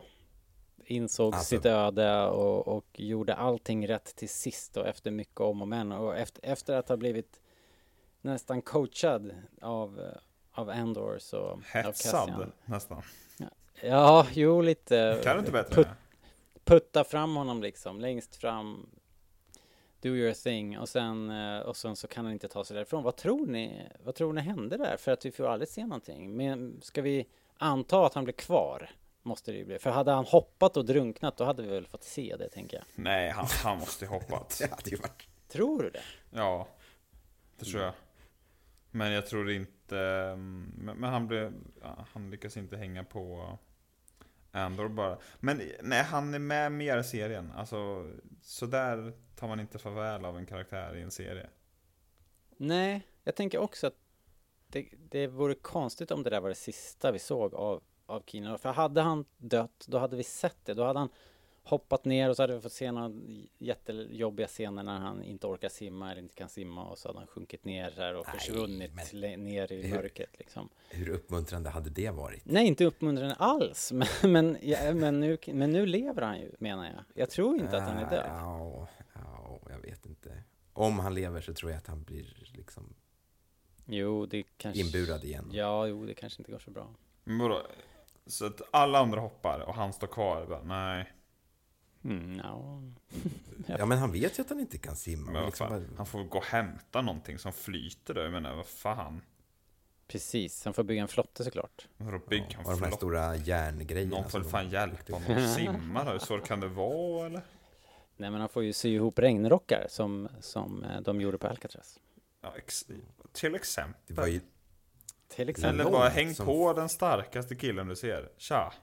insåg 0.86 1.34
Alltså- 1.34 1.56
sitt 1.56 1.66
öde 1.66 2.26
och, 2.26 2.68
och 2.68 2.86
gjorde 2.94 3.36
allting 3.36 3.88
rätt 3.88 4.16
till 4.16 4.30
sist 4.30 4.78
och 4.78 4.88
efter 4.88 5.12
mycket 5.12 5.40
om 5.42 5.62
och 5.62 5.68
men. 5.68 5.92
Och 5.92 6.18
efter, 6.18 6.46
efter 6.46 6.76
att 6.76 6.90
ha 6.90 6.98
blivit 6.98 7.42
nästan 8.22 8.62
coachad 8.62 9.36
av, 9.62 10.00
eh, 10.00 10.18
av 10.52 10.70
Andor 10.70 11.18
så... 11.20 11.62
Hetsad 11.66 12.52
nästan. 12.66 13.02
Ja, 13.82 14.28
jo 14.34 14.62
lite. 14.62 15.22
Kan 15.24 15.34
du 15.36 15.40
inte 15.40 15.52
bättre? 15.52 15.76
Put, 15.76 15.88
putta 16.64 17.04
fram 17.04 17.36
honom 17.36 17.62
liksom, 17.62 18.00
längst 18.00 18.36
fram. 18.36 18.90
Do 20.02 20.10
your 20.10 20.34
thing 20.34 20.80
och 20.80 20.90
sen, 20.90 21.30
eh, 21.30 21.60
och 21.60 21.78
sen 21.78 21.96
så 21.96 22.08
kan 22.08 22.26
han 22.26 22.34
inte 22.34 22.48
ta 22.48 22.64
sig 22.64 22.76
därifrån. 22.76 23.04
Vad 23.04 23.16
tror 23.16 23.48
ni, 23.48 23.90
vad 24.04 24.16
tror 24.16 24.34
ni 24.34 24.42
hände 24.42 24.78
där? 24.78 24.98
För 24.98 25.12
att 25.12 25.26
vi 25.26 25.32
får 25.32 25.48
aldrig 25.48 25.70
se 25.70 25.86
någonting. 25.86 26.38
Men 26.38 26.80
ska 26.82 27.02
vi 27.02 27.28
anta 27.58 28.06
att 28.06 28.14
han 28.14 28.24
blir 28.24 28.34
kvar? 28.34 28.90
Måste 29.26 29.52
det 29.52 29.58
ju 29.58 29.66
bli. 29.66 29.80
För 29.80 29.90
hade 29.90 30.12
han 30.12 30.26
hoppat 30.26 30.78
och 30.78 30.86
drunknat 30.86 31.38
då 31.38 31.44
hade 31.44 31.64
vi 31.64 31.70
väl 31.70 31.88
fått 31.88 32.04
se 32.04 32.36
det 32.40 32.50
tänker 32.50 32.78
jag. 32.78 32.86
Nej, 32.96 33.30
han, 33.30 33.48
han 33.64 33.78
måste 33.78 34.06
ju 34.06 34.10
hoppat. 34.10 34.58
det 34.62 34.70
hade 34.70 34.90
ju 34.90 34.96
varit... 34.96 35.28
Tror 35.48 35.84
du 35.84 35.90
det? 35.90 36.04
Ja, 36.30 36.68
det 37.60 37.66
tror 37.66 37.84
jag. 37.84 37.94
Men 38.92 39.12
jag 39.12 39.28
tror 39.28 39.52
inte... 39.52 40.00
mm, 40.00 40.74
Men, 40.78 40.98
men 40.98 41.10
han 41.10 41.28
blev... 41.28 41.54
Han 42.14 42.30
lyckas 42.32 42.58
inte 42.58 42.78
hänga 42.78 43.04
på 43.04 43.58
Andor 44.52 44.88
bara. 44.88 45.18
Men 45.40 45.62
nej, 45.82 46.04
han 46.04 46.34
är 46.34 46.40
med 46.40 46.72
mer 46.72 46.98
i 46.98 47.04
serien. 47.04 47.52
Alltså, 47.56 48.12
så 48.42 48.66
där 48.66 49.14
tar 49.36 49.48
man 49.48 49.60
inte 49.60 49.80
farväl 49.80 50.26
av 50.26 50.38
en 50.38 50.46
karaktär 50.46 50.96
i 50.96 51.02
en 51.02 51.12
serie. 51.12 51.50
Nej, 52.58 53.08
jag 53.24 53.36
tänker 53.36 53.58
också 53.58 53.88
att 53.88 53.96
det, 54.68 54.90
det 55.10 55.28
vore 55.28 55.56
konstigt 55.56 56.12
om 56.12 56.24
det 56.24 56.30
där 56.30 56.42
var 56.42 56.50
det 56.50 56.56
sista 56.56 57.12
vi 57.12 57.20
såg 57.20 57.54
av, 57.54 57.84
av 58.06 58.24
Kino. 58.26 58.58
För 58.58 58.70
hade 58.74 59.02
han 59.02 59.26
dött, 59.38 59.86
då 59.88 59.98
hade 59.98 60.16
vi 60.16 60.24
sett 60.24 60.58
det. 60.66 60.74
Då 60.74 60.84
hade 60.84 61.00
han 61.00 61.10
hoppat 61.64 62.06
ner 62.06 62.30
och 62.30 62.36
så 62.36 62.44
hade 62.44 62.54
vi 62.56 62.62
fått 62.62 62.72
se 62.72 62.92
några 62.92 63.12
jättejobbiga 63.58 64.48
scener 64.48 64.84
när 64.84 65.00
han 65.00 65.24
inte 65.24 65.48
orkar 65.48 65.70
simma 65.70 66.12
eller 66.12 66.22
inte 66.22 66.36
kan 66.36 66.50
simma 66.50 66.86
och 66.86 66.98
så 66.98 67.10
hade 67.10 67.20
han 67.20 67.28
sjunkit 67.28 67.66
ner 67.66 67.92
där 67.96 68.16
och 68.16 68.26
Nej, 68.28 68.40
försvunnit 68.40 68.92
men- 69.14 69.44
ner 69.44 69.72
i 69.72 69.82
Hur- 69.82 69.96
mörkret 69.96 70.30
liksom. 70.40 70.70
Hur 70.90 71.10
uppmuntrande 71.10 71.70
hade 71.70 71.90
det 71.90 72.10
varit? 72.10 72.46
Nej, 72.46 72.68
inte 72.68 72.86
uppmuntrande 72.86 73.36
alls. 73.36 73.92
Men, 74.22 74.32
men, 74.32 74.58
ja, 74.62 74.94
men, 74.94 75.20
nu, 75.20 75.38
men 75.48 75.72
nu 75.72 75.86
lever 75.86 76.22
han 76.22 76.40
ju, 76.40 76.52
menar 76.60 76.86
jag. 76.86 77.04
Jag 77.14 77.30
tror 77.30 77.56
inte 77.56 77.78
att 77.78 77.84
han 77.90 77.98
är 77.98 78.10
död. 78.10 78.26
Ja, 78.30 78.88
ja, 79.14 79.60
jag 79.70 79.80
vet 79.80 80.06
inte. 80.06 80.44
Om 80.74 81.00
han 81.00 81.14
lever 81.14 81.42
så 81.42 81.54
tror 81.54 81.72
jag 81.72 81.78
att 81.78 81.88
han 81.88 82.04
blir 82.04 82.38
liksom 82.54 82.94
Jo, 83.86 84.26
det 84.26 84.44
kanske... 84.58 84.82
inburad 84.82 85.24
igen. 85.24 85.50
Ja, 85.54 85.88
jo, 85.88 86.06
det 86.06 86.14
kanske 86.14 86.42
inte 86.42 86.52
går 86.52 86.60
så 86.60 86.72
bra. 86.72 86.88
Men 87.24 87.40
vadå? 87.40 87.62
Så 88.28 88.46
att 88.46 88.62
alla 88.72 89.00
andra 89.00 89.20
hoppar 89.22 89.60
och 89.60 89.76
han 89.76 89.94
står 89.94 90.08
kvar. 90.08 90.46
Bara, 90.46 90.64
nej, 90.64 91.12
Mm, 92.04 92.42
ja. 92.44 92.82
Ja, 93.80 93.86
men 93.86 93.98
han 93.98 94.12
vet 94.12 94.40
ju 94.40 94.42
att 94.42 94.50
han 94.50 94.60
inte 94.60 94.78
kan 94.78 94.96
simma. 94.96 95.32
men 95.32 95.46
liksom 95.46 95.70
bara- 95.70 95.82
han 95.98 96.06
får 96.06 96.24
gå 96.24 96.38
och 96.38 96.44
hämta 96.46 97.02
någonting 97.02 97.40
som 97.40 97.54
flyter 97.54 98.14
då. 98.14 98.22
Jag 98.22 98.32
menar, 98.32 98.56
vad 98.56 98.66
fan. 98.66 99.22
Precis, 100.08 100.66
han 100.66 100.74
får 100.74 100.84
bygga 100.84 101.02
en 101.02 101.08
flotte 101.08 101.44
såklart. 101.44 101.88
Vadå 101.98 102.20
bygga 102.30 102.46
Ja, 102.50 102.60
en 102.60 102.66
och 102.66 102.72
de 102.72 102.84
här 102.84 102.92
stora 102.92 103.36
järngrejerna. 103.36 104.16
Någon 104.16 104.30
får 104.30 104.44
fan 104.44 104.70
hjälpa 104.70 105.14
honom 105.14 105.38
att 105.38 105.54
simma 105.56 106.04
då? 106.04 106.12
Hur 106.12 106.20
svårt 106.20 106.48
kan 106.48 106.60
det 106.60 106.68
vara 106.68 107.26
eller? 107.26 107.42
Nej 108.18 108.32
men 108.32 108.40
han 108.40 108.50
får 108.50 108.64
ju 108.64 108.74
sy 108.74 108.90
ihop 108.94 109.20
regnrockar 109.20 109.86
som, 109.90 110.30
som 110.40 110.84
eh, 110.84 111.02
de 111.02 111.22
gjorde 111.22 111.38
på 111.38 111.48
Alcatraz. 111.48 112.00
Ja, 112.42 112.54
ex- 112.58 112.86
till 113.32 113.56
exempel. 113.56 114.02
Det 114.08 114.14
var 114.22 114.28
ju 114.28 114.42
Till 115.36 115.50
exempel. 115.50 115.80
Eller 115.80 115.92
bara 115.92 116.10
häng 116.10 116.34
som- 116.36 116.46
på 116.46 116.74
den 116.74 116.90
starkaste 116.90 117.56
killen 117.56 117.88
du 117.88 117.96
ser. 117.96 118.30
Tja. 118.38 118.74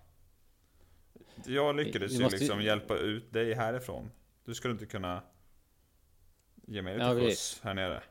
Jag 1.46 1.76
lyckades 1.76 2.12
Vi 2.12 2.16
ju 2.16 2.22
måste- 2.22 2.38
liksom 2.38 2.62
hjälpa 2.62 2.96
ut 2.96 3.32
dig 3.32 3.54
härifrån. 3.54 4.10
Du 4.44 4.54
skulle 4.54 4.72
inte 4.72 4.86
kunna 4.86 5.22
ge 6.66 6.82
mig 6.82 6.94
lite 6.94 7.06
Ja, 7.06 7.14
skjuts 7.14 7.60
här 7.62 7.74
nere. 7.74 8.02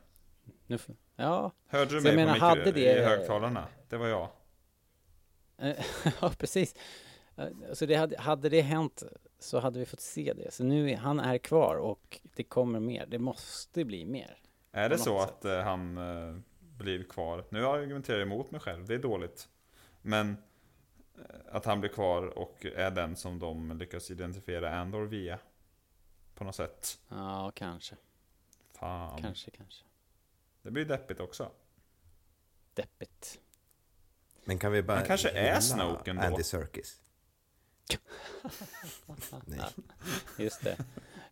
Nu, 0.66 0.74
f- 0.76 0.88
ja, 1.16 1.52
Hörde 1.66 1.90
du 1.94 2.00
Så 2.00 2.02
mig 2.04 2.12
jag 2.12 2.16
menar, 2.16 2.32
på 2.32 2.36
mikro- 2.36 2.48
hade 2.48 2.72
det- 2.72 2.98
i 2.98 3.02
högtalarna? 3.04 3.68
Det 3.88 3.96
var 3.96 4.06
jag. 4.08 4.28
Eh, 5.58 5.76
ja 6.20 6.32
precis. 6.38 6.74
Eh, 7.36 7.46
Så 7.72 7.86
det 7.86 7.94
hade, 7.94 8.18
hade 8.20 8.48
det 8.48 8.60
hänt 8.60 9.02
så 9.38 9.58
hade 9.58 9.78
vi 9.78 9.86
fått 9.86 10.00
se 10.00 10.32
det. 10.36 10.54
Så 10.54 10.64
nu 10.64 10.90
är 10.90 10.96
han 10.96 11.20
är 11.20 11.38
kvar 11.38 11.76
och 11.76 12.20
det 12.36 12.44
kommer 12.44 12.80
mer. 12.80 13.06
Det 13.06 13.18
måste 13.18 13.84
bli 13.84 14.04
mer. 14.04 14.38
Är 14.72 14.88
det 14.88 14.98
så 14.98 15.12
något 15.14 15.28
att 15.28 15.44
eh, 15.44 15.60
han 15.60 15.98
blir 16.82 17.04
kvar? 17.04 17.44
Nu 17.48 17.66
argumenterar 17.66 18.18
jag 18.18 18.26
emot 18.26 18.50
mig 18.50 18.60
själv, 18.60 18.86
det 18.86 18.94
är 18.94 18.98
dåligt. 18.98 19.48
Men 20.02 20.36
eh, 21.18 21.24
att 21.50 21.64
han 21.64 21.80
blir 21.80 21.90
kvar 21.90 22.38
och 22.38 22.66
är 22.66 22.90
den 22.90 23.16
som 23.16 23.38
de 23.38 23.78
lyckas 23.78 24.10
identifiera 24.10 24.76
Andor 24.76 25.04
via. 25.04 25.38
På 26.34 26.44
något 26.44 26.54
sätt. 26.54 26.98
Ja, 27.08 27.52
kanske. 27.54 27.96
Fan. 28.72 29.22
Kanske, 29.22 29.50
kanske. 29.50 29.84
Det 30.62 30.70
blir 30.70 30.84
deppigt 30.84 31.20
också. 31.20 31.50
Deppigt. 32.74 33.40
Men 34.44 34.58
kan 34.58 34.72
vi 34.72 34.82
bara 34.82 34.96
Han 34.96 35.06
kanske 35.06 35.30
är 35.30 35.60
Snoke 35.60 36.10
ändå. 36.10 36.22
Andy 36.22 36.42
Serkis? 36.42 37.00
Nej. 39.44 39.60
Just 40.38 40.64
det. 40.64 40.76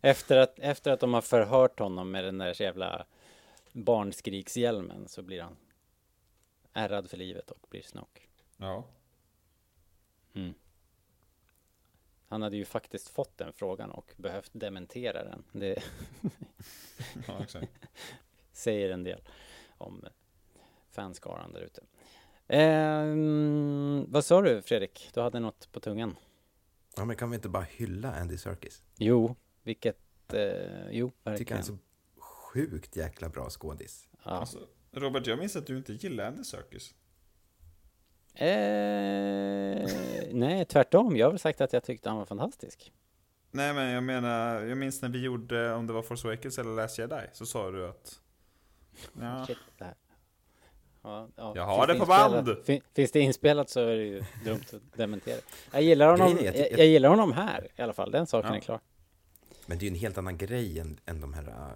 Efter 0.01 0.37
att, 0.37 0.59
efter 0.59 0.91
att 0.91 0.99
de 0.99 1.13
har 1.13 1.21
förhört 1.21 1.79
honom 1.79 2.11
med 2.11 2.23
den 2.23 2.37
där 2.37 2.61
jävla 2.61 3.05
barnskrikshjälmen 3.73 5.07
så 5.07 5.21
blir 5.21 5.41
han 5.41 5.57
ärrad 6.73 7.09
för 7.09 7.17
livet 7.17 7.51
och 7.51 7.67
blir 7.69 7.81
Snoke. 7.81 8.21
Ja. 8.57 8.85
Mm. 10.33 10.53
Han 12.27 12.41
hade 12.41 12.57
ju 12.57 12.65
faktiskt 12.65 13.09
fått 13.09 13.37
den 13.37 13.53
frågan 13.53 13.91
och 13.91 14.13
behövt 14.17 14.49
dementera 14.53 15.23
den. 15.23 15.43
Det 15.51 15.83
ja 17.27 17.45
säger 18.51 18.89
en 18.89 19.03
del 19.03 19.21
om 19.77 20.05
fanskaran 20.89 21.53
där 21.53 21.61
ute. 21.61 21.81
Ehm, 22.47 24.05
vad 24.09 24.25
sa 24.25 24.41
du 24.41 24.61
Fredrik? 24.61 25.09
Du 25.13 25.21
hade 25.21 25.39
något 25.39 25.71
på 25.71 25.79
tungan? 25.79 26.15
Ja, 26.95 27.05
men 27.05 27.15
kan 27.15 27.29
vi 27.29 27.35
inte 27.35 27.49
bara 27.49 27.63
hylla 27.63 28.15
Andy 28.15 28.37
Serkis? 28.37 28.83
Jo, 28.97 29.35
vilket... 29.63 29.97
Eh, 30.33 30.89
jo, 30.91 31.11
Jag 31.23 31.37
tycker 31.37 31.55
han 31.55 31.63
är 31.63 31.63
verkligen. 31.63 31.63
så 31.63 31.77
sjukt 32.53 32.95
jäkla 32.95 33.29
bra 33.29 33.49
skådis. 33.49 34.07
Ja. 34.25 34.31
Alltså, 34.31 34.59
Robert, 34.91 35.27
jag 35.27 35.39
minns 35.39 35.55
att 35.55 35.67
du 35.67 35.77
inte 35.77 35.93
gillar 35.93 36.25
Andy 36.27 36.43
Serkis. 36.43 36.93
Eh, 38.33 39.87
nej, 40.33 40.65
tvärtom. 40.65 41.17
Jag 41.17 41.25
har 41.25 41.31
väl 41.31 41.39
sagt 41.39 41.61
att 41.61 41.73
jag 41.73 41.83
tyckte 41.83 42.09
han 42.09 42.17
var 42.17 42.25
fantastisk. 42.25 42.91
Nej 43.51 43.73
men 43.73 43.89
jag 43.91 44.03
menar, 44.03 44.61
jag 44.61 44.77
minns 44.77 45.01
när 45.01 45.09
vi 45.09 45.21
gjorde, 45.21 45.73
om 45.73 45.87
det 45.87 45.93
var 45.93 46.01
Force 46.01 46.27
Awakens 46.27 46.57
eller 46.59 46.71
Last 46.75 46.99
Jedi, 46.99 47.21
så 47.33 47.45
sa 47.45 47.71
du 47.71 47.87
att... 47.89 48.19
Ja, 49.19 49.45
Shit. 49.47 49.57
Ja, 51.03 51.27
ja. 51.35 51.53
Jag 51.55 51.63
har 51.65 51.87
Finns 51.87 51.99
det 51.99 51.99
på 51.99 52.05
band! 52.05 52.57
fin- 52.65 52.81
Finns 52.93 53.11
det 53.11 53.19
inspelat 53.19 53.69
så 53.69 53.79
är 53.79 53.97
det 53.97 54.03
ju 54.03 54.23
dumt 54.45 54.61
att 54.73 54.97
dementera. 54.97 55.39
Jag 55.73 55.81
gillar 55.83 56.11
honom, 56.11 56.37
jag, 56.43 56.55
jag- 56.57 56.71
jag 56.71 56.85
gillar 56.87 57.09
honom 57.09 57.31
här 57.33 57.67
i 57.75 57.81
alla 57.81 57.93
fall. 57.93 58.11
Den 58.11 58.27
saken 58.27 58.51
Ja. 58.51 58.57
är 58.57 58.61
klar. 58.61 58.79
Men 59.65 59.77
det 59.77 59.83
är 59.85 59.87
ju 59.89 59.93
en 59.95 59.99
helt 59.99 60.17
annan 60.17 60.37
grej 60.37 60.79
än, 60.79 60.99
än 61.05 61.21
de 61.21 61.33
här 61.33 61.73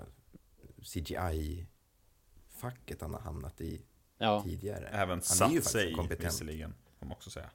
CGI-facket 0.85 3.01
han 3.01 3.13
har 3.13 3.21
hamnat 3.21 3.61
i 3.61 3.81
Ja, 4.17 4.41
tidigare. 4.43 4.87
även 4.87 5.09
han 5.09 5.17
är 5.17 5.21
satt 5.21 5.53
ju 5.53 5.61
sig 5.61 5.93
kompetent. 5.93 6.27
visserligen, 6.33 6.75
får 6.99 7.05
man 7.05 7.15
också 7.15 7.29
säga. 7.29 7.49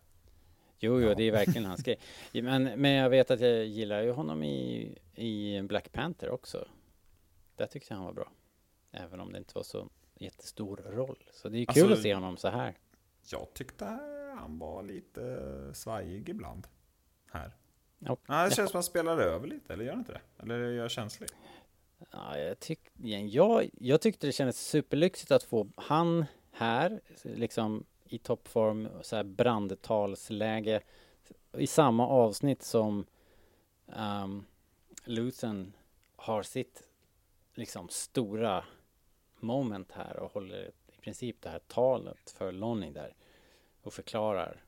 jo, 0.79 1.01
jo, 1.01 1.09
Ja. 1.09 1.15
det 1.15 1.23
är 1.23 1.33
verkligen 1.33 1.65
hans 1.65 1.83
grej. 1.83 1.99
Men, 2.33 2.63
men 2.65 2.91
jag 2.91 3.11
vet 3.11 3.31
att 3.31 3.41
jag 3.41 3.67
gillar 3.67 4.03
ju 4.03 4.11
honom 4.11 4.43
i, 4.43 4.95
i 5.15 5.63
Black 5.63 5.93
Panther 5.93 6.31
också. 6.31 6.69
Där 7.57 7.67
tyckte 7.67 7.93
jag 7.93 7.97
han 7.97 8.07
var 8.07 8.13
bra. 8.13 8.33
Även 8.93 9.21
om 9.21 9.33
det 9.33 9.39
inte 9.39 9.53
var 9.55 9.63
så 9.63 9.91
jättestor 10.15 10.77
roll. 10.77 11.25
Så 11.33 11.49
det 11.49 11.59
är 11.59 11.67
kul 11.67 11.83
Alltså- 11.83 11.97
att 11.97 12.03
se 12.03 12.15
honom 12.15 12.37
så 12.37 12.49
här. 12.49 12.79
Jag 13.31 13.49
tyckte 13.55 13.85
han 14.39 14.59
var 14.59 14.83
lite 14.83 15.71
svajig 15.75 16.29
ibland. 16.29 16.67
Här. 17.33 17.57
Ja, 17.99 18.17
Ja, 18.27 18.45
det 18.45 18.55
känns 18.55 18.57
som 18.57 18.65
att 18.65 18.73
han 18.73 18.83
spelar 18.83 19.19
över 19.19 19.47
lite, 19.47 19.73
eller 19.73 19.85
gör 19.85 19.93
han 19.93 20.01
inte 20.01 20.13
det? 20.13 20.21
Eller 20.43 20.55
är 20.59 20.73
jag 20.73 20.91
känslig? 20.91 21.31
Ja, 22.11 22.39
jag, 22.39 22.61
tyck, 22.61 22.81
jag, 23.29 23.71
jag 23.79 24.01
tyckte 24.01 24.27
det 24.27 24.33
kändes 24.33 24.69
superlyxigt 24.69 25.31
att 25.31 25.43
få 25.43 25.69
han 25.77 26.25
här, 26.51 27.01
liksom 27.23 27.85
i 28.05 28.19
toppform, 28.19 28.89
så 29.03 29.17
här 29.17 29.25
brandtalsläge, 29.25 30.81
i 31.53 31.67
samma 31.67 32.07
avsnitt 32.07 32.63
som 32.63 33.07
um, 33.87 34.47
Luthen 35.05 35.73
har 36.17 36.43
sitt 36.43 36.83
liksom 37.55 37.89
stora 37.89 38.65
moment 39.41 39.93
här 39.93 40.17
och 40.17 40.33
håller 40.33 40.71
i 40.89 41.01
princip 41.01 41.37
det 41.41 41.49
här 41.49 41.59
talet 41.59 42.31
för 42.31 42.53
Lonnie 42.53 42.91
där 42.91 43.15
och 43.83 43.93
förklarar 43.93 44.65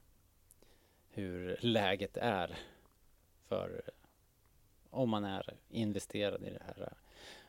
hur 1.11 1.57
läget 1.61 2.17
är 2.17 2.59
för 3.49 3.83
om 5.03 5.11
man 5.11 5.25
är 5.25 5.55
investerad 5.69 6.43
i 6.43 6.51
det 6.51 6.63
här 6.67 6.93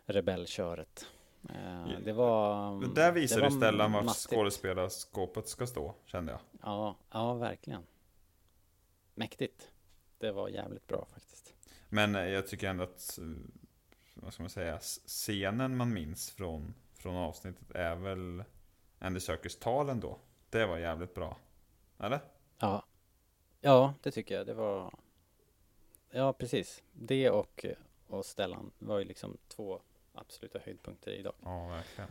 rebellköret. 0.05 1.05
Eh, 1.49 1.99
Det 2.05 2.13
var... 2.13 2.81
Det 2.81 2.93
där 3.01 3.11
visar 3.11 3.41
det 3.41 3.51
Stellan 3.51 3.91
var 3.91 4.03
mastigt. 4.03 4.33
skådespelarskåpet 4.33 5.47
ska 5.47 5.67
stå, 5.67 5.95
kände 6.05 6.31
jag. 6.31 6.41
Ja, 6.61 6.95
ja, 7.11 7.33
verkligen. 7.33 7.83
Mäktigt. 9.15 9.71
Det 10.17 10.31
var 10.31 10.49
jävligt 10.49 10.87
bra 10.87 11.05
faktiskt. 11.13 11.53
Men 11.89 12.15
eh, 12.15 12.25
jag 12.27 12.47
tycker 12.47 12.69
ändå 12.69 12.83
att, 12.83 13.17
eh, 13.17 13.25
vad 14.13 14.33
ska 14.33 14.43
man 14.43 14.49
säga, 14.49 14.79
scenen 14.79 15.77
man 15.77 15.93
minns 15.93 16.31
från, 16.31 16.73
från 16.93 17.15
avsnittet 17.15 17.71
är 17.71 17.95
väl 17.95 18.43
Andy 18.99 19.19
Serkis 19.19 19.59
tal 19.59 19.89
ändå. 19.89 20.19
Det 20.49 20.65
var 20.65 20.77
jävligt 20.77 21.13
bra. 21.13 21.37
Eller? 21.99 22.19
Ja, 22.59 22.85
ja 23.61 23.93
det 24.03 24.11
tycker 24.11 24.35
jag. 24.35 24.45
Det 24.47 24.53
var... 24.53 24.93
Ja, 26.15 26.33
precis. 26.33 26.83
Det 26.93 27.29
och, 27.29 27.65
och 28.07 28.25
Stellan 28.25 28.71
var 28.79 28.99
ju 28.99 29.05
liksom 29.05 29.37
två 29.47 29.79
absoluta 30.13 30.59
höjdpunkter 30.59 31.11
idag. 31.11 31.33
Ja, 31.43 31.67
verkligen. 31.67 32.09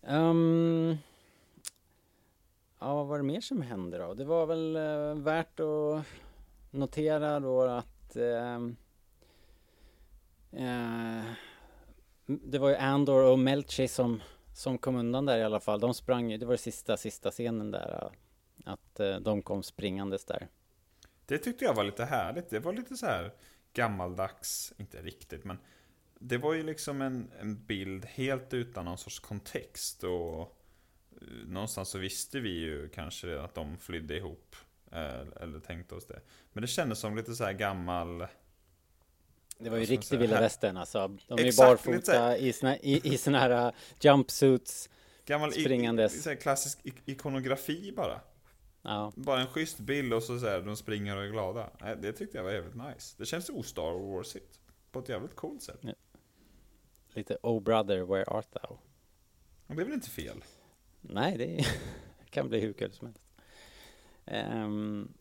Um, 0.00 0.96
ja, 2.78 2.94
vad 2.94 3.06
var 3.06 3.18
det 3.18 3.24
mer 3.24 3.40
som 3.40 3.62
hände 3.62 3.98
då? 3.98 4.14
Det 4.14 4.24
var 4.24 4.46
väl 4.46 4.76
eh, 4.76 5.14
värt 5.14 5.60
att 5.60 6.04
notera 6.70 7.40
då 7.40 7.62
att 7.62 8.16
ehm, 8.16 8.76
eh, 10.52 11.24
det 12.26 12.58
var 12.58 12.68
ju 12.68 12.76
Andor 12.76 13.24
och 13.24 13.38
Melchi 13.38 13.88
som, 13.88 14.20
som 14.54 14.78
kom 14.78 14.96
undan 14.96 15.26
där 15.26 15.38
i 15.38 15.42
alla 15.44 15.60
fall. 15.60 15.80
De 15.80 15.94
sprang 15.94 16.30
ju, 16.30 16.36
det 16.38 16.46
var 16.46 16.52
det 16.52 16.58
sista, 16.58 16.96
sista 16.96 17.30
scenen 17.30 17.70
där. 17.70 18.10
eh, 18.66 18.72
Att 18.72 19.00
eh, 19.00 19.16
de 19.16 19.42
kom 19.42 19.62
springandes 19.62 20.24
där. 20.24 20.48
Det 21.32 21.38
tyckte 21.38 21.64
jag 21.64 21.74
var 21.74 21.84
lite 21.84 22.04
härligt. 22.04 22.50
Det 22.50 22.58
var 22.60 22.72
lite 22.72 22.96
så 22.96 23.06
här 23.06 23.32
gammaldags, 23.72 24.72
inte 24.76 25.02
riktigt, 25.02 25.44
men 25.44 25.58
det 26.18 26.38
var 26.38 26.54
ju 26.54 26.62
liksom 26.62 27.02
en, 27.02 27.30
en 27.40 27.64
bild 27.64 28.04
helt 28.04 28.54
utan 28.54 28.84
någon 28.84 28.98
sorts 28.98 29.18
kontext. 29.20 30.04
Och 30.04 30.40
eh, 30.40 31.26
någonstans 31.46 31.88
så 31.88 31.98
visste 31.98 32.40
vi 32.40 32.50
ju 32.50 32.88
kanske 32.88 33.40
att 33.40 33.54
de 33.54 33.78
flydde 33.78 34.16
ihop. 34.16 34.56
eh, 34.92 35.20
Eller 35.42 35.60
tänkte 35.60 35.94
oss 35.94 36.06
det. 36.06 36.20
Men 36.52 36.62
det 36.62 36.66
kändes 36.68 36.98
som 36.98 37.16
lite 37.16 37.34
så 37.34 37.44
här 37.44 37.52
gammal... 37.52 38.26
Det 39.58 39.70
var 39.70 39.78
ju 39.78 39.84
riktig 39.84 40.18
vilda 40.18 40.40
västern 40.40 40.76
alltså. 40.76 41.08
De 41.28 41.38
är 41.38 41.42
ju 41.42 41.48
Exakt, 41.48 41.84
barfota 41.84 42.36
i 42.36 42.52
sina, 42.52 42.76
i, 42.76 43.14
i 43.14 43.16
såna 43.18 43.38
här 43.38 43.66
uh, 43.68 43.74
jumpsuits. 44.00 44.90
Gammal 45.26 45.50
i- 45.50 45.60
Springandes. 45.60 46.26
i- 46.26 46.28
här 46.28 46.36
klassisk 46.36 46.78
ik- 46.82 47.02
ikonografi 47.04 47.92
bara. 47.96 48.20
Ja, 48.82 49.12
Bara 49.16 49.40
en 49.40 49.46
schysst 49.46 49.78
bild 49.78 50.12
och 50.14 50.22
så, 50.22 50.38
så 50.38 50.46
här, 50.46 50.60
de 50.62 50.76
springer 50.76 51.16
och 51.16 51.22
är 51.24 51.28
glada. 51.28 51.70
Det 52.00 52.12
tyckte 52.12 52.36
jag 52.36 52.44
var 52.44 52.50
jävligt 52.50 52.74
nice. 52.74 53.14
Det 53.18 53.26
känns 53.26 53.50
o-Star 53.50 54.14
Warsigt. 54.16 54.60
På 54.90 54.98
ett 54.98 55.08
jävligt 55.08 55.36
coolt 55.36 55.62
sätt. 55.62 55.80
lite 57.14 57.38
Oh 57.42 57.62
brother, 57.62 58.00
where 58.02 58.24
art 58.24 58.50
thou? 58.52 58.78
Och 59.66 59.74
det 59.76 59.82
är 59.82 59.84
väl 59.84 59.94
inte 59.94 60.10
fel? 60.10 60.44
Nej, 61.00 61.38
det 61.38 61.60
är- 61.60 61.66
kan 62.30 62.48
bli 62.48 62.60
hur 62.60 62.72
kul 62.72 62.92
som 62.92 63.06
helst. 63.06 63.26
Ehm, 64.26 65.12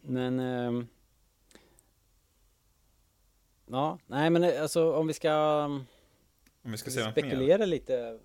men... 0.00 0.40
ehm, 0.40 0.86
ja, 3.66 3.98
nej 4.06 4.30
men 4.30 4.44
eh, 4.44 4.62
alltså 4.62 4.92
om 4.92 5.06
vi 5.06 5.12
ska... 5.14 5.64
Om 6.62 6.70
vi 6.70 6.76
ska 6.78 6.90
vi 6.90 7.10
spekulera 7.12 7.64
lite? 7.64 8.18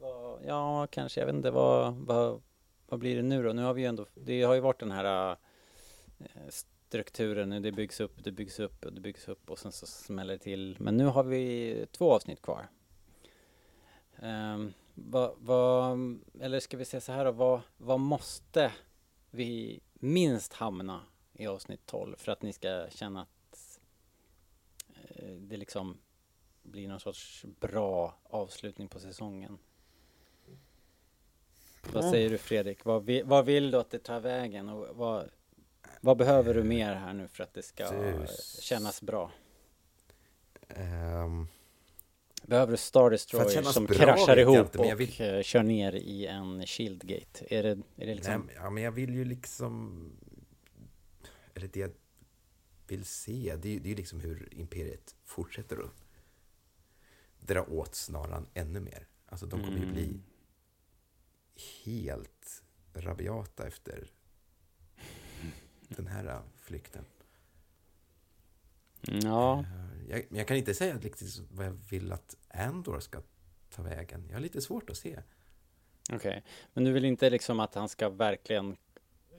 Vad, 0.00 0.40
ja, 0.46 0.86
kanske. 0.86 1.20
Jag 1.20 1.26
vet 1.26 1.34
inte. 1.34 1.50
Vad, 1.50 1.94
vad, 1.94 2.42
vad 2.88 3.00
blir 3.00 3.16
det 3.16 3.22
nu 3.22 3.42
då? 3.42 3.52
Nu 3.52 3.62
har 3.62 3.74
vi 3.74 3.82
ju 3.82 3.86
ändå... 3.88 4.06
Det 4.14 4.42
har 4.42 4.54
ju 4.54 4.60
varit 4.60 4.80
den 4.80 4.90
här 4.90 5.36
eh, 6.18 6.48
strukturen. 6.48 7.48
nu 7.48 7.60
Det 7.60 7.72
byggs 7.72 8.00
upp, 8.00 8.24
det 8.24 8.32
byggs 8.32 8.60
upp 8.60 8.84
och 8.84 8.92
det 8.92 9.00
byggs 9.00 9.28
upp 9.28 9.50
och 9.50 9.58
sen 9.58 9.72
så 9.72 9.86
smäller 9.86 10.32
det 10.32 10.38
till. 10.38 10.76
Men 10.80 10.96
nu 10.96 11.04
har 11.04 11.24
vi 11.24 11.86
två 11.92 12.12
avsnitt 12.12 12.42
kvar. 12.42 12.68
Ehm, 14.16 14.60
um, 14.60 14.72
vad, 14.94 15.34
vad, 15.38 16.18
eller 16.40 16.60
ska 16.60 16.76
vi 16.76 16.84
säga 16.84 17.00
så 17.00 17.12
här 17.12 17.24
då? 17.24 17.32
Vad, 17.32 17.60
vad 17.76 18.00
måste 18.00 18.72
vi 19.30 19.80
minst 19.92 20.52
hamna 20.52 21.00
i 21.32 21.46
avsnitt 21.46 21.86
12 21.86 22.16
för 22.16 22.32
att 22.32 22.42
ni 22.42 22.52
ska 22.52 22.86
känna 22.90 23.22
att 23.22 23.80
eh, 24.88 25.34
det 25.34 25.56
liksom 25.56 25.98
blir 26.62 26.88
någon 26.88 27.00
sorts 27.00 27.44
bra 27.60 28.18
avslutning 28.22 28.88
på 28.88 29.00
säsongen? 29.00 29.58
Vad 31.92 32.10
säger 32.10 32.30
du 32.30 32.38
Fredrik? 32.38 32.84
Vad 32.84 33.04
vill, 33.04 33.24
vad 33.24 33.44
vill 33.46 33.70
du 33.70 33.78
att 33.78 33.90
det 33.90 33.98
tar 33.98 34.20
vägen? 34.20 34.68
Och 34.68 34.96
vad, 34.96 35.28
vad 36.00 36.16
behöver 36.16 36.54
du 36.54 36.62
mer 36.62 36.94
här 36.94 37.12
nu 37.12 37.28
för 37.28 37.42
att 37.42 37.54
det 37.54 37.62
ska 37.62 37.90
Du- 37.90 38.26
kännas 38.60 39.02
bra? 39.02 39.32
Ehm, 40.68 41.46
Behöver 42.42 42.72
du 42.72 42.76
Star 42.78 43.10
Destroyer 43.10 43.62
som 43.62 43.84
bra 43.86 43.96
kraschar 43.96 44.36
ihop 44.36 44.56
inte, 44.58 44.78
och 44.78 45.00
vill- 45.00 45.20
eh, 45.36 45.42
kör 45.42 45.62
ner 45.62 45.92
i 45.94 46.26
en 46.26 46.66
shieldgate? 46.66 47.46
Är 47.54 47.62
det, 47.62 47.68
är 47.96 48.06
det 48.06 48.14
liksom... 48.14 48.32
nej, 48.32 48.38
men- 48.54 48.64
ja, 48.64 48.70
men 48.70 48.82
jag 48.82 48.92
vill 48.92 49.14
ju 49.14 49.24
liksom... 49.24 50.02
Eller 51.54 51.68
det 51.68 51.80
jag 51.80 51.90
vill 52.86 53.04
se, 53.04 53.54
det 53.58 53.68
är 53.68 53.86
ju 53.86 53.94
liksom 53.94 54.20
hur 54.20 54.48
Imperiet 54.54 55.14
fortsätter 55.24 55.76
att 55.76 56.04
dra 57.40 57.62
åt 57.62 57.94
snaran 57.94 58.46
ännu 58.54 58.80
mer. 58.80 59.06
Alltså 59.26 59.46
de 59.46 59.60
kommer 59.64 59.78
ju 59.78 59.86
bli 59.92 60.04
Mm. 60.04 60.22
Helt 61.84 62.62
rabiata 62.94 63.66
efter 63.66 64.10
den 65.88 66.06
här 66.06 66.40
flykten. 66.60 67.04
Ja, 69.00 69.58
Eh, 69.60 70.10
Jag, 70.10 70.24
jag 70.30 70.48
kan 70.48 70.56
inte 70.56 70.74
säga 70.74 70.98
riktigt 70.98 71.42
vad 71.52 71.66
jag 71.66 71.78
vill 71.90 72.12
att 72.12 72.36
Andor 72.48 73.00
ska 73.00 73.22
ta 73.70 73.82
vägen. 73.82 74.24
Jag 74.28 74.34
har 74.36 74.40
lite 74.40 74.60
svårt 74.60 74.90
att 74.90 74.96
se. 74.96 75.18
okej. 76.12 76.42
Men 76.74 76.84
du 76.84 76.92
vill 76.92 77.04
inte 77.04 77.30
liksom 77.30 77.60
att 77.60 77.74
han 77.74 77.88
ska 77.88 78.08
verkligen 78.08 78.76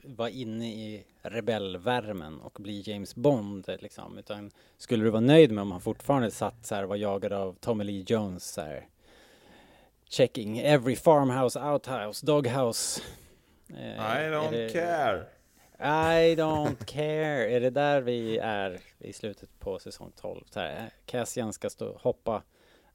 vara 0.03 0.29
inne 0.29 0.73
i 0.73 1.05
rebellvärmen 1.21 2.39
och 2.39 2.57
bli 2.61 2.83
James 2.85 3.15
Bond 3.15 3.69
liksom, 3.79 4.17
utan 4.17 4.51
skulle 4.77 5.03
du 5.03 5.09
vara 5.09 5.21
nöjd 5.21 5.51
med 5.51 5.61
om 5.61 5.71
han 5.71 5.81
fortfarande 5.81 6.31
satt 6.31 6.65
så 6.65 6.75
här 6.75 6.83
och 6.83 6.89
var 6.89 6.95
jagad 6.95 7.33
av 7.33 7.53
Tommy 7.59 7.83
Lee 7.83 8.03
Jones 8.07 8.43
så 8.51 8.61
här 8.61 8.87
checking 10.09 10.59
every 10.59 10.95
farmhouse, 10.95 11.59
outhouse, 11.59 12.25
doghouse. 12.25 13.01
Eh, 13.69 14.25
I 14.25 14.29
don't 14.29 14.51
det- 14.51 14.73
care. 14.73 15.25
I 15.81 16.35
don't 16.35 16.75
care. 16.85 17.49
Är 17.51 17.59
det 17.59 17.69
där 17.69 18.01
vi 18.01 18.37
är 18.37 18.79
i 18.99 19.13
slutet 19.13 19.59
på 19.59 19.79
säsong 19.79 20.11
12? 20.15 20.45
Så 20.49 20.59
här, 20.59 20.89
Cassian 21.05 21.53
ska 21.53 21.69
stå 21.69 21.97
hoppa. 21.97 22.43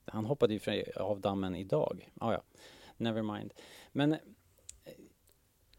Han 0.06 0.24
hoppade 0.24 0.54
ju 0.54 0.84
av 0.96 1.20
dammen 1.20 1.54
idag. 1.54 2.10
Ah, 2.20 2.32
ja, 2.32 2.42
never 2.96 3.22
mind. 3.22 3.54
Men 3.92 4.12
eh, 4.12 4.18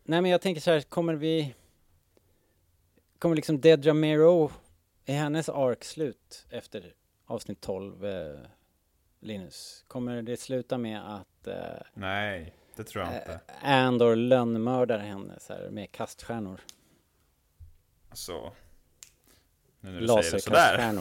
nej, 0.04 0.22
men 0.22 0.32
jag 0.32 0.42
tänker 0.42 0.62
så 0.62 0.72
här, 0.72 0.82
kommer 0.82 1.14
vi? 1.14 1.56
Kommer 3.20 3.36
liksom 3.36 3.62
Dedra 3.62 3.94
Mero 3.94 4.52
är 5.06 5.16
hennes 5.16 5.50
ark 5.50 5.84
slut 5.84 6.46
efter 6.50 6.94
avsnitt 7.26 7.62
12? 7.62 8.06
Eh, 8.06 8.40
Linus, 9.26 9.84
kommer 9.88 10.22
det 10.22 10.38
sluta 10.38 10.78
med 10.78 11.16
att 11.16 11.48
eh, 11.48 11.56
Nej, 11.94 12.54
det 12.76 12.84
tror 12.84 13.04
jag 13.06 13.14
inte. 13.16 13.40
Andor 13.62 14.16
lönnmördar 14.16 15.00
henne 15.00 15.40
så 15.40 15.54
här, 15.54 15.70
med 15.70 15.92
kaststjärnor? 15.92 16.62
Så. 18.14 18.54
Nu 19.80 19.92
när 19.92 20.00
du 20.02 20.08
säger 20.08 20.32
det 20.32 20.40
sådär. 20.40 21.00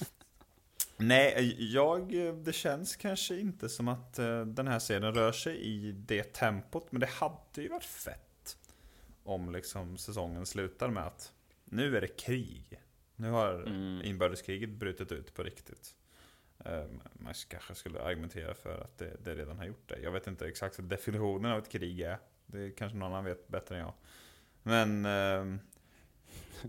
Nej, 0.98 1.56
jag, 1.74 2.08
det 2.36 2.54
känns 2.54 2.96
kanske 2.96 3.39
inte 3.39 3.70
som 3.70 3.88
att 3.88 4.20
eh, 4.20 4.41
den 4.46 4.68
här 4.68 4.80
serien 4.80 5.14
rör 5.16 5.32
sig 5.32 5.58
i 5.58 5.91
det 5.91 6.34
tempot. 6.34 6.91
Men 6.91 7.00
det 7.02 7.10
hade 7.10 7.62
ju 7.62 7.68
varit 7.70 7.84
fett. 7.84 8.58
Om 9.24 9.52
liksom 9.52 9.98
säsongen 9.98 10.46
slutar 10.46 10.89
med 10.89 11.04
att 11.06 11.32
nu 11.66 11.98
är 11.98 12.02
det 12.02 12.08
krig. 12.08 12.80
Nu 13.16 13.30
har 13.30 13.54
Mm. 13.54 14.02
inbördeskriget 14.06 14.70
brutit 14.70 15.12
ut 15.12 15.34
på 15.34 15.44
riktigt. 15.44 15.96
Eh, 16.66 16.86
Man 17.14 17.34
kanske 17.47 17.76
skulle 17.76 18.01
argumentera 18.01 18.53
för 18.53 18.82
att 18.82 18.97
det, 18.97 19.18
det 19.24 19.36
redan 19.36 19.57
har 19.57 19.66
gjort 19.66 19.89
det. 19.89 19.99
Jag 19.99 20.11
vet 20.11 20.28
inte 20.28 20.47
exakt 20.47 20.80
vad 20.80 20.89
definitionen 20.89 21.51
av 21.51 21.59
ett 21.59 21.70
krig 21.70 22.01
är. 22.01 22.18
Det 22.45 22.72
kanske 22.72 22.97
någon 22.97 23.11
annan 23.11 23.26
vet 23.26 23.47
bättre 23.47 23.76
än 23.76 23.82
jag. 23.82 23.93
Men 24.64 25.03
Det 25.03 25.59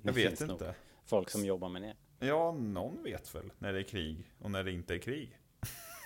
jag 0.03 0.13
vet 0.13 0.41
inte. 0.41 0.75
Folk 1.07 1.31
som 1.31 1.45
jobbar 1.45 1.69
med 1.69 1.83
det. 1.83 2.27
Ja, 2.27 2.53
någon 2.53 3.03
vet 3.03 3.35
väl 3.35 3.53
när 3.59 3.73
det 3.73 3.79
är 3.79 3.83
krig 3.83 4.33
och 4.39 4.51
när 4.51 4.65
det 4.65 4.73
inte 4.73 4.95
är 4.95 4.99
krig. 4.99 5.39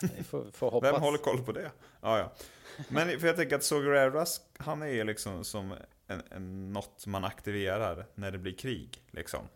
Får, 0.24 0.50
får. 0.50 0.80
Vem 0.80 1.00
håller 1.00 1.18
koll 1.18 1.44
på 1.44 1.52
det? 1.52 1.70
Ja, 2.00 2.18
ja. 2.18 2.32
Men 2.88 3.20
för 3.20 3.26
jag 3.26 3.36
tänker 3.36 3.56
att 3.56 3.64
Sogereras, 3.64 4.40
han 4.56 4.82
är 4.82 5.04
liksom 5.04 5.44
som 5.44 5.74
en, 6.06 6.22
en, 6.30 6.72
något 6.72 7.06
man 7.06 7.24
aktiverar 7.24 8.06
när 8.14 8.30
det 8.30 8.38
blir 8.38 8.52
krig. 8.52 9.02
Liksom. 9.10 9.48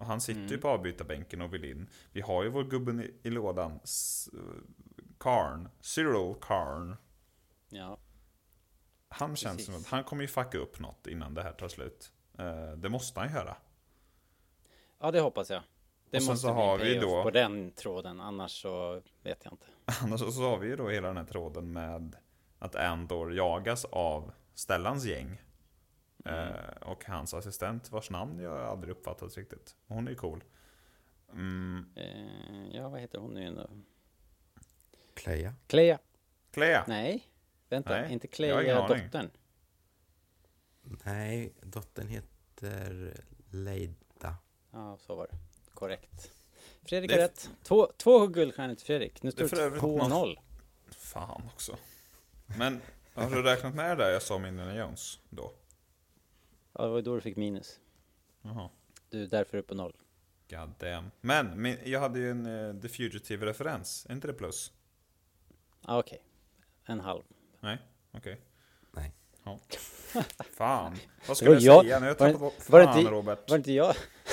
Han 0.00 0.20
sitter 0.20 0.40
ju 0.40 0.46
Mm. 0.46 0.60
på 0.60 0.68
avbytarbänken 0.68 1.40
och 1.42 1.54
vill 1.54 1.64
in. 1.64 1.88
Vi 2.12 2.20
har 2.20 2.42
ju 2.42 2.48
vår 2.48 2.64
gubben 2.64 3.00
i, 3.00 3.14
i 3.22 3.30
lådan, 3.30 3.80
Karn, 5.18 5.68
Cyril 5.80 6.34
Karn. 6.40 6.96
Ja. 7.68 7.98
Han 9.08 9.36
känns 9.36 9.56
Precis. 9.56 9.66
som 9.66 9.74
att 9.74 9.86
han 9.86 10.04
kommer 10.04 10.22
ju 10.22 10.28
fucka 10.28 10.58
upp 10.58 10.80
något 10.80 11.06
innan 11.06 11.34
det 11.34 11.42
här 11.42 11.52
tar 11.52 11.68
slut. 11.68 12.12
Eh, 12.38 12.72
det 12.72 12.88
måste 12.88 13.20
han 13.20 13.32
göra. 13.32 13.56
ja, 15.00 15.10
det 15.10 15.20
hoppas 15.20 15.50
jag. 15.50 15.62
Det 16.10 16.16
Och 16.16 16.22
sen 16.22 16.32
måste 16.32 16.46
så 16.48 16.54
bli 16.54 16.62
har 16.62 16.78
vi 16.78 16.94
då- 16.98 17.22
på 17.22 17.30
den 17.30 17.72
tråden, 17.72 18.20
annars 18.20 18.62
så 18.62 19.02
vet 19.22 19.44
jag 19.44 19.52
inte. 19.52 19.66
Annars 20.02 20.20
så 20.34 20.50
har 20.50 20.58
vi 20.58 20.66
ju 20.68 20.76
då 20.76 20.88
hela 20.88 21.08
den 21.08 21.16
här 21.16 21.24
tråden 21.24 21.72
med 21.72 22.16
att 22.58 22.76
Andor 22.76 23.34
jagas 23.34 23.84
av 23.84 24.32
Stellans 24.54 25.04
gäng. 25.04 25.40
Mm. 26.24 26.48
Eh, 26.54 26.82
och 26.82 27.04
hans 27.04 27.34
assistent 27.34 27.90
vars 27.90 28.10
namn 28.10 28.40
jag 28.40 28.58
aldrig 28.60 28.90
uppfattat 28.92 29.36
riktigt. 29.36 29.76
Hon 29.86 30.06
är 30.06 30.10
ju 30.10 30.16
cool. 30.16 30.44
Mm, 31.32 31.92
Eh, 31.96 32.76
ja, 32.76 32.88
vad 32.88 33.00
heter 33.00 33.18
hon 33.18 33.34
nu 33.34 33.40
igen 33.40 33.54
då? 33.54 33.70
Clea. 35.14 35.54
Clea? 35.66 35.98
Clea. 36.50 36.84
Nej, 36.88 37.26
vänta, 37.68 37.90
Nej, 38.00 38.12
inte 38.12 38.26
Clea 38.28 38.74
dottern? 38.88 39.30
Nej, 41.04 41.52
dottern 41.62 42.08
heter 42.08 43.14
Leida. 43.50 44.36
Ja, 44.70 44.98
så 45.00 45.14
var 45.14 45.26
det. 45.30 45.36
Korrekt. 45.74 46.30
Fredrik 46.82 47.10
har 47.10 47.18
är- 47.18 47.22
rätt. 47.22 47.50
Två, 47.62 47.92
två 47.96 48.26
guldstjärnor 48.26 48.74
till 48.74 48.86
Fredrik. 48.86 49.22
Nu 49.22 49.30
står 49.30 49.48
för 49.48 49.56
det 49.56 49.62
övrigt 49.62 49.82
2-0. 49.82 50.36
Fan 50.88 51.42
också. 51.54 51.76
Men 52.58 52.80
har 53.14 53.30
du 53.30 53.42
räknat 53.42 53.74
med 53.74 53.98
det 53.98 54.04
där 54.04 54.10
jag 54.12 54.22
sa 54.22 54.34
om 54.34 54.46
Indiana 54.46 54.74
Jones 54.76 55.18
då? 55.28 55.52
Ja, 56.72 56.84
det 56.84 56.90
var 56.90 57.02
då 57.02 57.14
du 57.14 57.20
fick 57.20 57.36
minus. 57.36 57.80
Jaha. 58.42 58.68
Du 59.10 59.22
är 59.22 59.26
därför 59.26 59.58
uppe 59.58 59.68
på 59.68 59.74
noll. 59.74 59.96
God 60.50 60.70
damn. 60.78 61.10
Men 61.20 61.62
min, 61.62 61.76
jag 61.84 62.00
hade 62.00 62.18
ju 62.18 62.30
en 62.30 62.46
uh, 62.46 62.80
The 62.80 62.88
Fugitive-referens. 62.88 64.06
Är 64.08 64.12
inte 64.12 64.26
det 64.26 64.32
plus? 64.32 64.72
Ja, 65.86 65.98
okej. 65.98 66.22
En 66.84 67.00
halv. 67.00 67.22
Nej? 67.60 67.78
Okej. 68.12 68.40
Nej. 68.92 69.12
Ja. 69.44 69.58
Fan. 70.56 70.92
Vad 70.92 71.00
Det 71.28 71.34
ska 71.34 71.44
jag 71.44 71.60
jag- 71.60 71.84
säga? 71.84 71.98
Nu 72.00 72.06
har 72.06 72.10
jag 72.12 72.18
var 72.18 72.26
det- 72.26 72.32
tappat 72.32 72.40
bort... 72.40 72.68
var 72.70 72.80
det 72.80 72.86
Fan 72.86 72.98
inte- 72.98 73.10
Robert. 73.12 73.50
Var 73.50 73.56
det 73.56 73.56
inte 73.56 73.72
jag? 73.72 73.90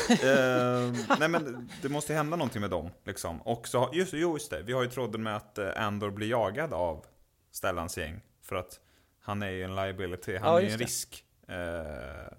Eh, 0.09 0.93
nej 1.19 1.29
men 1.29 1.69
det 1.81 1.89
måste 1.89 2.13
ju 2.13 2.17
hända 2.17 2.37
någonting 2.37 2.61
med 2.61 2.69
dem. 2.69 2.89
Liksom. 3.03 3.41
Och 3.41 3.67
så, 3.67 3.89
just, 3.93 4.13
jo, 4.13 4.33
just 4.33 4.49
det. 4.51 4.61
Vi 4.61 4.73
har 4.73 4.83
ju 4.83 4.89
tråden 4.89 5.23
med 5.23 5.35
att 5.35 5.57
eh, 5.57 5.69
Andor 5.85 6.09
blir 6.11 6.29
jagad 6.29 6.73
av 6.73 7.05
Stellans 7.51 7.97
gäng. 7.97 8.21
För 8.41 8.55
att 8.55 8.79
han 9.19 9.41
är 9.43 9.49
ju 9.49 9.63
en 9.63 9.75
liability. 9.75 10.37
Han 10.37 10.49
Ja, 10.49 10.57
är 10.57 10.61
ju 10.61 10.65
just 10.65 10.73
en 10.73 10.79
det. 10.79 10.85
risk. 10.85 11.23
Eh, 11.47 12.37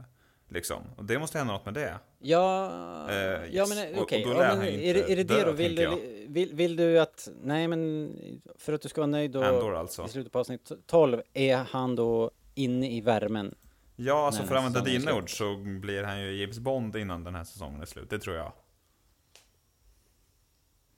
liksom. 0.49 0.83
Och 0.97 1.05
det 1.05 1.19
måste 1.19 1.39
hända 1.39 1.53
något 1.53 1.65
med 1.65 1.75
det. 1.75 1.99
Ja, 2.19 2.71
Eh, 3.11 3.17
ja 3.17 3.47
yes. 3.47 3.69
men 3.69 3.95
Och- 3.97 4.03
okej. 4.03 4.25
och 4.25 4.31
då 4.35 4.37
Ja, 4.37 4.49
men 4.49 4.57
han 4.57 4.67
ju 4.67 4.73
är, 4.73 4.97
inte 4.97 5.13
är 5.13 5.17
det 5.17 5.25
det 5.25 5.45
då? 5.45 5.53
Vill 5.53 5.77
du, 5.77 5.89
vill, 6.29 6.55
vill 6.55 6.77
du 6.77 7.01
att, 7.01 7.29
nej 7.43 7.69
men 7.69 8.13
för 8.59 8.73
att 8.73 8.83
du 8.83 8.89
ska 8.89 9.01
vara 9.01 9.07
nöjd 9.11 9.31
då 9.31 9.43
Andor 9.43 9.75
alltså. 9.75 10.05
i 10.05 10.09
slutet 10.09 10.33
på 10.33 10.39
avsnitt 10.39 10.73
12, 10.87 11.23
är 11.33 11.57
han 11.57 11.97
då 11.97 12.31
inne 12.55 12.91
i 12.93 13.01
värmen? 13.01 13.55
Ja, 13.97 14.27
alltså 14.27 14.43
för 14.43 14.55
att 14.55 14.65
använda 14.65 14.91
dina 14.91 15.15
ord 15.15 15.37
så 15.39 15.57
blir 15.57 16.03
han 16.03 16.21
ju 16.21 16.41
James 16.41 16.59
Bond 16.59 16.97
innan 16.97 17.25
den 17.25 17.35
här 17.35 17.45
säsongen 17.45 17.81
är 17.81 17.87
slut. 17.87 18.11
Det 18.11 18.19
tror 18.19 18.37
jag. 18.37 18.53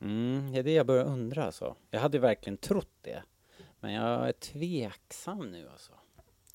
Mm, 0.01 0.53
det 0.53 0.59
är 0.59 0.63
det 0.63 0.73
jag 0.73 0.87
börjar 0.87 1.05
undra 1.05 1.45
alltså. 1.45 1.77
Jag 1.91 2.01
hade 2.01 2.19
verkligen 2.19 2.57
trott 2.57 2.93
det. 3.03 3.23
Men 3.81 3.93
jag 3.93 4.29
är 4.29 4.33
tveksam 4.33 5.51
nu 5.51 5.69
alltså. 5.73 5.93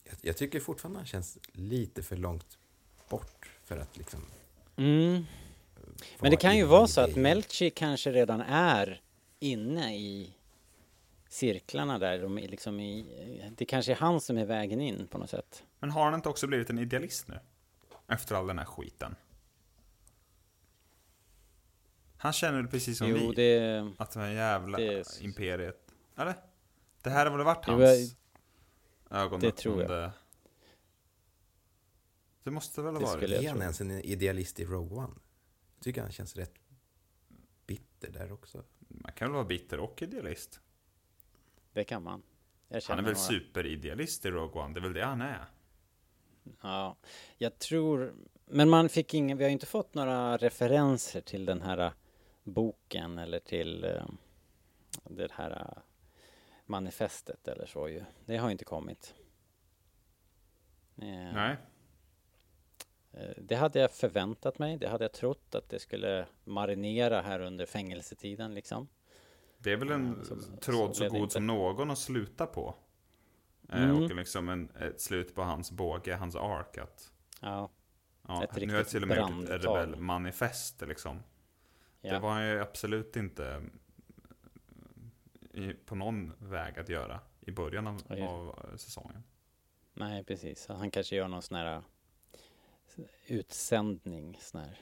Jag, 0.10 0.16
jag 0.22 0.38
tycker 0.38 0.60
fortfarande 0.60 1.00
han 1.00 1.06
känns 1.06 1.38
lite 1.52 2.04
för 2.04 2.16
långt 2.16 2.58
bort 3.10 3.50
för 3.64 3.78
att 3.78 3.98
liksom... 3.98 4.22
Mm. 4.76 5.26
Men 6.20 6.32
det 6.32 6.38
kan 6.38 6.58
ju 6.58 6.66
vara 6.66 6.88
så 6.88 7.02
att 7.02 7.16
Melchi 7.16 7.70
kanske 7.70 8.12
redan 8.12 8.42
är 8.42 9.02
inne 9.40 9.96
i 9.98 10.34
cirklarna 11.30 12.00
där. 12.00 12.20
De 12.20 12.38
är 12.38 12.48
liksom 12.48 12.80
i, 12.80 13.06
det 13.58 13.66
kanske 13.66 13.92
är 13.92 13.96
han 13.96 14.22
som 14.22 14.38
är 14.38 14.46
vägen 14.46 14.82
in 14.82 15.08
på 15.08 15.18
något 15.18 15.30
sätt. 15.30 15.64
Men 15.80 15.92
har 15.92 16.06
han 16.06 16.14
inte 16.14 16.30
också 16.30 16.48
blivit 16.48 16.70
en 16.70 16.80
idealist 16.80 17.28
nu? 17.28 17.40
Efter 18.08 18.36
all 18.36 18.48
den 18.48 18.58
här 18.60 18.66
skiten. 18.66 19.16
Han 22.18 22.34
känner 22.34 22.58
väl 22.58 22.68
precis 22.68 22.98
som 22.98 23.08
Jo, 23.10 23.18
vi. 23.18 23.36
det... 23.36 23.92
Att 23.98 24.12
det 24.12 24.20
här 24.20 24.30
jävla 24.32 24.78
det- 24.78 25.22
imperiet. 25.22 25.92
Eller? 26.18 26.36
Det 27.02 27.10
här 27.10 27.26
har 27.26 27.38
väl 27.38 27.46
varit 27.46 27.66
hans 27.66 28.16
ögon 29.10 29.40
det 29.40 29.52
tror 29.52 29.84
jag. 29.84 30.12
Det 32.44 32.52
måste 32.52 32.82
väl 32.82 32.94
ha 32.94 33.00
Det 33.00 33.06
varit. 33.06 33.30
Är 33.30 33.50
han 33.50 33.62
ens 33.62 33.82
en 33.82 33.92
idealist 33.92 34.60
i 34.60 34.66
Rogue 34.66 34.98
One? 34.98 35.14
Jag 35.76 35.84
tycker 35.84 36.02
han 36.02 36.12
känns 36.12 36.36
rätt 36.36 36.54
bitter 37.68 38.12
där 38.12 38.32
också. 38.32 38.64
Man 38.88 39.12
kan 39.12 39.28
väl 39.28 39.34
vara 39.34 39.46
bitter 39.46 39.80
och 39.80 40.02
idealist. 40.02 40.60
Det 41.74 41.84
kan 41.84 42.04
man. 42.04 42.24
Han 42.70 42.80
är 42.82 42.96
väl 42.96 43.04
några. 43.04 43.16
superidealist 43.16 44.26
i 44.26 44.30
Rogue 44.30 44.62
One, 44.62 44.74
det 44.74 44.80
är 44.80 44.82
väl 44.82 44.94
det 44.94 45.06
han 45.06 45.22
är. 45.22 45.46
Ja, 46.62 46.96
jag 47.38 47.60
tror... 47.60 48.14
Men 48.46 48.70
man 48.70 48.90
fick 48.90 49.14
ingen... 49.14 49.38
Vi 49.38 49.44
har 49.44 49.50
ju 49.50 49.54
inte 49.54 49.66
fått 49.66 49.94
några 49.94 50.38
referenser 50.38 51.22
till 51.22 51.46
den 51.46 51.62
här 51.62 51.94
boken 52.44 53.18
eller 53.18 53.40
till 53.40 53.84
eh, 53.84 54.06
det 55.04 55.32
här 55.32 55.82
manifestet 56.66 57.48
eller 57.48 57.66
så 57.66 57.90
ju. 57.90 58.04
Det 58.26 58.38
har 58.38 58.50
inte 58.52 58.66
kommit. 58.66 59.16
Eh, 60.98 61.08
Nej. 61.34 61.58
eh, 63.14 63.30
Det 63.38 63.56
hade 63.56 63.80
jag 63.80 63.92
förväntat 63.92 64.60
mig. 64.60 64.78
Det 64.78 64.88
hade 64.90 65.04
jag 65.04 65.12
trott 65.14 65.56
att 65.56 65.70
det 65.70 65.80
skulle 65.80 66.28
marinera 66.44 67.22
här 67.22 67.40
under 67.40 67.66
fängelsetiden 67.66 68.54
liksom. 68.54 68.88
Det 69.58 69.72
är 69.72 69.78
väl 69.78 69.92
en 69.92 70.16
Ja, 70.20 70.26
så- 70.26 70.36
tråd 70.58 70.90
så 70.90 70.94
så, 70.96 71.04
det 71.04 71.10
god 71.10 71.20
inte. 71.20 71.34
som 71.34 71.48
någon 71.48 71.92
att 71.92 71.98
sluta 71.98 72.46
på. 72.46 72.76
Eh, 73.70 73.84
Mm. 73.84 74.04
Och 74.04 74.16
liksom 74.16 74.50
en, 74.50 74.70
ett 74.70 75.02
slut 75.02 75.36
på 75.36 75.42
hans 75.42 75.72
båge, 75.72 76.16
hans 76.16 76.36
ark. 76.36 76.78
Att, 76.78 77.12
Ja, 77.42 77.70
ja, 78.28 78.44
Ett 78.44 78.56
nu 78.56 78.68
har 78.72 78.78
jag 78.78 78.88
till 78.88 79.02
och 79.02 79.08
med 79.08 79.18
gjort 79.18 79.50
ett 79.50 79.66
rebellmanifest 79.66 80.82
liksom. 80.82 81.24
Det 82.02 82.08
ja. 82.08 82.20
var 82.20 82.30
han 82.32 82.48
ju 82.48 82.60
absolut 82.62 83.16
inte 83.16 83.48
eh, 83.48 83.62
i, 85.56 85.74
på 85.86 85.96
någon 85.96 86.34
väg 86.40 86.80
att 86.80 86.90
göra 86.90 87.20
i 87.42 87.52
början 87.52 87.88
av, 87.88 88.02
Ja, 88.10 88.28
av 88.30 88.60
eh, 88.72 88.78
säsongen. 88.78 89.24
Nej, 89.94 90.24
precis. 90.24 90.68
Han 90.68 90.92
kanske 90.92 91.16
gör 91.16 91.28
någon 91.28 91.42
sån 91.42 91.58
här 91.58 91.76
äh, 91.76 91.82
utsändning, 93.28 94.38
sån 94.42 94.62
här 94.62 94.80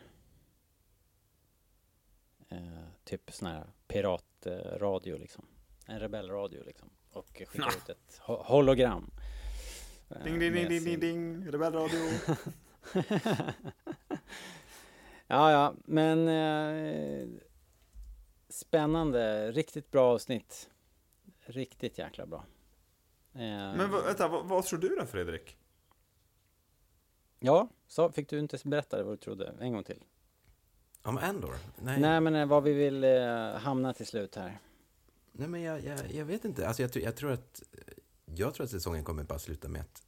eh, 2.49 2.84
typ 3.03 3.32
sån 3.32 3.47
här 3.47 3.65
piratradio 3.88 5.17
liksom. 5.17 5.45
En 5.88 5.99
rebellradio 5.99 6.63
liksom. 6.65 6.89
Och 7.11 7.28
skickar 7.47 7.67
ut 7.78 7.89
ett 7.89 8.21
ho- 8.26 8.43
hologram. 8.43 9.11
eh, 10.09 10.24
Ding, 10.24 10.39
ding, 10.39 10.53
ding, 10.53 10.67
sin- 10.69 10.84
ding, 10.86 10.99
ding, 10.99 11.51
rebellradio. 11.51 11.99
ja, 15.28 15.51
ja, 15.51 15.74
men 15.86 16.28
eh, 16.28 17.28
spännande. 18.68 19.51
Riktigt 19.51 19.91
bra 19.91 20.14
avsnitt. 20.14 20.70
Riktigt 21.45 21.97
jäkla 21.97 22.26
bra. 22.26 22.45
Eh, 23.34 23.39
Men 23.41 23.91
vänta, 23.91 24.28
vad, 24.28 24.45
vad 24.45 24.66
tror 24.66 24.80
du 24.80 24.95
då 24.95 25.05
Fredrik? 25.05 25.57
Ja, 27.39 27.70
så 27.88 28.11
fick 28.11 28.30
du 28.30 28.39
inte 28.39 28.57
berätta 28.64 29.03
vad 29.03 29.14
du 29.14 29.18
trodde 29.18 29.53
en 29.59 29.74
gång 29.74 29.84
till? 29.84 30.03
Om 31.01 31.18
Andor? 31.18 31.55
Nej, 31.82 31.99
Nej, 32.01 32.22
men 32.22 32.36
eh, 32.36 32.45
vad 32.45 32.64
vi 32.64 32.74
vill 32.74 33.03
eh, 33.03 33.53
hamna 33.53 33.93
till 33.93 34.05
slut 34.07 34.36
här. 34.36 34.59
Nej 35.32 35.47
men 35.47 35.61
jag, 35.61 35.84
jag, 35.84 36.11
jag 36.11 36.26
vet 36.26 36.45
inte. 36.45 36.68
Alltså 36.68 36.82
jag, 36.82 36.91
tror- 36.91 37.05
jag, 37.05 37.16
tror 37.16 37.32
att, 37.32 37.64
jag 38.26 38.53
tror 38.53 38.64
att 38.64 38.70
säsongen 38.72 39.03
kommer 39.03 39.24
bara 39.24 39.39
sluta 39.39 39.68
med 39.70 39.82
att 39.82 40.03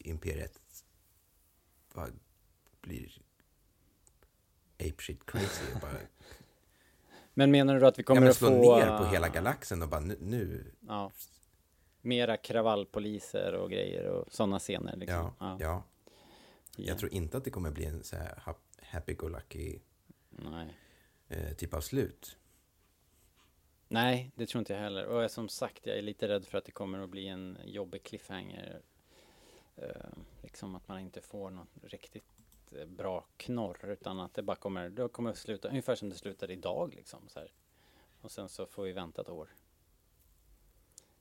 Imperiet 0.00 0.84
bara 1.94 2.08
blir 2.80 3.22
apeshit 4.78 5.26
crazy. 5.26 5.74
Och 5.74 5.80
bara, 5.80 5.96
Men 7.34 7.50
menar 7.50 7.80
du 7.80 7.86
att 7.86 7.98
vi 7.98 8.02
ja, 8.02 8.06
kommer 8.06 8.20
men 8.20 8.30
att 8.30 8.36
slå 8.36 8.48
få... 8.48 8.76
ner 8.76 8.98
på 8.98 9.04
hela 9.04 9.28
galaxen 9.28 9.82
och 9.82 9.88
bara 9.88 10.00
nu... 10.00 10.16
nu 10.20 10.72
Ja. 10.80 11.12
Mera 12.04 12.36
kravallpoliser 12.36 13.52
och 13.52 13.70
grejer 13.70 14.04
och 14.04 14.32
sådana 14.32 14.58
scener 14.58 14.96
liksom. 14.96 15.16
ja, 15.16 15.34
ja. 15.38 15.56
Ja. 15.60 15.84
Jag 16.76 16.98
tror 16.98 17.12
inte 17.12 17.36
att 17.36 17.44
det 17.44 17.50
kommer 17.50 17.70
bli 17.70 17.84
en 17.84 18.02
så 18.02 18.16
här 18.16 18.42
hap- 18.46 18.82
happy-go-lucky 18.82 19.78
eh, 21.28 21.52
typ 21.56 21.74
av 21.74 21.80
slut. 21.80 22.36
Nej, 23.88 24.32
det 24.34 24.46
tror 24.46 24.58
inte 24.58 24.72
jag 24.72 24.80
heller. 24.80 25.06
Och 25.06 25.30
som 25.30 25.48
sagt, 25.48 25.86
jag 25.86 25.98
är 25.98 26.02
lite 26.02 26.28
rädd 26.28 26.46
för 26.46 26.58
att 26.58 26.64
det 26.64 26.72
kommer 26.72 26.98
att 26.98 27.10
bli 27.10 27.28
en 27.28 27.58
jobbig 27.64 28.02
cliffhanger. 28.02 28.80
Eh, 29.76 29.86
liksom 30.42 30.74
att 30.74 30.88
man 30.88 30.98
inte 30.98 31.20
får 31.20 31.50
något 31.50 31.68
riktigt 31.82 32.31
bra 32.86 33.24
knorr 33.36 33.84
utan 33.84 34.20
att 34.20 34.34
det 34.34 34.42
bara 34.42 34.56
kommer, 34.56 34.88
det 34.88 35.08
kommer 35.08 35.30
att 35.30 35.38
sluta 35.38 35.68
ungefär 35.68 35.94
som 35.94 36.08
det 36.08 36.14
slutade 36.16 36.52
idag 36.52 36.94
liksom. 36.94 37.28
Så 37.28 37.38
här. 37.38 37.52
Och 38.20 38.30
sen 38.30 38.48
så 38.48 38.66
får 38.66 38.82
vi 38.84 38.92
vänta 38.92 39.22
ett 39.22 39.28
år. 39.28 39.48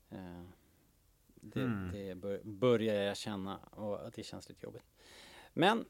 Eh, 0.09 0.43
det 1.35 1.59
Hmm. 1.59 1.91
det 1.91 2.15
bör, 2.15 2.41
börjar 2.43 2.95
jag 3.01 3.17
känna 3.17 3.57
och 3.57 4.07
att 4.07 4.13
det 4.13 4.23
känns 4.23 4.49
lite 4.49 4.65
jobbigt. 4.65 4.85
Men 5.53 5.85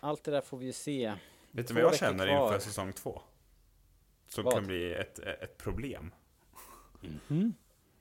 allt 0.00 0.24
det 0.24 0.30
där 0.30 0.40
får 0.40 0.58
vi 0.58 0.66
ju 0.66 0.72
se. 0.72 1.14
Vet 1.50 1.68
du 1.68 1.74
vad 1.74 1.82
jag 1.82 1.96
känner 1.96 2.26
kvar. 2.26 2.46
inför 2.46 2.58
säsong 2.58 2.92
två? 2.92 3.22
Som 4.26 4.44
Vad? 4.44 4.54
kan 4.54 4.66
bli 4.66 4.94
ett, 4.94 5.18
ett 5.18 5.56
problem. 5.58 6.14
Mhm. 7.00 7.54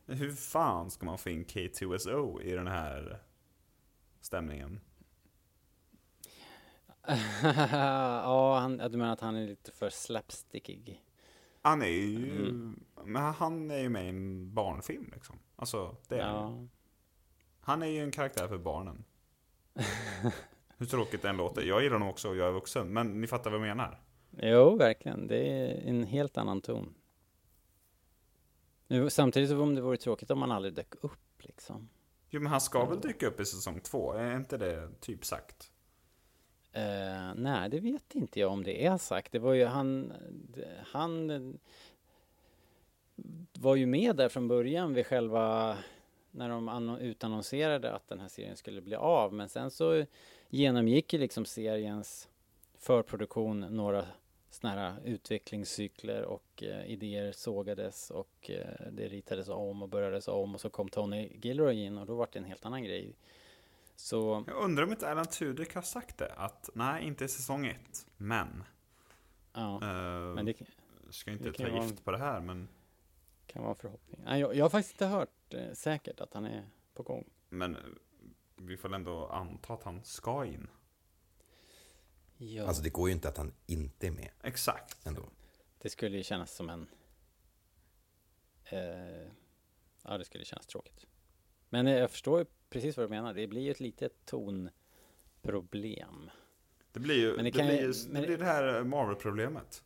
Hur 0.06 0.32
fan 0.32 0.92
ska 0.92 1.06
man 1.06 1.18
få 1.18 1.30
in 1.30 1.46
K2SO 1.46 2.42
i 2.42 2.52
den 2.52 2.68
här 2.68 3.24
stämningen? 4.22 4.80
ja, 7.72 8.60
han, 8.60 8.78
du 8.78 8.98
menar 8.98 9.14
att 9.14 9.20
han 9.22 9.36
är 9.36 9.48
lite 9.48 9.72
för 9.72 9.90
slapstickig? 9.90 11.04
Han 11.62 11.82
är 11.82 11.88
ju, 11.88 12.40
Mm. 12.50 12.84
men 13.06 13.22
han 13.34 13.72
är 13.72 13.80
ju 13.80 13.90
med 13.90 14.06
i 14.06 14.10
en 14.10 14.54
barnfilm 14.54 15.12
liksom. 15.14 15.40
Alltså, 15.56 15.96
det 16.08 16.20
är 16.20 16.24
han. 16.24 16.62
Ja. 16.62 16.68
Han 17.60 17.84
är 17.84 17.88
ju 17.88 18.04
en 18.04 18.12
karaktär 18.12 18.48
för 18.48 18.58
barnen. 18.58 19.04
Hur 20.78 20.86
tråkigt 20.86 21.22
det 21.22 21.30
än 21.30 21.38
låter. 21.38 21.62
Jag 21.62 21.84
gillar 21.84 21.96
honom 21.96 22.10
också 22.10 22.30
och 22.30 22.36
jag 22.36 22.48
är 22.48 22.52
vuxen. 22.52 22.88
Men 22.94 23.22
ni 23.22 23.28
fattar 23.28 23.52
vad 23.52 23.60
jag 23.60 23.68
menar. 23.68 24.02
Jo, 24.42 24.76
verkligen. 24.78 25.28
Det 25.28 25.38
är 25.50 25.90
en 25.90 26.04
helt 26.04 26.38
annan 26.38 26.62
ton. 26.62 26.94
Samtidigt 29.10 29.50
så 29.50 29.62
om 29.62 29.76
det 29.76 29.82
vore 29.82 29.98
tråkigt 29.98 30.32
om 30.32 30.42
han 30.42 30.52
aldrig 30.52 30.74
dök 30.74 30.96
upp 31.02 31.44
liksom. 31.44 31.90
Jo 32.30 32.42
men 32.42 32.52
han 32.52 32.62
ska 32.62 32.86
väl 32.86 33.00
dyka 33.02 33.28
upp 33.28 33.40
i 33.40 33.46
säsong 33.46 33.80
två? 33.80 34.14
Är 34.14 34.36
inte 34.36 34.58
det 34.58 34.90
typ 35.00 35.26
sagt? 35.26 35.72
Uh, 36.78 37.34
nej, 37.36 37.70
det 37.70 37.80
vet 37.80 38.16
inte 38.16 38.40
jag 38.40 38.52
om 38.52 38.64
det 38.64 38.86
är 38.86 38.98
sagt. 38.98 39.32
Det 39.32 39.40
var 39.40 39.54
ju 39.54 39.66
han, 39.66 40.14
han 40.86 41.58
var 43.54 43.76
ju 43.76 43.86
med 43.86 44.16
där 44.16 44.30
från 44.30 44.48
början 44.48 44.94
vid 44.94 45.08
själva, 45.08 45.78
när 46.32 46.50
de 46.50 46.98
utannonserade 47.02 47.92
att 47.92 48.08
den 48.08 48.20
här 48.20 48.28
serien 48.28 48.58
skulle 48.58 48.82
bli 48.82 48.96
av. 48.96 49.34
Men 49.34 49.50
sen 49.50 49.72
så 49.72 50.06
genomgick 50.50 51.14
ju 51.14 51.20
liksom 51.20 51.46
seriens 51.46 52.30
förproduktion 52.78 53.60
några 53.60 54.06
såna 54.50 54.74
här 54.74 54.94
utvecklingscykler 55.06 56.22
och 56.22 56.64
uh, 56.64 56.92
idéer 56.92 57.32
sågades 57.32 58.12
och 58.12 58.50
uh, 58.50 58.92
det 58.92 59.08
ritades 59.08 59.50
om 59.50 59.82
och 59.82 59.90
börjades 59.90 60.28
om 60.28 60.56
och 60.56 60.62
så 60.62 60.70
kom 60.70 60.90
Tony 60.90 61.30
Gilroy 61.42 61.86
in 61.86 61.98
och 61.98 62.06
då 62.06 62.16
var 62.16 62.28
det 62.32 62.40
en 62.40 62.46
helt 62.46 62.66
annan 62.66 62.84
grej. 62.84 63.16
Så 64.04 64.44
Jag 64.48 64.56
undrar 64.64 64.84
om 64.84 64.92
inte 64.92 65.12
Alan 65.12 65.26
Tudyk 65.26 65.76
har 65.76 65.82
sagt 65.82 66.18
det. 66.18 66.34
Att 66.34 66.70
nej, 66.74 67.04
inte 67.04 67.26
i 67.26 67.28
säsong 67.28 67.66
ett. 67.66 68.06
Men. 68.18 68.64
ja, 69.54 69.76
eh, 69.76 70.34
men 70.36 70.46
det 70.46 70.56
ska 71.10 71.32
inte 71.32 71.44
det 71.44 71.52
ta 71.54 71.64
kan 71.64 71.74
vara- 71.74 71.84
gift 71.86 72.04
på 72.06 72.12
det 72.12 72.18
här 72.18 72.42
men. 72.42 72.68
kan 73.48 73.62
vara 73.62 73.72
en 73.74 73.80
förhoppning. 73.80 74.22
Nej, 74.26 74.40
jag, 74.40 74.56
jag 74.56 74.66
har 74.66 74.70
faktiskt 74.70 74.94
inte 74.94 75.06
hört 75.06 75.54
eh, 75.54 75.74
säkert 75.74 76.20
att 76.20 76.34
han 76.34 76.46
är 76.46 76.70
på 76.94 77.04
gång. 77.04 77.30
Men 77.50 77.76
eh, 77.76 77.82
vi 78.56 78.78
får 78.78 78.94
ändå 78.94 79.28
anta 79.28 79.74
att 79.74 79.84
han 79.84 80.04
ska 80.04 80.46
in. 80.46 80.68
Ja, 82.38 82.68
Alltså 82.68 82.84
det 82.84 82.90
går 82.90 83.10
ju 83.10 83.14
inte 83.16 83.30
att 83.30 83.38
han 83.38 83.54
inte 83.66 84.08
är 84.08 84.12
med 84.12 84.30
Exakt. 84.44 85.06
ändå. 85.08 85.30
det 85.82 85.90
skulle 85.90 86.18
ju 86.18 86.24
kännas 86.24 86.56
som 86.56 86.70
en... 86.70 86.88
Eh, 88.64 89.28
ja, 90.04 90.18
det 90.18 90.26
skulle 90.26 90.46
kännas 90.46 90.66
tråkigt. 90.68 91.06
Men 91.74 91.88
eh, 91.88 91.98
jag 91.98 92.12
förstår 92.12 92.40
ju 92.40 92.46
precis 92.70 92.98
vad 92.98 93.06
du 93.06 93.10
menar. 93.10 93.34
Det 93.34 93.48
blir 93.48 93.62
ju 93.62 93.72
ett 93.72 93.80
litet 93.80 94.26
tonproblem. 94.26 96.30
Det 96.92 97.00
blir 97.00 97.16
ju 97.16 97.36
Men 97.36 97.46
det, 97.46 97.52
det 97.52 97.64
blir, 97.64 97.82
ju- 97.82 97.94
men- 98.10 98.22
det, 98.22 98.28
blir 98.28 98.38
det 98.38 98.46
här 98.46 98.84
Marvel-problemet. 98.84 99.84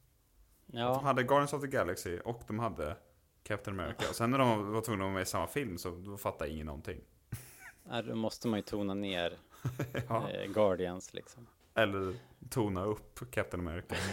De 0.66 0.78
Ja, 0.78 1.00
hade 1.00 1.24
Guardians 1.24 1.54
of 1.54 1.62
the 1.62 1.68
Galaxy 1.68 2.20
och 2.20 2.42
de 2.48 2.60
hade 2.60 2.96
Captain 3.44 3.80
America. 3.80 4.10
Och 4.10 4.16
sen 4.16 4.32
när 4.32 4.38
de 4.38 4.72
var 4.72 4.82
tvungna 4.82 5.04
att 5.04 5.08
vara 5.08 5.14
med 5.14 5.22
i 5.22 5.26
samma 5.26 5.48
film 5.48 5.78
så 5.78 5.90
då 5.92 6.18
fattade 6.18 6.50
ingen 6.52 6.66
någonting. 6.66 7.02
ja, 7.90 8.02
då 8.02 8.16
måste 8.16 8.48
man 8.48 8.60
ju 8.60 8.64
tona 8.64 8.94
ner 8.94 9.38
Ja. 10.10 10.30
eh, 10.30 10.52
Guardians 10.52 11.14
liksom. 11.14 11.48
Eller 11.74 12.16
tona 12.50 12.86
upp 12.86 13.32
Captain 13.32 13.68
America. 13.68 13.96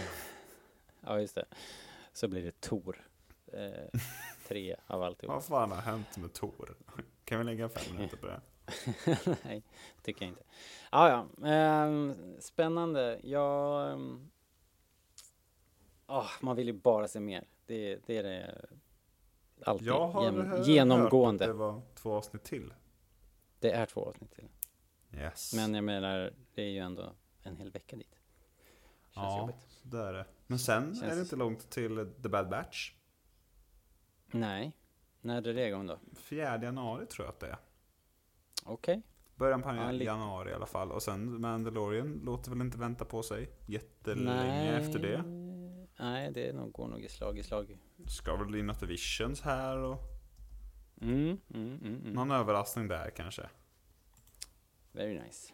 Ja, 1.07 1.19
just 1.19 1.35
det. 1.35 1.45
Så 2.13 2.27
blir 2.27 2.43
det 2.43 2.61
Tor. 2.61 3.07
Eh, 3.53 3.99
tre 4.47 4.75
av 4.87 5.03
alltihop. 5.03 5.33
Vad 5.35 5.43
fan 5.45 5.71
har 5.71 5.81
hänt 5.81 6.17
med 6.17 6.33
Tor? 6.33 6.75
Kan 7.25 7.37
vi 7.39 7.43
lägga 7.45 7.69
fem 7.69 7.95
minuter 7.95 8.17
på 8.17 8.27
det? 8.27 8.41
Nej, 9.43 9.63
tycker 10.03 10.21
jag 10.25 10.29
inte. 10.29 10.43
Ah, 10.89 11.09
ja, 11.09 11.47
ehm, 11.49 12.13
spännande. 12.39 13.19
Jag... 13.23 13.99
ah, 16.05 16.27
man 16.41 16.55
vill 16.55 16.67
ju 16.67 16.73
bara 16.73 17.07
se 17.07 17.19
mer. 17.19 17.43
Det, 17.65 17.99
det 18.05 18.17
är 18.17 18.23
det 18.23 18.65
alltid 19.63 19.87
Jag 19.87 20.07
har 20.07 20.23
jäm- 20.31 20.47
hört 20.49 20.67
genomgående. 20.67 21.43
att 21.43 21.49
det 21.49 21.53
var 21.53 21.81
två 21.95 22.13
avsnitt 22.13 22.43
till. 22.43 22.73
Det 23.59 23.71
är 23.71 23.85
två 23.85 24.05
avsnitt 24.05 24.31
till. 24.31 24.47
Yes. 25.13 25.53
Men 25.53 25.73
jag 25.73 25.83
menar, 25.83 26.33
det 26.55 26.61
är 26.61 26.69
ju 26.69 26.79
ändå 26.79 27.13
en 27.43 27.57
hel 27.57 27.71
vecka 27.71 27.95
dit. 27.95 28.07
Känns 28.11 29.13
Ja, 29.15 29.39
jobbigt. 29.39 29.79
det 29.83 29.97
är 29.99 30.13
det. 30.13 30.25
Men 30.47 30.59
sen 30.59 30.89
är 30.91 30.95
Känns- 30.95 31.15
det 31.15 31.21
inte 31.21 31.35
långt 31.35 31.69
till 31.69 32.13
The 32.23 32.29
Bad 32.29 32.49
Batch. 32.49 32.91
Nej, 34.31 34.71
när 35.21 35.47
är 35.47 35.53
det 35.53 35.67
igång 35.67 35.87
då? 35.87 35.99
4 36.15 36.63
januari 36.63 37.05
tror 37.05 37.25
jag 37.25 37.33
att 37.33 37.39
det 37.39 37.47
är. 37.47 37.57
Okej. 38.63 39.01
Början 39.35 39.61
på 39.61 39.69
Ja, 39.69 39.91
januari 39.91 40.51
i 40.51 40.53
alla 40.53 40.65
fall. 40.65 40.91
Och 40.91 41.03
sen 41.03 41.41
Mandalorian 41.41 42.21
låter 42.23 42.51
väl 42.51 42.61
inte 42.61 42.77
vänta 42.77 43.05
på 43.05 43.23
sig 43.23 43.49
jättelänge 43.65 44.79
efter 44.79 44.99
det. 44.99 45.23
Nej, 45.99 46.31
det 46.31 46.53
nog, 46.53 46.71
går 46.71 46.87
nog 46.87 47.01
i 47.03 47.09
slag 47.09 47.39
i 47.39 47.43
slag. 47.43 47.77
Ska 48.07 48.35
väl 48.35 48.47
bli 48.47 48.61
något 48.63 48.83
Visions 48.83 49.41
här 49.41 49.77
och 49.77 50.15
Mm, 51.01 51.37
mm, 51.53 51.79
mm, 51.81 52.01
mm. 52.01 52.13
någon 52.13 52.31
överraskning 52.31 52.87
där 52.87 53.09
kanske. 53.09 53.49
Very 54.91 55.19
nice. 55.19 55.53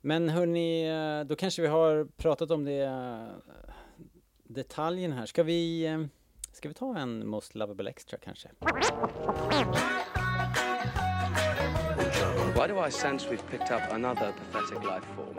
Men 0.00 0.28
hörni, 0.28 0.88
eh, 0.88 1.26
då 1.26 1.36
kanske 1.36 1.62
vi 1.62 1.68
har 1.68 2.04
pratat 2.04 2.50
om 2.50 2.64
det 2.64 2.84
eh, 2.84 3.28
detaljen 4.44 5.12
här. 5.12 5.26
Ska 5.26 5.42
vi, 5.42 5.86
eh, 5.86 6.04
ska 6.58 6.68
vi 6.68 6.74
ta 6.74 6.98
en 6.98 7.28
Most 7.28 7.54
Lovable 7.54 7.90
Extra 7.90 8.18
kanske? 8.18 8.48
Why 12.54 12.66
do 12.68 12.86
I 12.86 12.90
sense 12.90 13.30
we've 13.30 13.50
picked 13.50 13.70
up 13.76 13.92
another 13.92 14.32
pathetic 14.32 14.84
life 14.84 15.06
form? 15.16 15.34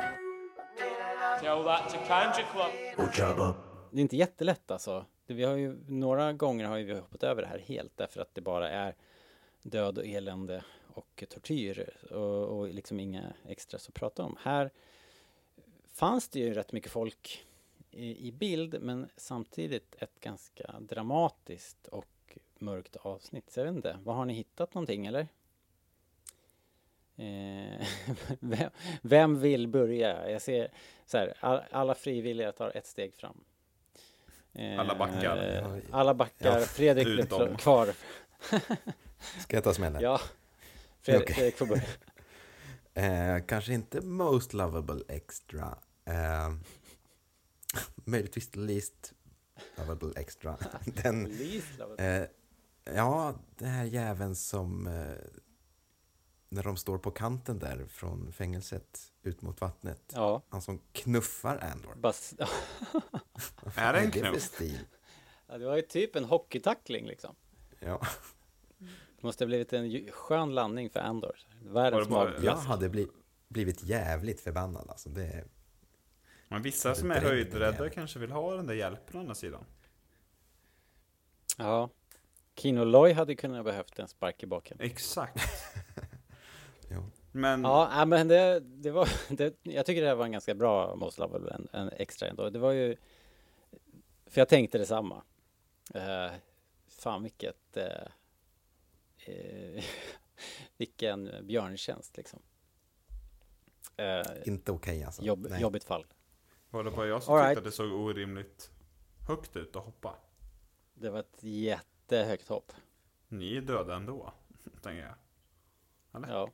Tell 1.41 1.63
that 1.63 1.89
to 1.89 1.97
Kanji 2.07 2.43
Club. 2.51 3.55
Det 3.91 3.97
är 3.97 4.01
inte 4.01 4.17
jättelätt 4.17 4.71
alltså. 4.71 5.05
Vi 5.27 5.43
har 5.43 5.55
ju, 5.55 5.77
några 5.87 6.33
gånger 6.33 6.65
har 6.65 6.77
ju 6.77 6.85
vi 6.85 6.93
hoppat 6.93 7.23
över 7.23 7.41
det 7.41 7.47
här 7.47 7.59
helt 7.59 7.97
därför 7.97 8.21
att 8.21 8.35
det 8.35 8.41
bara 8.41 8.69
är 8.69 8.95
död 9.61 9.97
och 9.97 10.05
elände 10.05 10.63
och 10.87 11.23
tortyr 11.29 11.89
och, 12.11 12.59
och 12.59 12.67
liksom 12.67 12.99
inga 12.99 13.33
extras 13.47 13.87
att 13.87 13.93
prata 13.93 14.23
om. 14.23 14.37
Här 14.41 14.71
fanns 15.93 16.29
det 16.29 16.39
ju 16.39 16.53
rätt 16.53 16.71
mycket 16.71 16.91
folk 16.91 17.45
i, 17.91 18.31
bild 18.31 18.81
men 18.81 19.09
samtidigt 19.17 19.95
ett 19.99 20.19
ganska 20.19 20.79
dramatiskt 20.79 21.87
och 21.87 22.37
mörkt 22.59 22.95
avsnitt. 22.95 23.51
Så 23.51 23.59
jag 23.59 23.65
vet 23.65 23.75
inte, 23.75 23.97
vad 24.03 24.15
har 24.15 24.25
ni 24.25 24.33
hittat 24.33 24.73
någonting 24.73 25.05
eller? 25.05 25.27
Eh, 27.15 27.87
vem, 28.39 28.69
vem 29.01 29.39
vill 29.39 29.67
börja? 29.67 30.29
Jag 30.29 30.41
ser 30.41 30.71
så 31.05 31.17
här, 31.17 31.33
all, 31.39 31.61
alla 31.71 31.95
frivilliga 31.95 32.51
tar 32.51 32.77
ett 32.77 32.87
steg 32.87 33.13
fram. 33.15 33.43
Eh, 34.53 34.79
Alla 34.79 34.95
backar. 34.95 35.81
Alla 35.91 36.13
backar. 36.13 36.59
Ja, 36.59 36.65
Fredrik 36.65 37.07
utom. 37.07 37.57
kvar. 37.57 37.93
Ska 39.39 39.57
jag 39.57 39.63
ta 39.63 39.73
smällen? 39.73 40.01
Ja. 40.01 40.21
Fredrik, 41.01 41.23
Okej. 41.23 41.35
Fredrik 41.35 41.57
får 41.57 41.65
börja. 41.65 41.83
Eh, 42.93 43.39
kanske 43.45 43.73
inte 43.73 44.01
most 44.01 44.53
lovable 44.53 45.03
extra. 45.07 45.77
Möjligtvis 47.95 48.55
least 48.55 49.13
lovable 49.77 50.19
extra. 50.21 50.57
Den, 50.85 51.23
Least 51.23 51.77
lovable. 51.79 52.21
eh, 52.23 52.27
ja, 52.95 53.35
den 53.57 53.69
här 53.69 53.83
jäveln 53.85 54.35
som 54.35 54.87
eh, 54.87 55.13
när 56.49 56.63
de 56.63 56.77
står 56.77 56.97
på 56.97 57.11
kanten 57.11 57.59
där 57.59 57.85
från 57.89 58.31
fängelset 58.31 59.11
ut 59.23 59.41
mot 59.41 59.61
vattnet. 59.61 60.11
Ja. 60.15 60.41
Han 60.49 60.61
som 60.61 60.81
knuffar 60.91 61.57
Andor. 61.57 61.95
Bas- 61.95 62.33
Är 63.75 63.93
det 63.93 63.99
en 63.99 64.11
knuff? 64.11 64.61
ja, 65.47 65.57
det 65.57 65.65
var 65.65 65.75
ju 65.75 65.81
typ 65.81 66.15
en 66.15 66.25
hockeytackling 66.25 67.05
liksom. 67.07 67.35
Ja. 67.79 68.01
Det 68.77 69.23
måste 69.27 69.43
ha 69.43 69.47
blivit 69.47 69.73
en 69.73 69.89
ju- 69.89 70.11
skön 70.11 70.55
landning 70.55 70.89
för 70.89 70.99
Andor. 70.99 71.35
Världens 71.63 72.07
bara- 72.07 72.23
Jag 72.29 72.33
magplask. 72.33 72.67
hade 72.67 72.89
bli, 72.89 73.07
blivit 73.47 73.83
jävligt 73.83 74.41
förbannad 74.41 74.89
alltså. 74.89 75.09
Det 75.09 75.45
Men 76.51 76.61
vissa 76.61 76.95
som 76.95 77.11
är 77.11 77.21
höjdrädda 77.21 77.89
kanske 77.89 78.19
vill 78.19 78.31
ha 78.31 78.55
den 78.55 78.67
där 78.67 78.73
hjälpen 78.73 79.17
å 79.17 79.19
andra 79.19 79.35
sidan. 79.35 79.65
Ja. 81.57 81.89
Kino 82.55 82.83
Loy 82.83 83.13
hade 83.13 83.35
kunnat 83.35 83.65
behövt 83.65 83.99
en 83.99 84.07
spark 84.07 84.43
i 84.43 84.45
baken. 84.45 84.77
Exakt. 84.79 85.39
Men 87.31 87.63
Ja, 87.63 87.91
ja, 87.93 88.05
men 88.05 88.27
det, 88.27 88.59
det 88.59 88.91
var, 88.91 89.09
det, 89.35 89.55
jag 89.63 89.85
tycker 89.85 90.01
det 90.01 90.07
här 90.07 90.15
var 90.15 90.25
en 90.25 90.31
ganska 90.31 90.55
bra 90.55 90.95
Most 90.95 91.17
Lovable, 91.17 91.53
en, 91.53 91.67
en 91.71 91.89
extra 91.89 92.27
ändå. 92.27 92.49
Det 92.49 92.59
var 92.59 92.71
ju, 92.71 92.95
för 94.25 94.41
jag 94.41 94.49
tänkte 94.49 94.77
detsamma. 94.77 95.23
Uh, 95.95 96.31
fan 96.87 97.23
vilket, 97.23 97.77
uh, 97.77 98.07
vilken 100.77 101.31
björntjänst 101.47 102.17
liksom. 102.17 102.39
Eh, 103.97 104.21
inte 104.45 104.71
okej 104.71 105.03
alltså. 105.03 105.23
jobb, 105.23 105.47
jobbigt 105.59 105.83
fall. 105.83 106.05
Var 106.69 106.83
det 106.83 106.91
bara 106.91 107.07
jag 107.07 107.23
som 107.23 107.33
All 107.33 107.39
tyckte 107.39 107.49
right. 107.49 107.57
att 107.57 107.63
det 107.63 107.71
såg 107.71 107.91
orimligt 107.91 108.71
högt 109.27 109.55
ut 109.55 109.75
att 109.75 109.83
hoppa? 109.83 110.15
Det 110.93 111.09
var 111.09 111.19
ett 111.19 111.43
jättehögt 111.43 112.47
hopp. 112.49 112.71
Ni 113.27 113.57
är 113.57 113.61
döda 113.61 113.95
ändå, 113.95 114.33
tänker 114.81 115.03
jag. 115.03 115.15
Eller? 116.13 116.33
Ja, 116.33 116.49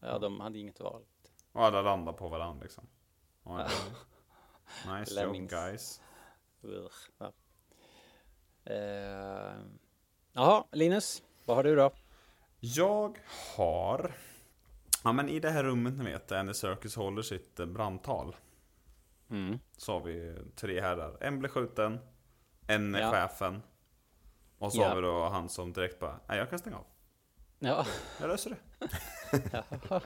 ja 0.00 0.18
de 0.18 0.40
hade 0.40 0.58
inget 0.58 0.80
val. 0.80 1.02
Och 1.52 1.64
alla 1.64 1.82
landar 1.82 2.12
på 2.12 2.28
varandra 2.28 2.62
liksom. 2.62 2.86
Ja, 3.42 3.68
nice 4.98 5.22
job 5.22 5.48
guys. 5.48 6.00
Ugh, 6.62 6.92
ja. 7.18 7.32
Eh, 8.72 9.54
Jaha, 10.32 10.64
Linus, 10.72 11.22
vad 11.44 11.56
har 11.56 11.64
du 11.64 11.76
då? 11.76 11.92
Jag 12.60 13.18
har... 13.56 14.14
Ja 15.04 15.12
men 15.12 15.28
i 15.28 15.40
det 15.40 15.50
här 15.50 15.64
rummet 15.64 15.94
ni 15.98 16.04
vet, 16.04 16.28
där 16.28 16.38
Andy 16.38 16.54
Serkis 16.54 16.96
håller 16.96 17.22
sitt 17.22 17.54
brandtal. 17.56 18.36
Mm. 19.30 19.58
Så 19.76 19.92
har 19.92 20.00
vi 20.00 20.34
tre 20.56 20.80
herrar. 20.80 21.16
En 21.20 21.38
blir 21.38 21.48
skjuten, 21.50 21.98
en 22.66 22.94
är 22.94 23.00
Ja. 23.00 23.10
chefen. 23.10 23.62
Och 24.58 24.72
så 24.72 24.80
Ja. 24.80 24.88
har 24.88 24.96
vi 24.96 25.02
då 25.02 25.28
han 25.28 25.48
som 25.48 25.72
direkt 25.72 25.98
bara, 26.00 26.20
nej 26.28 26.38
jag 26.38 26.50
kan 26.50 26.58
stänga 26.58 26.76
av. 26.76 26.84
Ja, 27.58 27.86
Jag 28.20 28.28
löser 28.28 28.50
det. 28.50 28.56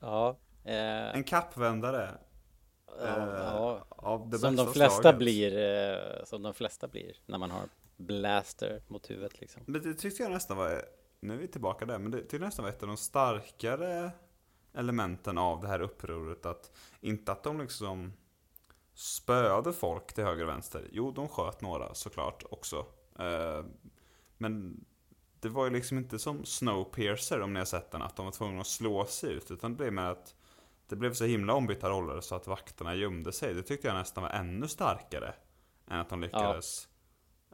ja, 0.00 0.36
eh, 0.64 1.14
En 1.16 1.24
kappvändare. 1.24 2.18
ja, 2.86 3.06
eh, 3.06 3.34
ja. 3.34 3.84
Av 3.90 4.30
det 4.30 4.38
som 4.38 4.56
de 4.56 4.66
flesta 4.72 5.00
slaget. 5.02 5.18
blir, 5.18 5.56
eh, 5.58 6.24
som 6.24 6.42
de 6.42 6.54
flesta 6.54 6.88
blir 6.88 7.16
när 7.26 7.38
man 7.38 7.50
har 7.50 7.62
blaster 7.96 8.82
mot 8.88 9.10
huvudet 9.10 9.40
liksom. 9.40 9.62
Men 9.66 9.82
det 9.82 9.94
tyckte 9.94 10.22
jag 10.22 10.32
nästan 10.32 10.56
var, 10.56 10.82
nu 11.20 11.34
är 11.34 11.38
vi 11.38 11.48
tillbaka 11.48 11.86
där, 11.86 11.98
men 11.98 12.10
det 12.10 12.18
tyckte 12.20 12.36
jag 12.36 12.40
nästan 12.42 12.62
var 12.62 12.70
ett 12.72 12.82
av 12.82 12.88
de 12.88 12.96
starkare 12.96 14.10
elementen 14.74 15.38
av 15.38 15.60
det 15.60 15.68
här 15.68 15.80
upproret. 15.80 16.46
Att, 16.46 16.72
inte 17.00 17.32
att 17.32 17.42
de 17.42 17.60
liksom 17.60 18.12
spöade 18.94 19.72
folk 19.72 20.12
till 20.14 20.24
höger 20.24 20.42
och 20.42 20.48
vänster. 20.48 20.88
Jo, 20.92 21.10
de 21.10 21.28
sköt 21.28 21.60
några 21.60 21.94
såklart 21.94 22.44
också. 22.50 22.86
Eh, 23.18 23.64
men 24.38 24.84
det 25.40 25.48
var 25.48 25.64
ju 25.64 25.70
liksom 25.70 25.98
inte 25.98 26.18
som 26.18 26.44
Snowpiercer 26.44 27.40
om 27.40 27.52
ni 27.52 27.58
har 27.58 27.66
sett 27.66 27.90
den, 27.90 28.02
att 28.02 28.16
de 28.16 28.24
var 28.24 28.32
tvungna 28.32 28.60
att 28.60 28.66
slå 28.66 29.06
sig 29.06 29.32
ut. 29.32 29.50
Utan 29.50 29.70
det 29.70 29.76
blev 29.76 29.92
med 29.92 30.10
att 30.10 30.34
det 30.88 30.96
blev 30.96 31.12
så 31.12 31.24
himla 31.24 31.54
ombytta 31.54 31.90
roller 31.90 32.20
så 32.20 32.34
att 32.34 32.46
vakterna 32.46 32.94
gömde 32.94 33.32
sig. 33.32 33.54
Det 33.54 33.62
tyckte 33.62 33.86
jag 33.88 33.94
nästan 33.94 34.22
var 34.22 34.30
ännu 34.30 34.68
starkare. 34.68 35.34
Än 35.90 35.98
att 36.00 36.08
de 36.08 36.20
lyckades 36.20 36.88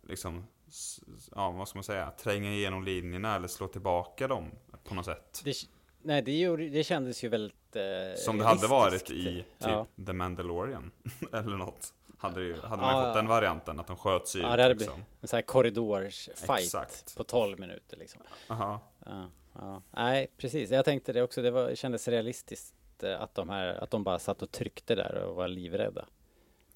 liksom, 0.02 0.44
s- 0.68 1.00
ja 1.34 1.50
vad 1.50 1.68
ska 1.68 1.76
man 1.76 1.84
säga, 1.84 2.10
tränga 2.10 2.52
igenom 2.52 2.84
linjerna 2.84 3.34
eller 3.36 3.48
slå 3.48 3.68
tillbaka 3.68 4.28
dem 4.28 4.50
på 4.84 4.94
något 4.94 5.04
sätt. 5.04 5.40
Det, 5.44 5.54
nej, 6.02 6.22
det, 6.22 6.38
gjorde, 6.38 6.68
det 6.68 6.84
kändes 6.84 7.24
ju 7.24 7.28
väldigt 7.28 7.76
eh, 7.76 7.82
Som 8.16 8.38
det 8.38 8.44
hade 8.44 8.66
varit 8.66 9.10
i 9.10 9.24
typ 9.24 9.46
Ja. 9.58 9.86
The 10.06 10.12
Mandalorian. 10.12 10.90
eller 11.32 11.56
något. 11.56 11.94
Hade, 12.18 12.42
ju, 12.42 12.60
hade 12.60 12.82
man 12.82 12.96
Ja, 12.96 13.04
fått 13.04 13.14
den 13.14 13.26
varianten, 13.26 13.80
att 13.80 13.86
de 13.86 13.96
sköt 13.96 14.28
sig 14.28 14.40
Ja, 14.40 14.56
det 14.56 14.62
hade 14.62 14.74
liksom. 14.74 14.94
blivit 14.94 15.22
en 15.22 15.28
sån 15.28 15.36
här 15.36 15.42
korridorsfight 15.42 17.14
på 17.16 17.24
12 17.24 17.60
minuter 17.60 17.96
liksom. 17.96 18.22
Aha. 18.48 18.80
Ja, 19.06 19.30
ja. 19.54 19.82
Nej, 19.90 20.30
precis. 20.36 20.70
Jag 20.70 20.84
tänkte 20.84 21.12
det 21.12 21.22
också. 21.22 21.42
Det, 21.42 21.50
var, 21.50 21.74
kändes 21.74 22.08
realistiskt 22.08 23.02
eh, 23.02 23.20
att 23.22 23.34
de 23.34 23.48
här, 23.48 23.66
att 23.82 23.90
de 23.90 24.04
bara 24.04 24.18
satt 24.18 24.42
och 24.42 24.50
tryckte 24.50 24.94
där 24.94 25.14
och 25.14 25.36
var 25.36 25.48
livrädda. 25.48 26.06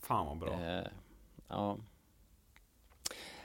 Fan 0.03 0.27
vad 0.27 0.39
bra. 0.39 0.53
Eh, 0.53 0.87
ja. 1.49 1.79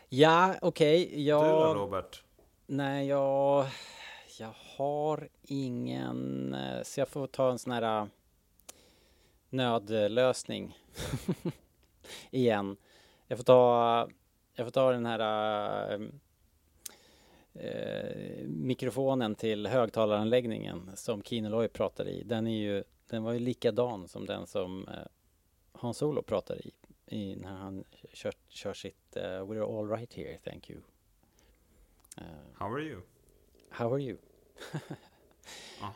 Ja, 0.10 0.56
okej. 0.62 1.28
jag... 1.28 1.44
Du 1.44 1.50
då 1.50 1.74
Robert? 1.74 2.24
Nej, 2.68 3.08
jag... 3.08 3.66
Jag 4.40 4.54
har 4.78 5.30
ingen... 5.42 6.54
eh, 6.54 6.84
Så 6.84 7.00
jag 7.00 7.08
får 7.08 7.28
ta 7.28 7.52
en 7.52 7.60
sån 7.60 7.72
här... 7.74 8.02
eh, 8.02 8.08
Nödlösning. 9.50 10.78
Igen. 12.32 12.78
Jag 13.28 13.38
får 13.40 13.44
ta... 13.44 14.10
Jag 14.54 14.66
får 14.66 14.72
ta 14.72 14.92
den 14.92 15.06
här... 15.06 15.20
eh, 15.94 16.00
eh, 17.54 18.48
mikrofonen 18.48 19.36
till 19.36 19.68
högtalaranläggningen 19.68 20.92
som 20.96 21.22
Kinoloy 21.24 21.68
pratar 21.68 22.08
i. 22.08 22.24
Den 22.24 22.48
är 22.48 22.58
ju... 22.58 22.84
Den 23.10 23.24
var 23.24 23.34
ju 23.34 23.40
likadan 23.40 24.08
som 24.08 24.26
den 24.26 24.48
som 24.48 24.88
eh, 24.88 24.94
Hans 25.72 25.98
Solo 25.98 26.22
pratar 26.22 26.66
i. 26.68 26.72
i 27.06 27.36
när 27.36 27.50
han 27.50 27.84
kör, 28.14 28.34
kör 28.48 28.74
sitt 28.74 29.16
eh, 29.18 29.22
We're 29.22 29.80
all 29.80 29.90
right 29.90 30.14
here, 30.14 30.38
thank 30.44 30.70
you. 30.70 30.80
Eh, 32.18 32.24
How 32.54 32.74
are 32.74 32.82
you? 32.84 33.02
How 33.70 33.94
are 33.94 34.02
you? 34.02 34.18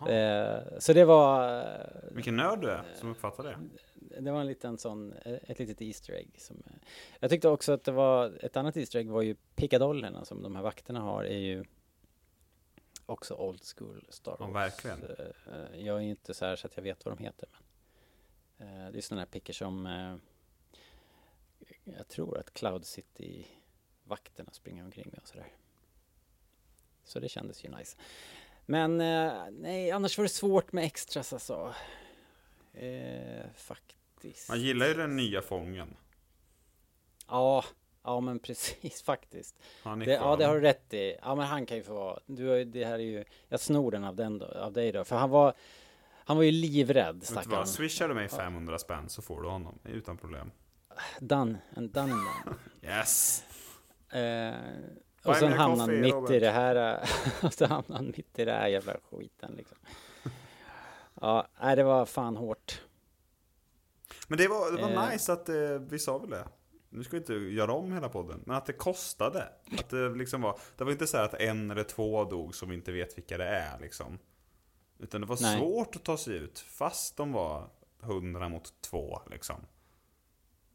Eh, 0.09 0.79
så 0.79 0.93
det 0.93 1.05
var... 1.05 1.59
eh, 1.61 1.85
Vilken 2.11 2.35
nörd 2.35 2.61
du 2.61 2.69
är 2.69 2.93
som 2.95 3.09
uppfattar 3.11 3.43
det. 3.43 3.57
Det 4.21 4.31
var 4.31 4.41
en 4.41 4.47
liten 4.47 4.77
sån, 4.77 5.13
eh, 5.13 5.33
ett 5.43 5.59
litet 5.59 5.81
Easter 5.81 6.13
egg. 6.13 6.35
Som, 6.37 6.63
eh, 6.65 6.73
jag 7.19 7.29
tyckte 7.29 7.49
också 7.49 7.71
att 7.71 7.83
det 7.83 7.91
var, 7.91 8.37
ett 8.45 8.57
annat 8.57 8.77
Easter 8.77 8.99
egg 8.99 9.09
var 9.09 9.21
ju 9.21 9.35
pickadollerna 9.55 10.25
som 10.25 10.43
de 10.43 10.55
här 10.55 10.63
vakterna 10.63 10.99
har 10.99 11.23
är 11.23 11.37
ju 11.37 11.63
också 13.05 13.35
old 13.35 13.61
school 13.77 14.05
Star 14.09 14.31
Wars. 14.31 14.39
Ja, 14.39 14.47
verkligen. 14.47 14.99
Jag 15.85 15.97
är 15.97 16.01
ju 16.01 16.09
inte 16.09 16.33
så 16.33 16.45
här 16.45 16.55
så 16.55 16.67
att 16.67 16.75
jag 16.77 16.83
vet 16.83 17.05
vad 17.05 17.17
de 17.17 17.23
heter. 17.23 17.49
Men, 18.57 18.91
det 18.91 18.97
är 18.97 19.01
sådana 19.01 19.21
här 19.21 19.27
pickor 19.27 19.53
som 19.53 19.85
jag 21.83 22.07
tror 22.07 22.37
att 22.37 22.53
Cloud 22.53 22.85
City-vakterna 22.85 24.51
springer 24.51 24.83
omkring 24.83 25.09
med 25.11 25.19
och 25.21 25.27
sådär. 25.27 25.47
Så 27.03 27.19
det 27.19 27.29
kändes 27.29 27.65
ju 27.65 27.69
nice. 27.69 27.97
Men 28.65 29.01
eh, 29.01 29.33
nej, 29.51 29.91
annars 29.91 30.17
var 30.17 30.23
det 30.23 30.29
svårt 30.29 30.71
med 30.71 30.83
extras 30.83 31.33
alltså. 31.33 31.73
Eh, 32.73 33.45
faktiskt. 33.55 34.49
Man 34.49 34.61
gillar 34.61 34.87
ju 34.87 34.93
den 34.93 35.15
nya 35.15 35.41
fången. 35.41 35.95
Ja, 37.27 37.63
ja 38.03 38.19
men 38.19 38.39
precis 38.39 39.01
faktiskt. 39.01 39.55
Det, 39.83 40.11
ja, 40.11 40.35
det 40.35 40.45
har 40.45 40.55
du 40.55 40.61
rätt 40.61 40.93
i. 40.93 41.17
Ja, 41.21 41.35
men 41.35 41.45
han 41.45 41.65
kan 41.65 41.77
ju 41.77 41.83
få 41.83 41.93
vara. 41.93 42.19
Du 42.25 42.47
har 42.47 42.55
ju, 42.55 42.65
det 42.65 42.85
här 42.85 42.93
är 42.93 42.97
ju, 42.97 43.23
jag 43.47 43.59
snor 43.59 43.91
den 43.91 44.03
av, 44.03 44.15
den 44.15 44.41
av 44.41 44.73
dig 44.73 44.91
då. 44.91 45.03
För 45.03 45.15
han 45.15 45.29
var, 45.29 45.53
han 46.13 46.37
var 46.37 46.43
ju 46.43 46.51
livrädd 46.51 47.23
stackarn. 47.23 47.67
Swishar 47.67 48.07
du 48.07 48.13
mig 48.13 48.29
500 48.29 48.79
spänn 48.79 49.09
så 49.09 49.21
får 49.21 49.41
du 49.41 49.49
honom 49.49 49.79
utan 49.83 50.17
problem. 50.17 50.51
Done, 51.19 51.57
and 51.75 51.89
done 51.89 52.13
and 52.13 52.21
done. 52.45 52.55
Yes! 52.81 53.43
Eh, 54.09 54.53
och 55.23 55.35
sen 55.35 55.53
hamnade 55.53 55.81
han 55.93 56.01
mitt 56.01 56.09
i 56.09 56.11
Robert. 56.15 56.41
det 56.41 56.51
här, 56.51 56.93
eh, 56.93 57.09
och 57.45 57.53
så 57.53 57.65
hamnade 57.65 57.93
han 57.93 58.05
mitt 58.17 58.39
i 58.39 58.45
det 58.45 58.51
här 58.51 58.67
jävla 58.67 58.93
skiten 59.11 59.53
liksom. 59.57 59.77
Ja, 61.21 61.47
nej 61.61 61.75
det 61.75 61.83
var 61.83 62.05
fan 62.05 62.37
hårt. 62.37 62.81
Men 64.27 64.37
det 64.37 64.47
var, 64.47 64.71
det 64.71 64.81
var 64.81 64.89
Eh. 65.03 65.09
nice 65.11 65.33
att 65.33 65.49
eh, 65.49 65.55
vi 65.89 65.99
sa 65.99 66.17
väl 66.17 66.29
det. 66.29 66.47
Nu 66.89 67.03
ska 67.03 67.11
vi 67.11 67.17
inte 67.17 67.33
göra 67.33 67.73
om 67.73 67.93
hela 67.93 68.09
podden, 68.09 68.43
men 68.45 68.55
att 68.55 68.65
det 68.65 68.73
kostade. 68.73 69.49
Att 69.79 69.89
det 69.89 70.09
liksom 70.09 70.41
var, 70.41 70.59
det 70.77 70.83
var 70.83 70.91
inte 70.91 71.07
så 71.07 71.17
att 71.17 71.33
en 71.33 71.71
eller 71.71 71.83
två 71.83 72.23
dog 72.25 72.55
som 72.55 72.69
vi 72.69 72.75
inte 72.75 72.91
vet 72.91 73.17
vilka 73.17 73.37
det 73.37 73.45
är 73.47 73.79
liksom. 73.79 74.19
Utan 74.99 75.21
det 75.21 75.27
var 75.27 75.37
Nej. 75.41 75.59
svårt 75.59 75.95
att 75.95 76.03
ta 76.03 76.17
sig 76.17 76.35
ut, 76.35 76.59
fast 76.59 77.17
de 77.17 77.31
var 77.31 77.69
100 78.03 78.49
mot 78.49 78.81
2 78.81 79.21
liksom. 79.31 79.55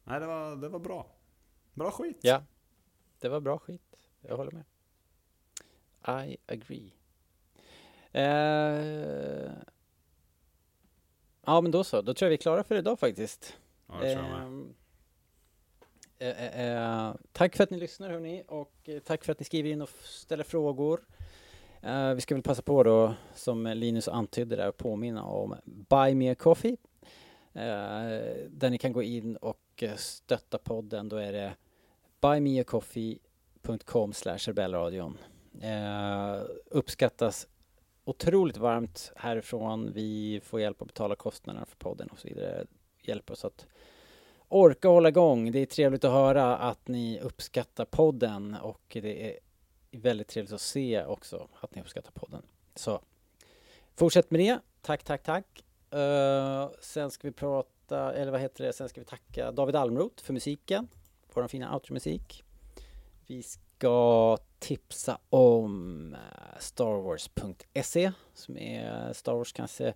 Nej, 0.04 0.20
det 0.20 0.26
var, 0.26 0.56
det 0.56 0.68
var 0.68 0.78
bra. 0.78 1.06
Bra 1.74 1.90
skit. 1.90 2.18
Ja, 2.22 2.42
det 3.20 3.28
var 3.28 3.40
bra 3.40 3.58
skit. 3.58 3.82
Jag 4.28 4.36
håller 4.36 4.52
med. 4.52 4.64
I 6.28 6.36
agree. 6.46 6.92
Eh, 8.12 9.52
ja, 11.46 11.60
men 11.60 11.70
då 11.70 11.84
så. 11.84 12.02
Då 12.02 12.14
tror 12.14 12.26
jag 12.26 12.30
vi 12.30 12.34
är 12.34 12.42
klara 12.42 12.64
för 12.64 12.76
idag 12.76 12.98
faktiskt. 12.98 13.56
Ja, 13.86 13.98
tror 13.98 14.10
jag. 14.10 14.42
Ehm, 14.42 14.74
eh, 16.18 16.60
eh, 16.60 17.06
eh, 17.06 17.14
tack 17.32 17.56
för 17.56 17.64
att 17.64 17.70
ni 17.70 17.78
lyssnar 17.78 18.10
hörni 18.10 18.44
och 18.48 18.74
eh, 18.84 18.98
tack 18.98 19.24
för 19.24 19.32
att 19.32 19.38
ni 19.38 19.44
skriver 19.44 19.70
in 19.70 19.82
och 19.82 19.88
ställer 20.02 20.44
frågor. 20.44 21.06
Eh, 21.82 22.14
vi 22.14 22.20
ska 22.20 22.34
väl 22.34 22.42
passa 22.42 22.62
på 22.62 22.82
då, 22.82 23.14
som 23.34 23.66
Linus 23.66 24.08
antydde 24.08 24.56
där, 24.56 24.68
att 24.68 24.76
påminna 24.76 25.24
om 25.24 25.54
Buy 25.64 26.14
Me 26.14 26.30
A 26.30 26.34
Coffee. 26.34 26.76
Eh, 27.52 28.48
där 28.48 28.70
ni 28.70 28.78
kan 28.78 28.92
gå 28.92 29.02
in 29.02 29.36
och 29.36 29.84
stötta 29.96 30.58
podden. 30.58 31.08
Då 31.08 31.16
är 31.16 31.32
det 31.32 31.54
buymeacoffee.com 32.20 33.27
slash 34.12 34.38
rebellradion. 34.38 35.18
Eh, 35.62 36.40
uppskattas 36.70 37.48
otroligt 38.04 38.56
varmt 38.56 39.12
härifrån. 39.16 39.92
Vi 39.92 40.40
får 40.44 40.60
hjälp 40.60 40.82
att 40.82 40.88
betala 40.88 41.14
kostnaderna 41.14 41.66
för 41.66 41.76
podden 41.76 42.08
och 42.08 42.18
så 42.18 42.28
vidare. 42.28 42.66
Hjälper 43.02 43.32
oss 43.32 43.44
att 43.44 43.66
orka 44.48 44.88
hålla 44.88 45.08
igång. 45.08 45.52
Det 45.52 45.58
är 45.58 45.66
trevligt 45.66 46.04
att 46.04 46.12
höra 46.12 46.56
att 46.56 46.88
ni 46.88 47.20
uppskattar 47.20 47.84
podden 47.84 48.56
och 48.62 48.82
det 48.90 49.30
är 49.30 49.38
väldigt 49.90 50.28
trevligt 50.28 50.52
att 50.52 50.60
se 50.60 51.04
också 51.04 51.48
att 51.60 51.74
ni 51.74 51.80
uppskattar 51.80 52.10
podden. 52.10 52.42
Så 52.74 53.00
fortsätt 53.96 54.30
med 54.30 54.40
det. 54.40 54.58
Tack, 54.82 55.04
tack, 55.04 55.22
tack. 55.22 55.64
Uh, 55.94 56.70
sen 56.80 57.10
ska 57.10 57.28
vi 57.28 57.32
prata, 57.32 58.14
eller 58.14 58.32
vad 58.32 58.40
heter 58.40 58.64
det, 58.64 58.72
sen 58.72 58.88
ska 58.88 59.00
vi 59.00 59.04
tacka 59.04 59.52
David 59.52 59.76
Almroth 59.76 60.24
för 60.24 60.32
musiken, 60.32 60.88
vår 61.32 61.48
fina 61.48 61.74
outro-musik. 61.74 62.44
Vi 63.30 63.42
ska 63.42 64.38
tipsa 64.58 65.18
om 65.30 66.14
eh, 66.14 66.58
starwars.se 66.58 68.12
som 68.34 68.56
är 68.56 69.12
Star 69.12 69.34
Wars 69.34 69.52
kanske 69.52 69.94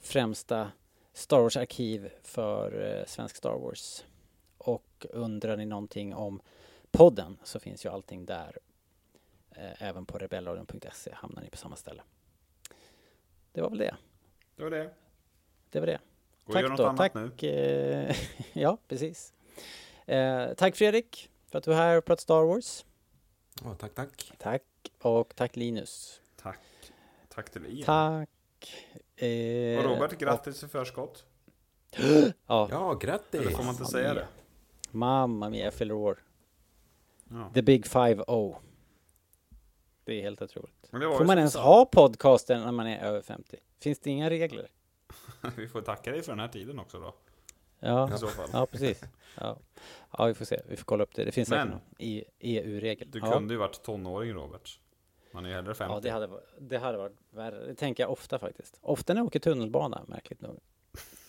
främsta 0.00 0.72
Star 1.12 1.40
Wars-arkiv 1.40 2.10
för 2.22 2.98
eh, 2.98 3.04
svensk 3.06 3.36
Star 3.36 3.58
Wars. 3.58 4.04
Och 4.58 5.06
undrar 5.10 5.56
ni 5.56 5.66
någonting 5.66 6.14
om 6.14 6.40
podden 6.90 7.38
så 7.44 7.60
finns 7.60 7.84
ju 7.84 7.90
allting 7.90 8.26
där. 8.26 8.58
Eh, 9.50 9.82
även 9.82 10.06
på 10.06 10.18
rebellradion.se 10.18 11.10
hamnar 11.14 11.42
ni 11.42 11.50
på 11.50 11.56
samma 11.56 11.76
ställe. 11.76 12.02
Det 13.52 13.60
var 13.60 13.70
väl 13.70 13.78
det. 13.78 13.96
Det 14.56 14.62
var 14.62 14.70
det. 14.70 14.90
Det 15.70 15.80
var 15.80 15.86
det. 15.86 16.00
Gå 16.44 16.52
och 16.52 16.60
gör 16.60 16.68
något 16.68 16.80
annat 16.80 16.96
tack. 16.96 17.14
nu. 17.14 18.12
ja, 18.52 18.78
precis. 18.88 19.34
Eh, 20.06 20.54
tack 20.54 20.76
Fredrik 20.76 21.28
för 21.52 21.58
att 21.58 21.64
du 21.64 21.72
är 21.72 21.76
här 21.76 21.98
och 21.98 22.04
pratar 22.04 22.20
Star 22.20 22.42
Wars. 22.44 22.84
Ja, 23.64 23.74
tack, 23.74 23.94
tack. 23.94 24.32
Tack. 24.38 24.62
Och 25.02 25.32
tack 25.36 25.56
Linus. 25.56 26.20
Tack. 26.36 26.58
Tack 27.28 27.50
till 27.50 27.80
er. 27.80 27.84
Tack. 27.84 28.28
Eh, 29.16 29.78
Och 29.78 29.84
Robert, 29.84 30.18
grattis 30.18 30.62
i 30.64 30.68
förskott. 30.68 31.24
Ja. 32.46 32.68
Ja, 32.70 32.94
grattis! 32.94 33.40
Eller 33.40 33.50
får 33.50 33.64
man 33.64 33.74
inte 33.74 33.84
säga 33.84 34.14
det? 34.14 34.26
Mamma 34.90 35.48
mia, 35.48 35.64
jag 35.64 35.74
fyller 35.74 35.94
år. 35.94 36.22
Ja. 37.30 37.50
The 37.54 37.62
Big 37.62 37.86
Five 37.86 38.22
O. 38.26 38.56
Det 40.04 40.18
är 40.18 40.22
helt 40.22 40.42
otroligt. 40.42 40.88
Får 40.90 41.24
man 41.24 41.38
ens 41.38 41.52
sa. 41.52 41.62
ha 41.62 41.84
podcasten 41.84 42.62
när 42.62 42.72
man 42.72 42.86
är 42.86 43.04
över 43.04 43.22
50? 43.22 43.56
Finns 43.80 43.98
det 43.98 44.10
inga 44.10 44.30
regler? 44.30 44.68
Vi 45.56 45.68
får 45.68 45.82
tacka 45.82 46.10
dig 46.12 46.22
för 46.22 46.32
den 46.32 46.40
här 46.40 46.48
tiden 46.48 46.78
också 46.78 46.98
då. 47.00 47.14
Ja, 47.84 48.14
I 48.14 48.18
så 48.18 48.26
fall. 48.26 48.48
ja 48.52 48.66
precis. 48.66 49.02
Ja. 49.40 49.58
ja, 50.18 50.24
vi 50.26 50.34
får 50.34 50.44
se. 50.44 50.60
Vi 50.68 50.76
får 50.76 50.84
kolla 50.84 51.02
upp 51.02 51.14
det. 51.14 51.24
Det 51.24 51.32
finns 51.32 51.48
säkert 51.48 51.64
Men- 51.64 51.70
någon 51.72 51.80
i- 51.98 52.24
EU-regel. 52.38 53.10
Du 53.10 53.18
ja. 53.18 53.32
kunde 53.32 53.54
ju 53.54 53.58
varit 53.58 53.82
tonåring 53.82 54.32
Robert. 54.32 54.80
Man 55.32 55.44
är 55.44 55.48
ju 55.48 55.54
hellre 55.54 55.74
50. 55.74 55.92
Ja, 55.94 56.00
det 56.00 56.10
hade, 56.10 56.28
det 56.60 56.78
hade 56.78 56.98
varit 56.98 57.16
värre. 57.30 57.66
Det 57.66 57.74
tänker 57.74 58.02
jag 58.02 58.10
ofta 58.10 58.38
faktiskt. 58.38 58.78
Ofta 58.82 59.14
när 59.14 59.20
jag 59.20 59.26
åker 59.26 59.38
tunnelbana, 59.40 60.04
märkligt 60.08 60.40
nog. 60.40 60.60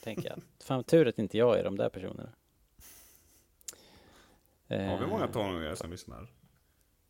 Tänker 0.03 0.29
jag. 0.29 0.41
Fan 0.63 0.83
tur 0.83 1.07
att 1.07 1.19
inte 1.19 1.37
jag 1.37 1.59
är 1.59 1.63
de 1.63 1.77
där 1.77 1.89
personerna. 1.89 2.29
Har 4.69 4.77
vi 4.77 5.03
Eh, 5.03 5.07
många 5.07 5.27
tonåringar 5.27 5.75
som 5.75 5.91
lyssnar? 5.91 6.27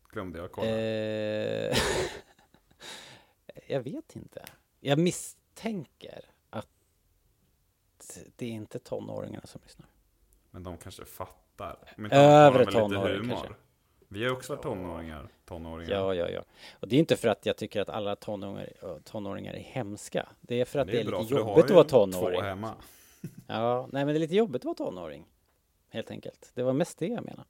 Glömde 0.08 0.38
jag 0.38 0.52
kolla. 0.52 0.68
Eh, 0.70 1.76
jag 3.68 3.80
vet 3.80 4.16
inte. 4.16 4.44
Jag 4.80 4.98
misstänker 4.98 6.24
att 8.10 8.18
det 8.36 8.46
är 8.46 8.50
inte 8.50 8.78
tonåringarna 8.78 9.46
som 9.46 9.60
lyssnar. 9.64 9.86
Men 10.50 10.62
de 10.62 10.76
kanske 10.76 11.04
fattar. 11.04 11.78
De 11.96 12.12
Övre 12.12 12.58
väl 12.58 12.66
lite 12.66 12.80
tonåring 12.80 13.16
humor. 13.16 13.34
kanske. 13.34 13.54
Vi 14.08 14.24
har 14.24 14.32
också 14.32 14.52
varit 14.52 14.62
tonåringar. 14.62 15.28
tonåringar. 15.44 15.92
Ja, 15.92 16.14
ja, 16.14 16.28
ja. 16.28 16.44
Och 16.80 16.88
det 16.88 16.96
är 16.96 17.00
inte 17.00 17.16
för 17.16 17.28
att 17.28 17.46
jag 17.46 17.56
tycker 17.56 17.80
att 17.80 17.88
alla 17.88 18.16
tonåringar, 18.16 19.00
tonåringar 19.04 19.54
är 19.54 19.60
hemska. 19.60 20.28
Det 20.40 20.60
är 20.60 20.64
för 20.64 20.78
att 20.78 20.86
det 20.86 21.00
är, 21.00 21.04
bra, 21.04 21.18
lite 21.18 21.28
för 21.28 21.36
du 21.36 21.42
har 21.42 21.50
jobbigt 21.50 21.64
att 21.64 21.70
vara 21.70 21.84
två 21.84 22.06
tonåring. 22.06 22.42
hemma. 22.42 22.74
Ja, 23.46 23.88
nej 23.92 24.04
men 24.04 24.14
det 24.14 24.18
är 24.18 24.20
lite 24.20 24.34
jobbigt 24.34 24.60
att 24.60 24.64
vara 24.64 24.74
tonåring. 24.74 25.26
Helt 25.88 26.10
enkelt. 26.10 26.50
Det 26.54 26.62
var 26.62 26.72
mest 26.72 26.98
det 26.98 27.06
jag 27.06 27.24
menade. 27.24 27.48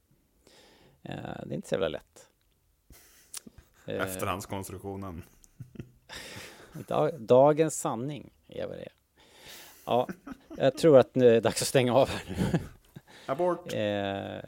Eh, 1.02 1.46
det 1.46 1.52
är 1.52 1.54
inte 1.54 1.68
så 1.68 1.74
jävla 1.74 1.88
lätt. 1.88 2.28
Eh, 3.86 4.00
Efterhandskonstruktionen. 4.00 5.24
dag, 6.88 7.20
dagens 7.20 7.80
sanning 7.80 8.32
är 8.48 8.66
vad 8.66 8.76
det 8.76 8.82
är. 8.82 8.92
Ja, 9.84 10.08
jag 10.56 10.76
tror 10.76 10.98
att 10.98 11.14
nu 11.14 11.28
är 11.28 11.32
det 11.32 11.40
dags 11.40 11.62
att 11.62 11.68
stänga 11.68 11.94
av 11.94 12.08
här 12.08 12.22
nu. 12.28 12.58
Abort. 13.26 13.72
Eh, 13.72 13.80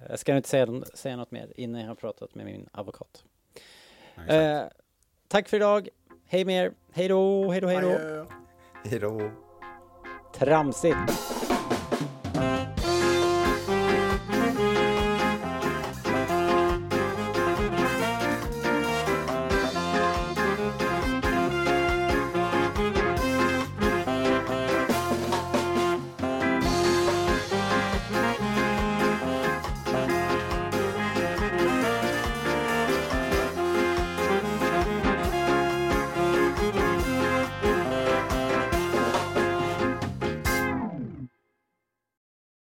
jag 0.08 0.18
ska 0.18 0.36
inte 0.36 0.48
säga, 0.48 0.66
säga 0.94 1.16
något 1.16 1.30
mer 1.30 1.52
innan 1.56 1.80
jag 1.80 1.88
har 1.88 1.94
pratat 1.94 2.34
med 2.34 2.46
min 2.46 2.68
advokat. 2.72 3.24
Eh, 4.28 4.62
tack 5.28 5.48
för 5.48 5.56
idag. 5.56 5.88
Hej 6.26 6.44
med 6.44 6.64
er. 6.66 6.72
Hej 6.92 7.08
då, 7.08 7.50
hej 7.50 7.60
då, 7.60 7.68
hej 7.68 7.80
då. 7.80 8.26
Hej 8.84 8.98
då. 8.98 9.30
Tramsigt. 10.34 10.96